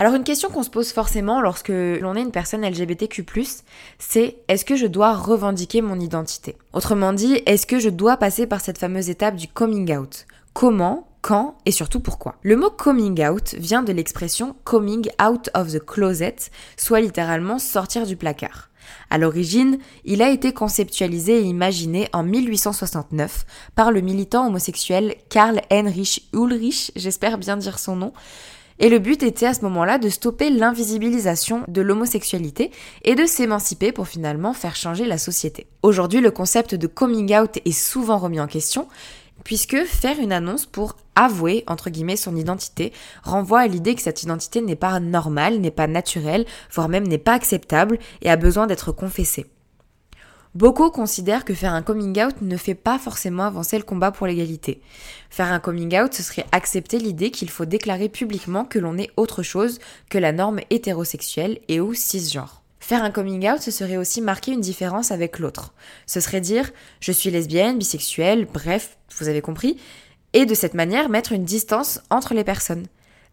Alors 0.04 0.16
une 0.16 0.26
question 0.26 0.50
qu'on 0.50 0.64
se 0.64 0.70
pose 0.70 0.92
forcément 0.92 1.40
lorsque 1.40 1.70
l'on 1.70 2.16
est 2.18 2.22
une 2.22 2.34
personne 2.34 2.68
LGBTQ+, 2.70 3.26
c'est 4.00 4.36
est-ce 4.50 4.66
que 4.66 4.76
je 4.76 4.86
dois 4.86 5.14
revendiquer 5.14 5.82
mon 5.82 5.98
identité? 5.98 6.58
Autrement 6.74 7.14
dit, 7.14 7.42
est-ce 7.46 7.66
que 7.66 7.80
je 7.80 7.88
dois 7.88 8.18
passer 8.18 8.46
par 8.46 8.60
cette 8.60 8.80
fameuse 8.80 9.10
étape 9.10 9.38
du 9.38 9.48
coming 9.48 9.96
out? 9.96 10.26
Comment? 10.52 11.08
Quand? 11.22 11.56
Et 11.66 11.72
surtout 11.72 12.02
pourquoi? 12.02 12.36
Le 12.42 12.58
mot 12.58 12.70
coming 12.70 13.26
out 13.26 13.56
vient 13.58 13.82
de 13.82 13.94
l'expression 13.94 14.58
coming 14.66 15.08
out 15.26 15.50
of 15.54 15.72
the 15.72 15.80
closet, 15.80 16.36
soit 16.76 17.00
littéralement 17.00 17.58
sortir 17.58 18.06
du 18.06 18.18
placard. 18.18 18.72
À 19.10 19.18
l'origine, 19.18 19.78
il 20.04 20.22
a 20.22 20.30
été 20.32 20.52
conceptualisé 20.52 21.38
et 21.38 21.44
imaginé 21.44 22.10
en 22.12 22.24
1869 22.24 23.46
par 23.76 23.94
le 23.94 24.02
militant 24.02 24.48
homosexuel 24.48 25.16
Karl 25.30 25.62
Heinrich 25.70 26.28
Ulrich, 26.34 26.92
j'espère 26.98 27.38
bien 27.38 27.56
dire 27.56 27.80
son 27.80 27.96
nom, 27.96 28.12
et 28.80 28.90
le 28.90 29.00
but 29.00 29.24
était 29.24 29.46
à 29.46 29.54
ce 29.54 29.62
moment-là 29.62 29.98
de 29.98 30.10
stopper 30.10 30.50
l'invisibilisation 30.50 31.64
de 31.68 31.82
l'homosexualité 31.82 32.72
et 33.04 33.16
de 33.16 33.26
s'émanciper 33.26 33.92
pour 33.92 34.08
finalement 34.08 34.54
faire 34.54 34.76
changer 34.76 35.06
la 35.06 35.18
société. 35.18 35.68
Aujourd'hui, 35.84 36.22
le 36.22 36.32
concept 36.32 36.76
de 36.76 36.88
coming 36.88 37.36
out 37.36 37.60
est 37.66 37.72
souvent 37.72 38.18
remis 38.18 38.40
en 38.40 38.48
question, 38.48 38.88
puisque 39.44 39.84
faire 39.86 40.20
une 40.20 40.32
annonce 40.32 40.66
pour 40.66 40.96
avouer, 41.16 41.64
entre 41.68 41.90
guillemets, 41.90 42.16
son 42.16 42.36
identité 42.36 42.94
renvoie 43.24 43.62
à 43.62 43.68
l'idée 43.68 43.96
que 43.96 44.02
cette 44.02 44.24
identité 44.24 44.62
n'est 44.62 44.76
pas 44.76 45.00
normale, 45.00 45.60
n'est 45.60 45.72
pas 45.72 45.88
naturelle, 45.88 46.46
voire 46.72 46.90
même 46.90 47.08
n'est 47.08 47.18
pas 47.18 47.34
acceptable 47.34 48.00
et 48.22 48.30
a 48.30 48.36
besoin 48.36 48.68
d'être 48.68 48.92
confessée. 48.92 49.46
Beaucoup 50.56 50.92
considèrent 50.92 51.46
que 51.46 51.56
faire 51.56 51.74
un 51.74 51.82
coming 51.82 52.24
out 52.24 52.36
ne 52.42 52.58
fait 52.58 52.76
pas 52.76 53.00
forcément 53.00 53.44
avancer 53.44 53.76
le 53.76 53.84
combat 53.84 54.12
pour 54.12 54.28
l'égalité. 54.28 54.82
Faire 55.32 55.52
un 55.52 55.60
coming 55.60 56.00
out, 56.00 56.14
ce 56.14 56.22
serait 56.22 56.46
accepter 56.52 57.00
l'idée 57.00 57.32
qu'il 57.32 57.50
faut 57.50 57.66
déclarer 57.66 58.08
publiquement 58.08 58.64
que 58.64 58.78
l'on 58.78 59.00
est 59.00 59.10
autre 59.18 59.42
chose 59.42 59.80
que 60.12 60.20
la 60.20 60.32
norme 60.32 60.60
hétérosexuelle 60.70 61.58
et 61.70 61.82
ou 61.82 61.96
cisgenre. 61.96 62.62
Faire 62.80 63.04
un 63.04 63.10
coming 63.10 63.50
out, 63.50 63.62
ce 63.62 63.72
serait 63.72 63.98
aussi 63.98 64.22
marquer 64.22 64.52
une 64.52 64.62
différence 64.62 65.10
avec 65.10 65.40
l'autre. 65.40 65.74
Ce 66.06 66.20
serait 66.20 66.42
dire 66.42 66.70
je 67.00 67.12
suis 67.12 67.32
lesbienne, 67.32 67.80
bisexuelle, 67.80 68.46
bref, 68.46 68.98
vous 69.18 69.30
avez 69.30 69.42
compris, 69.42 69.78
et 70.34 70.46
de 70.46 70.54
cette 70.54 70.76
manière 70.76 71.10
mettre 71.10 71.32
une 71.32 71.46
distance 71.46 72.00
entre 72.12 72.36
les 72.36 72.44
personnes 72.44 72.86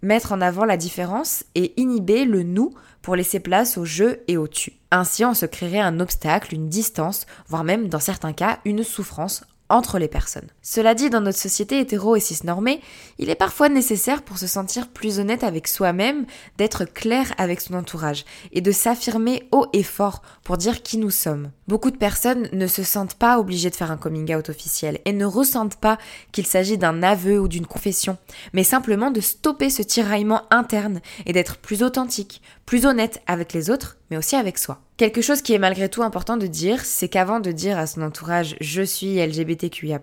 mettre 0.02 0.32
en 0.32 0.40
avant 0.40 0.64
la 0.64 0.76
différence 0.76 1.44
et 1.54 1.72
inhiber 1.80 2.24
le 2.24 2.42
nous 2.42 2.72
pour 3.02 3.16
laisser 3.16 3.40
place 3.40 3.78
au 3.78 3.84
je 3.84 4.18
et 4.28 4.36
au 4.36 4.48
tu. 4.48 4.72
Ainsi, 4.90 5.24
on 5.24 5.34
se 5.34 5.46
créerait 5.46 5.80
un 5.80 6.00
obstacle, 6.00 6.54
une 6.54 6.68
distance, 6.68 7.26
voire 7.48 7.64
même 7.64 7.88
dans 7.88 8.00
certains 8.00 8.32
cas 8.32 8.58
une 8.64 8.82
souffrance 8.82 9.44
entre 9.70 9.98
les 9.98 10.08
personnes. 10.08 10.48
Cela 10.62 10.94
dit, 10.94 11.08
dans 11.08 11.20
notre 11.20 11.38
société 11.38 11.78
hétéro 11.78 12.16
et 12.16 12.20
cisnormée, 12.20 12.80
il 13.18 13.30
est 13.30 13.34
parfois 13.34 13.68
nécessaire 13.68 14.22
pour 14.22 14.38
se 14.38 14.46
sentir 14.46 14.88
plus 14.88 15.18
honnête 15.18 15.44
avec 15.44 15.68
soi-même, 15.68 16.26
d'être 16.58 16.84
clair 16.84 17.32
avec 17.38 17.60
son 17.60 17.74
entourage 17.74 18.24
et 18.52 18.60
de 18.60 18.72
s'affirmer 18.72 19.48
haut 19.52 19.66
et 19.72 19.82
fort 19.82 20.22
pour 20.44 20.56
dire 20.56 20.82
qui 20.82 20.98
nous 20.98 21.10
sommes. 21.10 21.50
Beaucoup 21.68 21.90
de 21.90 21.96
personnes 21.96 22.48
ne 22.52 22.66
se 22.66 22.82
sentent 22.82 23.14
pas 23.14 23.38
obligées 23.38 23.70
de 23.70 23.76
faire 23.76 23.92
un 23.92 23.96
coming 23.96 24.34
out 24.34 24.48
officiel 24.48 24.98
et 25.04 25.12
ne 25.12 25.24
ressentent 25.24 25.76
pas 25.76 25.98
qu'il 26.32 26.46
s'agit 26.46 26.78
d'un 26.78 27.02
aveu 27.02 27.38
ou 27.38 27.48
d'une 27.48 27.66
confession, 27.66 28.18
mais 28.52 28.64
simplement 28.64 29.10
de 29.10 29.20
stopper 29.20 29.70
ce 29.70 29.82
tiraillement 29.82 30.42
interne 30.50 31.00
et 31.26 31.32
d'être 31.32 31.58
plus 31.58 31.82
authentique, 31.82 32.42
plus 32.66 32.86
honnête 32.86 33.22
avec 33.26 33.52
les 33.52 33.70
autres, 33.70 33.99
mais 34.10 34.16
aussi 34.16 34.36
avec 34.36 34.58
soi. 34.58 34.80
Quelque 34.96 35.22
chose 35.22 35.42
qui 35.42 35.54
est 35.54 35.58
malgré 35.58 35.88
tout 35.88 36.02
important 36.02 36.36
de 36.36 36.46
dire, 36.46 36.84
c'est 36.84 37.08
qu'avant 37.08 37.40
de 37.40 37.52
dire 37.52 37.78
à 37.78 37.86
son 37.86 38.02
entourage 38.02 38.56
je 38.60 38.82
suis 38.82 39.24
LGBTQIA+, 39.24 40.00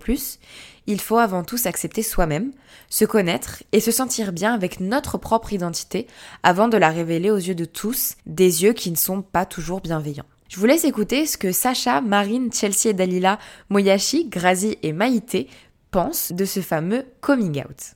il 0.87 1.01
faut 1.01 1.17
avant 1.17 1.43
tout 1.43 1.57
s'accepter 1.57 2.01
soi-même, 2.01 2.51
se 2.89 3.05
connaître 3.05 3.63
et 3.73 3.81
se 3.81 3.91
sentir 3.91 4.31
bien 4.31 4.53
avec 4.53 4.79
notre 4.79 5.17
propre 5.17 5.51
identité 5.53 6.07
avant 6.43 6.69
de 6.69 6.77
la 6.77 6.89
révéler 6.89 7.29
aux 7.29 7.37
yeux 7.37 7.55
de 7.55 7.65
tous, 7.65 8.15
des 8.25 8.63
yeux 8.63 8.73
qui 8.73 8.89
ne 8.89 8.95
sont 8.95 9.21
pas 9.21 9.45
toujours 9.45 9.81
bienveillants. 9.81 10.25
Je 10.47 10.57
vous 10.57 10.65
laisse 10.65 10.85
écouter 10.85 11.25
ce 11.25 11.37
que 11.37 11.51
Sacha, 11.51 11.99
Marine, 11.99 12.53
Chelsea 12.53 12.87
et 12.87 12.93
Dalila, 12.93 13.37
Moyashi, 13.69 14.29
Grazi 14.29 14.77
et 14.81 14.93
Maïté 14.93 15.47
pensent 15.91 16.31
de 16.31 16.45
ce 16.45 16.61
fameux 16.61 17.05
coming 17.19 17.59
out. 17.59 17.95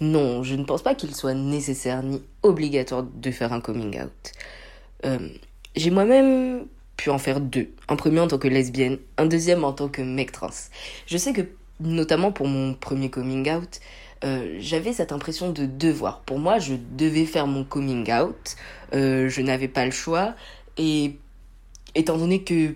Non, 0.00 0.44
je 0.44 0.54
ne 0.54 0.64
pense 0.64 0.82
pas 0.82 0.94
qu'il 0.94 1.14
soit 1.14 1.34
nécessaire 1.34 2.02
ni 2.02 2.22
obligatoire 2.42 3.02
de 3.04 3.30
faire 3.32 3.52
un 3.52 3.60
coming 3.60 4.00
out. 4.00 4.32
Euh, 5.04 5.28
j'ai 5.76 5.90
moi-même 5.90 6.66
pu 6.96 7.10
en 7.10 7.18
faire 7.18 7.40
deux. 7.40 7.70
Un 7.88 7.96
premier 7.96 8.20
en 8.20 8.28
tant 8.28 8.38
que 8.38 8.48
lesbienne, 8.48 8.98
un 9.16 9.26
deuxième 9.26 9.64
en 9.64 9.72
tant 9.72 9.88
que 9.88 10.02
mec 10.02 10.32
trans. 10.32 10.50
Je 11.06 11.16
sais 11.16 11.32
que, 11.32 11.42
notamment 11.80 12.32
pour 12.32 12.46
mon 12.46 12.74
premier 12.74 13.10
coming 13.10 13.50
out, 13.50 13.80
euh, 14.24 14.56
j'avais 14.60 14.92
cette 14.92 15.12
impression 15.12 15.50
de 15.50 15.66
devoir. 15.66 16.20
Pour 16.20 16.38
moi, 16.38 16.58
je 16.58 16.74
devais 16.92 17.26
faire 17.26 17.46
mon 17.46 17.64
coming 17.64 18.10
out. 18.12 18.56
Euh, 18.94 19.28
je 19.28 19.42
n'avais 19.42 19.68
pas 19.68 19.84
le 19.84 19.90
choix. 19.90 20.34
Et 20.78 21.16
étant 21.94 22.16
donné 22.16 22.42
que 22.42 22.74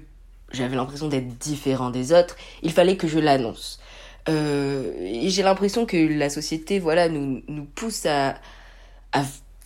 j'avais 0.53 0.77
l'impression 0.77 1.09
d'être 1.09 1.29
différent 1.39 1.91
des 1.91 2.12
autres, 2.12 2.37
il 2.62 2.72
fallait 2.72 2.97
que 2.97 3.07
je 3.07 3.18
l'annonce. 3.18 3.81
J'ai 4.29 5.43
l'impression 5.45 5.87
que 5.87 5.97
la 5.97 6.31
société, 6.31 6.81
voilà, 6.81 7.09
nous, 7.09 7.43
nous 7.47 7.64
pousse 7.64 8.07
à 8.07 8.35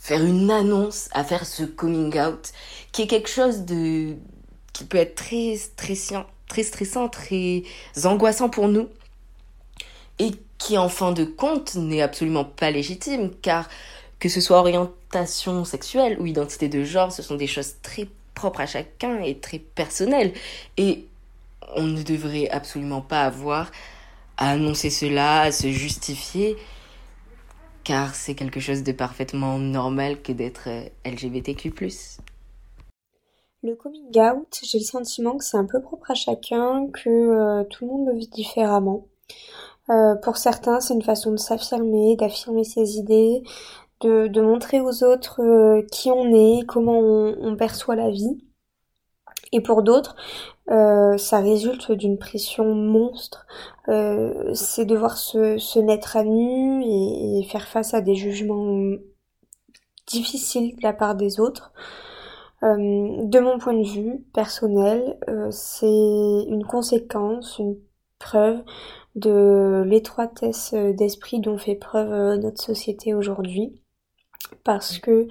faire 0.01 0.25
une 0.25 0.51
annonce, 0.51 1.09
à 1.13 1.23
faire 1.23 1.47
ce 1.47 1.63
coming 1.63 2.19
out, 2.19 2.53
qui 2.91 3.03
est 3.03 3.07
quelque 3.07 3.29
chose 3.29 3.61
de 3.61 4.17
qui 4.73 4.85
peut 4.85 4.99
être 4.99 5.15
très 5.15 5.57
stressant, 5.57 6.25
très 6.49 6.63
stressant, 6.63 7.09
très 7.09 7.63
angoissant 8.05 8.49
pour 8.49 8.69
nous, 8.69 8.89
et 10.19 10.31
qui 10.59 10.79
en 10.79 10.89
fin 10.89 11.13
de 11.13 11.25
compte 11.25 11.75
n'est 11.75 12.03
absolument 12.03 12.45
pas 12.45 12.71
légitime, 12.71 13.31
car 13.43 13.69
que 14.19 14.29
ce 14.29 14.41
soit 14.41 14.59
orientation 14.59 15.65
sexuelle 15.65 16.19
ou 16.19 16.27
identité 16.27 16.69
de 16.69 16.83
genre, 16.83 17.13
ce 17.13 17.23
sont 17.23 17.37
des 17.37 17.47
choses 17.47 17.75
très 17.83 18.09
propres 18.35 18.61
à 18.61 18.67
chacun 18.67 19.21
et 19.23 19.39
très 19.39 19.59
personnelles, 19.59 20.33
et 20.77 21.07
on 21.77 21.83
ne 21.83 22.03
devrait 22.03 22.49
absolument 22.49 23.03
pas 23.03 23.23
avoir 23.23 23.71
à 24.39 24.51
annoncer 24.53 24.89
cela, 24.89 25.43
à 25.43 25.53
se 25.53 25.69
justifier, 25.71 26.57
car 27.85 28.15
c'est 28.15 28.35
quelque 28.35 28.61
chose 28.61 28.83
de 28.83 28.93
parfaitement 28.93 29.59
normal 29.59 30.21
que 30.23 30.33
d'être 30.33 30.69
euh, 30.69 30.85
LGBTQ. 31.05 31.73
Le 33.63 33.75
coming 33.75 34.19
out, 34.19 34.59
j'ai 34.63 34.79
le 34.79 34.85
sentiment 34.85 35.37
que 35.37 35.45
c'est 35.45 35.57
un 35.57 35.67
peu 35.67 35.81
propre 35.81 36.11
à 36.11 36.15
chacun, 36.15 36.89
que 36.89 37.09
euh, 37.09 37.65
tout 37.65 37.85
le 37.85 37.91
monde 37.91 38.09
le 38.09 38.15
vit 38.15 38.29
différemment. 38.29 39.07
Euh, 39.91 40.15
pour 40.17 40.37
certains, 40.37 40.81
c'est 40.81 40.95
une 40.95 41.03
façon 41.03 41.33
de 41.33 41.37
s'affirmer, 41.37 42.17
d'affirmer 42.17 42.65
ses 42.65 42.97
idées, 42.97 43.43
de, 44.01 44.41
montrer 44.41 44.81
aux 44.81 45.05
autres 45.05 45.83
qui 45.93 46.11
on 46.11 46.33
est, 46.33 46.65
comment 46.67 46.99
on, 46.99 47.55
perçoit 47.57 47.97
la 47.97 48.11
vie. 48.11 48.39
Et 49.53 49.61
pour 49.61 49.83
d'autres, 49.83 50.15
euh, 50.71 51.19
ça 51.19 51.41
résulte 51.41 51.91
d'une 51.93 52.19
pression 52.19 52.75
monstre. 52.75 53.47
Euh, 53.89 54.55
c'est 54.55 54.85
devoir 54.85 55.19
se, 55.19 55.59
se, 55.59 55.81
mettre 55.81 56.17
à 56.17 56.23
nu 56.23 56.85
et, 56.85 57.41
et, 57.41 57.43
faire 57.45 57.67
face 57.67 57.93
à 57.95 58.01
des 58.01 58.15
jugements 58.15 58.79
difficiles 60.07 60.77
de 60.77 60.83
la 60.83 60.93
part 60.93 61.17
des 61.17 61.41
autres. 61.41 61.73
Euh, 62.63 63.25
de 63.25 63.39
mon 63.41 63.59
point 63.59 63.75
de 63.75 63.87
vue 63.87 64.21
personnel, 64.35 65.19
euh, 65.29 65.49
c'est 65.51 65.87
une 66.49 66.65
conséquence, 66.65 67.59
une 67.59 67.77
preuve 68.19 68.63
de 69.17 69.83
l'étroitesse 69.87 70.75
d'esprit 70.75 71.41
dont 71.41 71.59
fait 71.59 71.75
preuve 71.75 72.39
notre 72.39 72.63
société 72.63 73.15
aujourd'hui. 73.15 73.81
Parce 74.63 74.99
que 74.99 75.27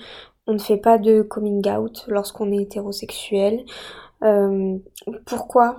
on 0.48 0.54
ne 0.54 0.60
fait 0.60 0.78
pas 0.78 0.98
de 0.98 1.22
coming 1.22 1.70
out 1.70 2.06
lorsqu'on 2.08 2.52
est 2.52 2.64
hétérosexuel. 2.64 3.64
Euh, 4.24 4.78
pourquoi 5.26 5.78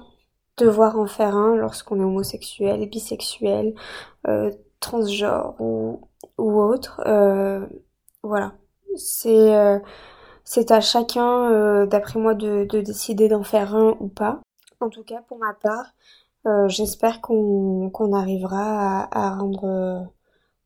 devoir 0.57 0.99
en 0.99 1.07
faire 1.07 1.37
un 1.37 1.57
lorsqu'on 1.57 2.01
est 2.01 2.05
homosexuel, 2.05 2.89
bisexuel, 2.89 3.75
euh, 4.29 4.51
transgenre 4.81 5.55
ou, 5.61 6.01
ou 6.39 6.61
autre 6.61 7.01
euh, 7.07 7.67
Voilà. 8.23 8.55
C'est 8.97 9.55
euh, 9.57 9.79
c'est 10.45 10.71
à 10.73 10.81
chacun, 10.81 11.51
euh, 11.53 11.87
d'après 11.87 12.19
moi, 12.21 12.35
de, 12.35 12.65
de 12.65 12.81
décider 12.81 13.29
d'en 13.29 13.45
faire 13.45 13.75
un 13.77 13.97
ou 14.01 14.09
pas. 14.09 14.41
En 14.81 14.91
tout 14.91 15.05
cas, 15.05 15.23
pour 15.29 15.39
ma 15.39 15.55
part, 15.55 15.87
euh, 16.47 16.69
j'espère 16.69 17.21
qu'on 17.21 17.91
qu'on 17.91 18.13
arrivera 18.15 19.05
à, 19.05 19.27
à 19.29 19.37
rendre 19.37 20.09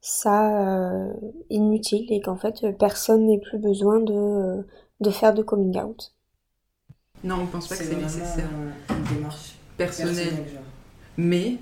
ça 0.00 1.08
inutile 1.50 2.12
et 2.12 2.20
qu'en 2.20 2.36
fait 2.36 2.76
personne 2.78 3.26
n'ait 3.26 3.40
plus 3.40 3.58
besoin 3.58 4.00
de, 4.00 4.66
de 5.00 5.10
faire 5.10 5.34
de 5.34 5.42
coming 5.42 5.78
out. 5.80 6.13
Non, 7.24 7.40
on 7.40 7.46
pense 7.46 7.66
pas 7.68 7.76
que 7.76 7.84
c'est 7.84 7.96
nécessaire. 7.96 8.48
Une 8.90 9.16
démarche 9.16 9.54
personnelle. 9.76 10.14
personnelle, 10.14 10.52
genre. 10.52 10.62
Mais 11.16 11.56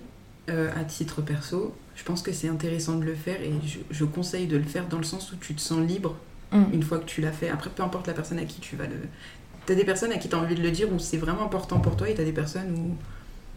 euh, 0.50 0.70
à 0.74 0.84
titre 0.84 1.22
perso, 1.22 1.74
je 1.94 2.02
pense 2.04 2.22
que 2.22 2.32
c'est 2.32 2.48
intéressant 2.48 2.96
de 2.96 3.04
le 3.04 3.14
faire 3.14 3.40
et 3.40 3.52
je, 3.64 3.78
je, 3.90 4.04
conseille 4.04 4.46
de 4.46 4.56
le 4.56 4.64
faire 4.64 4.88
dans 4.88 4.98
le 4.98 5.04
sens 5.04 5.32
où 5.32 5.36
tu 5.36 5.54
te 5.54 5.60
sens 5.60 5.86
libre 5.86 6.16
mm. 6.50 6.64
une 6.72 6.82
fois 6.82 6.98
que 6.98 7.04
tu 7.04 7.20
l'as 7.20 7.32
fait. 7.32 7.48
Après, 7.48 7.70
peu 7.70 7.82
importe 7.82 8.08
la 8.08 8.12
personne 8.12 8.38
à 8.38 8.44
qui 8.44 8.60
tu 8.60 8.74
vas 8.76 8.86
le. 8.86 8.96
T'as 9.66 9.74
des 9.76 9.84
personnes 9.84 10.10
à 10.10 10.18
qui 10.18 10.28
t'as 10.28 10.38
envie 10.38 10.56
de 10.56 10.62
le 10.62 10.72
dire 10.72 10.92
où 10.92 10.98
c'est 10.98 11.18
vraiment 11.18 11.44
important 11.44 11.78
pour 11.78 11.96
toi 11.96 12.08
et 12.08 12.14
t'as 12.14 12.24
des 12.24 12.32
personnes 12.32 12.74
où 12.76 12.96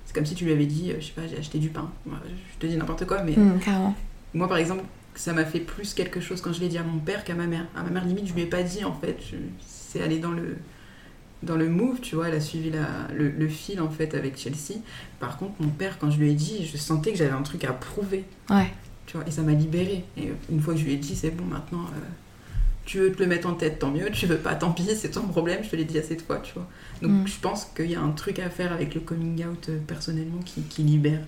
c'est 0.05 0.13
comme 0.13 0.27
si 0.27 0.35
tu 0.35 0.45
lui 0.45 0.51
avais 0.51 0.67
dit, 0.67 0.93
je 0.99 1.05
sais 1.07 1.13
pas, 1.13 1.25
j'ai 1.27 1.39
acheté 1.39 1.57
du 1.57 1.69
pain. 1.69 1.89
Je 2.05 2.59
te 2.59 2.67
dis 2.67 2.77
n'importe 2.77 3.05
quoi, 3.07 3.23
mais. 3.23 3.33
Mm, 3.35 3.59
moi, 4.35 4.47
par 4.47 4.57
exemple, 4.57 4.83
ça 5.15 5.33
m'a 5.33 5.45
fait 5.45 5.61
plus 5.61 5.93
quelque 5.93 6.19
chose 6.19 6.41
quand 6.41 6.53
je 6.53 6.59
l'ai 6.59 6.67
dit 6.67 6.77
à 6.77 6.83
mon 6.83 6.99
père 6.99 7.23
qu'à 7.23 7.33
ma 7.33 7.47
mère. 7.47 7.65
À 7.75 7.81
ma 7.81 7.89
mère, 7.89 8.05
limite, 8.05 8.27
je 8.27 8.33
lui 8.33 8.43
ai 8.43 8.45
pas 8.45 8.61
dit 8.61 8.83
en 8.83 8.93
fait. 8.93 9.17
C'est 9.65 10.03
allé 10.03 10.19
dans 10.19 10.31
le 10.31 10.57
dans 11.45 11.55
le 11.55 11.69
move, 11.69 11.99
tu 12.01 12.15
vois, 12.15 12.27
elle 12.27 12.35
a 12.35 12.41
suivi 12.41 12.71
la, 12.71 12.87
le, 13.13 13.29
le, 13.29 13.47
fil 13.47 13.79
en 13.79 13.89
fait 13.89 14.13
avec 14.15 14.37
Chelsea. 14.37 14.79
Par 15.19 15.37
contre, 15.37 15.53
mon 15.59 15.69
père, 15.69 15.97
quand 15.99 16.09
je 16.09 16.19
lui 16.19 16.31
ai 16.31 16.33
dit, 16.33 16.65
je 16.65 16.77
sentais 16.77 17.11
que 17.11 17.17
j'avais 17.17 17.31
un 17.31 17.43
truc 17.43 17.63
à 17.63 17.73
prouver. 17.73 18.25
Ouais. 18.49 18.71
Tu 19.05 19.17
vois, 19.17 19.27
et 19.27 19.31
ça 19.31 19.41
m'a 19.41 19.53
libérée. 19.53 20.03
Et 20.17 20.31
une 20.51 20.59
fois 20.59 20.73
que 20.73 20.79
je 20.79 20.85
lui 20.85 20.93
ai 20.93 20.97
dit, 20.97 21.15
c'est 21.15 21.31
bon, 21.31 21.45
maintenant, 21.45 21.83
euh, 21.83 21.99
tu 22.85 22.99
veux 22.99 23.11
te 23.11 23.21
le 23.21 23.27
mettre 23.27 23.47
en 23.47 23.53
tête, 23.53 23.79
tant 23.79 23.91
mieux. 23.91 24.09
Tu 24.11 24.25
veux 24.25 24.37
pas, 24.37 24.55
tant 24.55 24.71
pis, 24.71 24.87
c'est 24.95 25.11
ton 25.11 25.27
problème. 25.27 25.63
Je 25.63 25.69
te 25.69 25.75
l'ai 25.75 25.85
dit 25.85 25.97
assez 25.97 26.15
de 26.15 26.21
fois, 26.21 26.39
tu 26.39 26.53
vois. 26.53 26.67
Donc, 27.01 27.11
mm. 27.11 27.27
je 27.27 27.39
pense 27.39 27.65
qu'il 27.65 27.91
y 27.91 27.95
a 27.95 28.01
un 28.01 28.11
truc 28.11 28.39
à 28.39 28.49
faire 28.49 28.73
avec 28.73 28.95
le 28.95 29.01
coming 29.01 29.45
out 29.45 29.69
euh, 29.69 29.77
personnellement 29.85 30.39
qui, 30.43 30.61
qui 30.63 30.83
libère. 30.83 31.21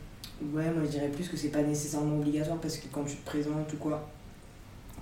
Ouais, 0.53 0.69
moi 0.69 0.83
je 0.85 0.91
dirais 0.91 1.09
plus 1.09 1.27
que 1.27 1.35
c'est 1.35 1.49
pas 1.49 1.63
nécessairement 1.63 2.19
obligatoire 2.19 2.59
parce 2.59 2.77
que 2.77 2.85
quand 2.91 3.03
tu 3.03 3.15
te 3.15 3.25
présentes 3.25 3.73
ou 3.73 3.77
quoi, 3.77 4.07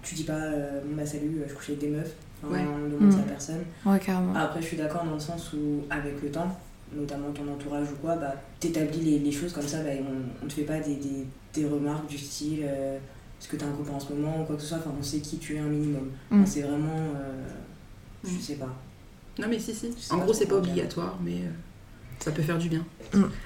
tu 0.02 0.16
dis 0.16 0.24
pas, 0.24 0.34
euh, 0.34 0.80
bah 0.92 1.06
salut, 1.06 1.42
je 1.46 1.54
couche 1.54 1.70
avec 1.72 1.82
des 1.82 1.90
meufs 1.90 2.16
ouais. 2.52 2.66
on 2.66 2.90
demande 2.90 3.16
mmh. 3.16 3.20
à 3.20 3.24
personne. 3.24 3.64
Ouais, 3.86 4.00
carrément. 4.00 4.34
Après, 4.36 4.62
je 4.62 4.68
suis 4.68 4.78
d'accord 4.78 5.04
dans 5.04 5.14
le 5.14 5.20
sens 5.20 5.54
où, 5.54 5.84
avec 5.90 6.22
le 6.22 6.30
temps, 6.30 6.58
notamment 6.94 7.32
ton 7.32 7.52
entourage 7.52 7.88
ou 7.92 7.96
quoi, 8.02 8.16
bah, 8.16 8.36
t'établis 8.60 9.02
les, 9.02 9.20
les, 9.20 9.32
choses 9.32 9.54
comme 9.54 9.68
ça, 9.68 9.84
bah, 9.84 9.90
on, 10.00 10.46
on 10.46 10.48
te 10.48 10.54
fait 10.54 10.64
pas 10.64 10.80
des, 10.80 10.96
des, 10.96 11.26
des 11.54 11.66
remarques 11.66 12.08
du 12.08 12.18
style 12.18 12.62
euh, 12.64 12.98
est-ce 13.40 13.50
que 13.50 13.58
t'as 13.58 13.66
un 13.66 13.72
copain 13.72 13.94
en 13.94 14.00
ce 14.00 14.14
moment 14.14 14.42
ou 14.42 14.46
quoi 14.46 14.56
que 14.56 14.62
ce 14.62 14.70
soit, 14.70 14.78
enfin, 14.78 14.94
on 14.98 15.04
sait 15.04 15.20
qui 15.20 15.38
tu 15.38 15.56
es 15.56 15.60
un 15.60 15.68
minimum. 15.68 16.10
Mmh. 16.32 16.36
Enfin, 16.42 16.46
c'est 16.46 16.62
vraiment. 16.62 17.14
Euh, 17.16 17.48
je 18.24 18.32
mmh. 18.32 18.40
sais 18.40 18.56
pas. 18.56 18.74
Non, 19.38 19.48
mais 19.50 19.60
si, 19.60 19.76
si. 19.76 19.94
En 20.12 20.18
gros, 20.18 20.34
c'est 20.34 20.46
pas 20.46 20.56
obligatoire, 20.56 21.20
mais 21.22 21.34
euh, 21.34 21.52
ça 22.20 22.32
peut 22.32 22.42
faire 22.42 22.58
du 22.58 22.70
bien. 22.70 22.86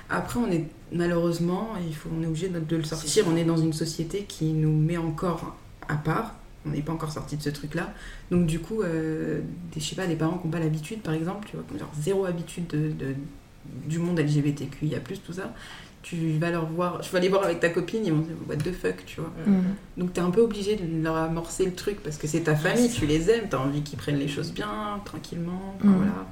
Après, 0.10 0.40
on 0.40 0.50
est 0.52 0.68
malheureusement, 0.92 1.70
il 1.86 1.96
faut, 1.96 2.10
on 2.18 2.24
est 2.24 2.28
obligé 2.28 2.50
de, 2.50 2.60
de 2.60 2.76
le 2.78 2.84
sortir, 2.84 3.26
on 3.28 3.36
est 3.36 3.44
dans 3.44 3.58
une 3.58 3.74
société 3.74 4.24
qui 4.24 4.54
nous 4.54 4.72
met 4.72 4.98
encore 4.98 5.56
à 5.88 5.96
part 5.96 6.36
on 6.66 6.70
n'est 6.70 6.82
pas 6.82 6.94
encore 6.94 7.12
sorti 7.12 7.38
de 7.38 7.42
ce 7.42 7.50
truc 7.50 7.76
là 7.76 7.94
donc 8.32 8.46
du 8.46 8.60
coup 8.60 8.82
euh, 8.82 9.42
des, 9.74 9.80
je 9.80 9.86
sais 9.86 9.96
pas 9.96 10.08
des 10.08 10.16
parents 10.16 10.38
qui 10.38 10.48
n'ont 10.48 10.52
pas 10.52 10.60
l'habitude 10.60 11.02
par 11.02 11.14
exemple 11.14 11.48
tu 11.50 11.56
vois 11.56 11.66
genre 11.78 11.92
zéro 12.00 12.26
habitude 12.26 12.68
de, 12.68 12.90
de, 12.90 13.16
du 13.86 14.00
monde 14.00 14.20
LGBTQIA 14.20 15.00
tout 15.26 15.34
ça 15.34 15.54
tu 16.02 16.38
vas 16.38 16.52
leur 16.52 16.66
voir 16.66 17.02
je 17.02 17.12
vais 17.12 17.18
aller 17.18 17.30
voir 17.30 17.44
avec 17.44 17.60
ta 17.60 17.70
copine 17.70 18.06
ils 18.06 18.12
vont 18.12 18.20
dire 18.20 18.36
what 18.48 18.58
the 18.58 18.72
fuck 18.72 19.06
tu 19.06 19.22
vois 19.22 19.32
mm. 19.46 19.62
donc 19.98 20.14
t'es 20.14 20.22
un 20.22 20.32
peu 20.32 20.42
obligé 20.42 20.76
de 20.76 21.04
leur 21.04 21.16
amorcer 21.16 21.66
le 21.66 21.74
truc 21.74 22.02
parce 22.04 22.18
que 22.18 22.28
c'est 22.28 22.42
ta 22.42 22.56
famille 22.56 22.90
tu 22.90 23.06
les 23.06 23.30
aimes 23.30 23.48
t'as 23.50 23.60
envie 23.60 23.82
qu'ils 23.82 24.00
prennent 24.00 24.20
les 24.20 24.28
choses 24.28 24.52
bien 24.52 25.02
tranquillement 25.06 25.76
mm. 25.82 25.90
voilà 25.90 26.26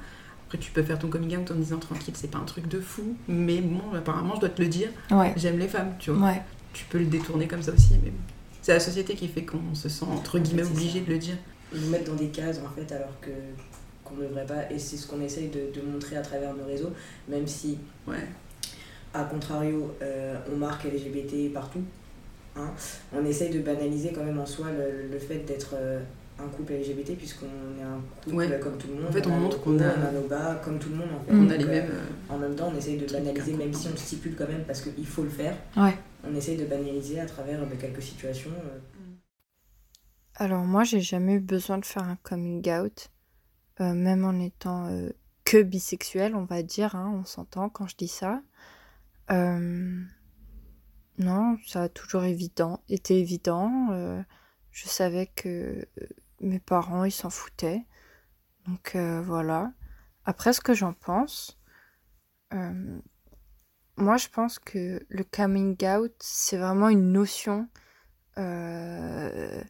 Après, 0.46 0.56
tu 0.56 0.72
peux 0.72 0.82
faire 0.82 0.98
ton 0.98 1.08
coming 1.08 1.36
out 1.36 1.50
en 1.50 1.56
disant 1.56 1.76
tranquille, 1.76 2.14
c'est 2.16 2.30
pas 2.30 2.38
un 2.38 2.46
truc 2.46 2.68
de 2.68 2.80
fou, 2.80 3.14
mais 3.28 3.60
bon, 3.60 3.82
apparemment, 3.94 4.34
je 4.36 4.40
dois 4.40 4.48
te 4.48 4.62
le 4.62 4.68
dire. 4.68 4.88
Ouais. 5.10 5.34
J'aime 5.36 5.58
les 5.58 5.68
femmes, 5.68 5.92
tu 5.98 6.10
vois. 6.10 6.28
Ouais. 6.28 6.42
Tu 6.72 6.86
peux 6.86 6.96
le 6.96 7.04
détourner 7.04 7.46
comme 7.46 7.60
ça 7.60 7.72
aussi, 7.72 7.96
mais 8.02 8.08
bon. 8.08 8.16
C'est 8.68 8.74
la 8.74 8.80
société 8.80 9.14
qui 9.14 9.28
fait 9.28 9.46
qu'on 9.46 9.74
se 9.74 9.88
sent 9.88 10.04
entre 10.12 10.38
guillemets 10.38 10.62
obligé 10.62 11.00
de 11.00 11.10
le 11.10 11.16
dire. 11.16 11.36
Ils 11.74 11.80
nous 11.80 11.88
mettent 11.88 12.06
dans 12.06 12.14
des 12.16 12.26
cases 12.28 12.58
en 12.58 12.68
fait 12.78 12.92
alors 12.94 13.18
que 13.22 13.30
qu'on 14.04 14.16
ne 14.16 14.24
devrait 14.28 14.44
pas 14.44 14.70
et 14.70 14.78
c'est 14.78 14.98
ce 14.98 15.06
qu'on 15.06 15.22
essaye 15.22 15.48
de, 15.48 15.74
de 15.74 15.86
montrer 15.86 16.16
à 16.18 16.20
travers 16.20 16.52
nos 16.54 16.66
réseaux 16.66 16.92
même 17.30 17.46
si 17.46 17.78
Ouais. 18.06 18.26
à 19.14 19.24
contrario 19.24 19.94
euh, 20.02 20.34
on 20.52 20.56
marque 20.56 20.84
LGBT 20.84 21.50
partout 21.54 21.80
hein, 22.56 22.70
on 23.16 23.24
essaye 23.24 23.48
de 23.50 23.60
banaliser 23.60 24.12
quand 24.14 24.22
même 24.24 24.38
en 24.38 24.44
soi 24.46 24.66
le, 24.70 25.10
le 25.10 25.18
fait 25.18 25.38
d'être 25.46 25.70
euh, 25.72 26.00
un 26.38 26.48
couple 26.48 26.74
LGBT 26.74 27.16
puisqu'on 27.16 27.46
est 27.46 27.82
un 27.82 28.00
couple 28.22 28.36
Ouais. 28.36 28.60
comme 28.62 28.76
tout 28.76 28.88
le 28.88 28.94
monde 28.96 29.06
En 29.08 29.12
fait, 29.12 29.26
on 29.26 29.30
montre 29.30 29.60
qu'on 29.62 29.78
a- 29.78 29.88
a 29.88 30.12
nos 30.12 30.28
bas 30.28 30.60
comme 30.62 30.78
tout 30.78 30.90
le 30.90 30.96
monde 30.96 31.08
en 31.18 31.24
fait 31.24 31.32
On 31.34 31.48
a 31.48 31.56
les 31.56 31.64
euh, 31.64 31.68
mêmes, 31.68 31.90
euh, 31.90 32.34
en 32.34 32.36
même 32.36 32.54
temps 32.54 32.70
on 32.74 32.76
essaye 32.78 32.98
de 32.98 33.10
banaliser 33.10 33.54
même 33.54 33.72
si 33.72 33.88
on 33.90 33.96
stipule 33.96 34.34
quand 34.36 34.46
même 34.48 34.64
parce 34.66 34.82
qu'il 34.82 35.06
faut 35.06 35.22
le 35.22 35.30
faire 35.30 35.54
Ouais. 35.74 35.96
On 36.28 36.34
essaye 36.34 36.56
de 36.56 36.64
banaliser 36.64 37.20
à 37.20 37.26
travers 37.26 37.62
euh, 37.62 37.76
quelques 37.80 38.02
situations 38.02 38.50
euh, 38.50 38.78
Alors 40.34 40.64
moi, 40.64 40.84
j'ai 40.84 41.00
jamais 41.00 41.34
eu 41.34 41.40
besoin 41.40 41.78
de 41.78 41.84
faire 41.84 42.04
un 42.04 42.16
coming 42.16 42.68
out, 42.70 43.10
euh, 43.80 43.94
même 43.94 44.24
en 44.24 44.38
étant 44.38 44.90
que 45.44 45.62
bisexuel, 45.62 46.34
on 46.34 46.44
va 46.44 46.62
dire, 46.62 46.94
hein, 46.94 47.12
on 47.14 47.24
s'entend 47.24 47.68
quand 47.68 47.86
je 47.86 47.96
dis 47.96 48.08
ça. 48.08 48.42
Non, 51.20 51.58
ça 51.66 51.82
a 51.82 51.88
toujours 51.88 52.22
évident, 52.22 52.80
été 52.88 53.18
évident. 53.18 53.88
je 54.70 54.88
savais 54.88 55.26
que 55.26 55.84
mes 56.40 56.60
parents, 56.60 57.04
ils 57.04 57.10
s'en 57.10 57.30
foutaient. 57.30 57.84
Donc 58.66 58.96
voilà. 58.96 59.72
Après, 60.24 60.52
ce 60.52 60.60
que 60.60 60.74
j'en 60.74 60.92
pense, 60.92 61.58
moi, 63.98 64.16
je 64.16 64.28
pense 64.28 64.58
que 64.58 65.04
le 65.08 65.24
coming 65.24 65.76
out, 65.84 66.14
c'est 66.20 66.56
vraiment 66.56 66.88
une 66.88 67.12
notion 67.12 67.68
euh, 68.38 69.62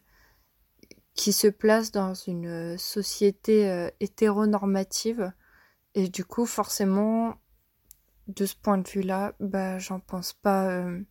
qui 1.15 1.33
se 1.33 1.47
place 1.47 1.91
dans 1.91 2.13
une 2.13 2.77
société 2.77 3.69
euh, 3.69 3.89
hétéronormative. 3.99 5.31
Et 5.95 6.07
du 6.07 6.23
coup, 6.23 6.45
forcément, 6.45 7.35
de 8.27 8.45
ce 8.45 8.55
point 8.55 8.77
de 8.77 8.87
vue-là, 8.87 9.33
bah, 9.39 9.79
j'en 9.79 9.99
pense 9.99 10.33
pas. 10.33 10.69
euh, 10.69 11.01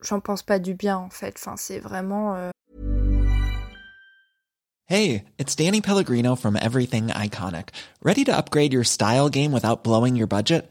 j'en 0.00 0.20
pense 0.20 0.42
pas 0.42 0.58
du 0.60 0.74
bien, 0.74 0.96
en 0.96 1.10
fait. 1.10 1.44
C'est 1.56 1.80
vraiment. 1.80 2.36
euh, 2.36 2.50
Hey, 4.86 5.24
it's 5.38 5.56
Danny 5.56 5.80
Pellegrino 5.80 6.36
from 6.36 6.56
Everything 6.56 7.08
Iconic. 7.08 7.70
Ready 8.02 8.24
to 8.24 8.36
upgrade 8.36 8.72
your 8.72 8.84
style 8.84 9.28
game 9.30 9.50
without 9.52 9.82
blowing 9.82 10.16
your 10.16 10.28
budget? 10.28 10.70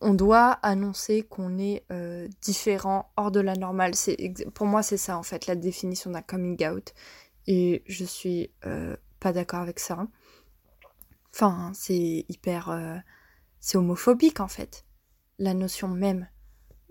On 0.00 0.14
doit 0.14 0.52
annoncer 0.62 1.22
qu'on 1.22 1.58
est 1.58 1.84
euh, 1.90 2.28
différent, 2.42 3.10
hors 3.16 3.30
de 3.30 3.40
la 3.40 3.54
normale. 3.54 3.94
C'est 3.94 4.16
pour 4.54 4.66
moi, 4.66 4.82
c'est 4.82 4.96
ça 4.96 5.16
en 5.18 5.22
fait 5.22 5.46
la 5.46 5.54
définition 5.54 6.10
d'un 6.10 6.22
coming 6.22 6.66
out. 6.66 6.92
Et 7.46 7.82
je 7.86 8.04
suis 8.04 8.50
euh, 8.66 8.96
pas 9.20 9.32
d'accord 9.32 9.60
avec 9.60 9.78
ça. 9.78 10.06
Enfin, 11.32 11.70
c'est 11.74 12.24
hyper, 12.28 12.70
euh, 12.70 12.96
c'est 13.60 13.78
homophobique 13.78 14.40
en 14.40 14.48
fait, 14.48 14.84
la 15.38 15.54
notion 15.54 15.88
même 15.88 16.28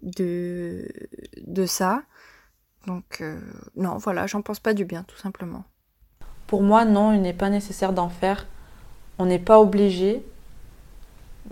de 0.02 0.88
de 1.46 1.66
ça. 1.66 2.04
Donc 2.88 3.24
non, 3.76 3.98
voilà, 3.98 4.28
j'en 4.28 4.44
pense 4.44 4.60
pas 4.60 4.76
du 4.76 4.86
bien, 4.86 5.04
tout 5.04 5.18
simplement. 5.18 5.66
Pour 6.46 6.62
moi, 6.62 6.86
non, 6.86 7.14
il 7.14 7.22
n'est 7.22 7.34
pas 7.34 7.50
nécessaire 7.50 7.94
d'en 7.94 8.10
faire. 8.10 8.46
On 9.18 9.26
n'est 9.26 9.40
pas 9.40 9.60
obligé 9.60 10.24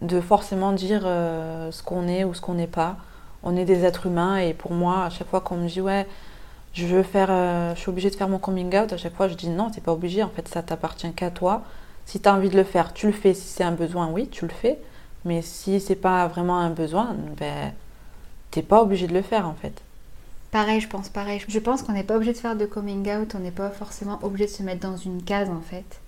de 0.02 0.20
forcément 0.20 0.72
dire 0.72 1.04
euh, 1.06 1.72
ce 1.72 1.84
qu'on 1.84 2.08
est 2.08 2.24
ou 2.24 2.34
ce 2.34 2.42
qu'on 2.42 2.56
n'est 2.56 2.68
pas. 2.68 2.98
On 3.44 3.56
est 3.56 3.66
des 3.66 3.84
êtres 3.84 4.08
humains 4.08 4.38
et 4.38 4.54
pour 4.54 4.72
moi, 4.72 5.06
à 5.06 5.10
chaque 5.10 5.28
fois 5.28 5.42
qu'on 5.42 5.58
me 5.58 5.68
dit 5.68 5.82
ouais, 5.82 6.08
je 6.74 6.86
veux 6.86 7.04
faire, 7.04 7.28
euh, 7.30 7.76
je 7.76 7.80
suis 7.80 7.90
obligée 7.90 8.10
de 8.10 8.16
faire 8.16 8.30
mon 8.30 8.40
coming 8.40 8.76
out, 8.78 8.94
à 8.94 8.98
chaque 8.98 9.16
fois 9.16 9.28
je 9.28 9.36
dis 9.36 9.50
non, 9.50 9.70
t'es 9.70 9.82
pas 9.82 9.94
obligé. 9.94 10.24
En 10.24 10.30
fait, 10.30 10.48
ça 10.48 10.62
t'appartient 10.64 11.12
qu'à 11.14 11.30
toi. 11.30 11.64
Si 12.06 12.20
tu 12.20 12.28
as 12.28 12.34
envie 12.34 12.50
de 12.50 12.58
le 12.58 12.64
faire, 12.64 12.94
tu 12.94 13.08
le 13.08 13.14
fais. 13.14 13.34
Si 13.34 13.48
c'est 13.48 13.64
un 13.64 13.72
besoin, 13.72 14.10
oui, 14.10 14.28
tu 14.30 14.46
le 14.46 14.52
fais. 14.52 14.80
Mais 15.26 15.42
si 15.42 15.80
c'est 15.80 15.96
pas 15.96 16.28
vraiment 16.28 16.58
un 16.60 16.70
besoin, 16.70 17.16
ben 17.38 17.72
t'es 18.52 18.62
pas 18.62 18.82
obligé 18.82 19.08
de 19.08 19.14
le 19.14 19.22
faire 19.22 19.48
en 19.48 19.54
fait. 19.54 19.82
Pareil, 20.52 20.82
je 20.82 20.88
pense 20.88 21.10
pareil. 21.10 21.42
Je 21.48 21.60
pense 21.60 21.82
qu'on 21.82 21.94
n'est 21.94 22.04
pas 22.04 22.16
obligé 22.16 22.34
de 22.34 22.38
faire 22.38 22.56
de 22.56 22.66
coming 22.66 23.10
out, 23.16 23.34
on 23.36 23.40
n'est 23.40 23.52
pas 23.52 23.70
forcément 23.70 24.20
obligé 24.22 24.46
de 24.46 24.52
se 24.52 24.64
mettre 24.64 24.82
dans 24.82 24.98
une 24.98 25.24
case 25.24 25.50
en 25.50 25.62
fait. 25.62 26.02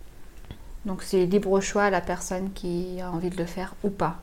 Donc 0.85 1.01
c'est 1.01 1.25
libre 1.25 1.59
choix 1.61 1.83
à 1.83 1.89
la 1.89 2.01
personne 2.01 2.51
qui 2.53 2.99
a 3.01 3.11
envie 3.11 3.29
de 3.29 3.37
le 3.37 3.45
faire 3.45 3.75
ou 3.83 3.89
pas. 3.89 4.19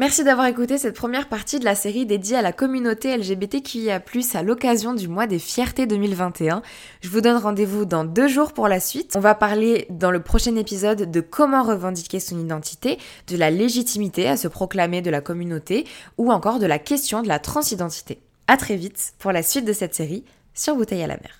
Merci 0.00 0.24
d'avoir 0.24 0.46
écouté 0.46 0.78
cette 0.78 0.96
première 0.96 1.28
partie 1.28 1.58
de 1.58 1.64
la 1.66 1.74
série 1.74 2.06
dédiée 2.06 2.36
à 2.38 2.40
la 2.40 2.54
communauté 2.54 3.14
LGBTQIA+, 3.18 4.00
à 4.32 4.42
l'occasion 4.42 4.94
du 4.94 5.08
mois 5.08 5.26
des 5.26 5.38
fiertés 5.38 5.86
2021. 5.86 6.62
Je 7.02 7.10
vous 7.10 7.20
donne 7.20 7.36
rendez-vous 7.36 7.84
dans 7.84 8.04
deux 8.04 8.26
jours 8.26 8.54
pour 8.54 8.66
la 8.66 8.80
suite. 8.80 9.14
On 9.16 9.20
va 9.20 9.34
parler 9.34 9.86
dans 9.90 10.10
le 10.10 10.22
prochain 10.22 10.56
épisode 10.56 11.10
de 11.10 11.20
comment 11.20 11.62
revendiquer 11.62 12.18
son 12.18 12.38
identité, 12.38 12.98
de 13.26 13.36
la 13.36 13.50
légitimité 13.50 14.26
à 14.26 14.38
se 14.38 14.48
proclamer 14.48 15.02
de 15.02 15.10
la 15.10 15.20
communauté, 15.20 15.86
ou 16.16 16.32
encore 16.32 16.60
de 16.60 16.66
la 16.66 16.78
question 16.78 17.20
de 17.20 17.28
la 17.28 17.38
transidentité. 17.38 18.20
À 18.46 18.56
très 18.56 18.76
vite 18.76 19.12
pour 19.18 19.32
la 19.32 19.42
suite 19.42 19.66
de 19.66 19.74
cette 19.74 19.94
série 19.94 20.24
sur 20.54 20.76
Bouteille 20.76 21.02
à 21.02 21.08
la 21.08 21.18
mer. 21.18 21.39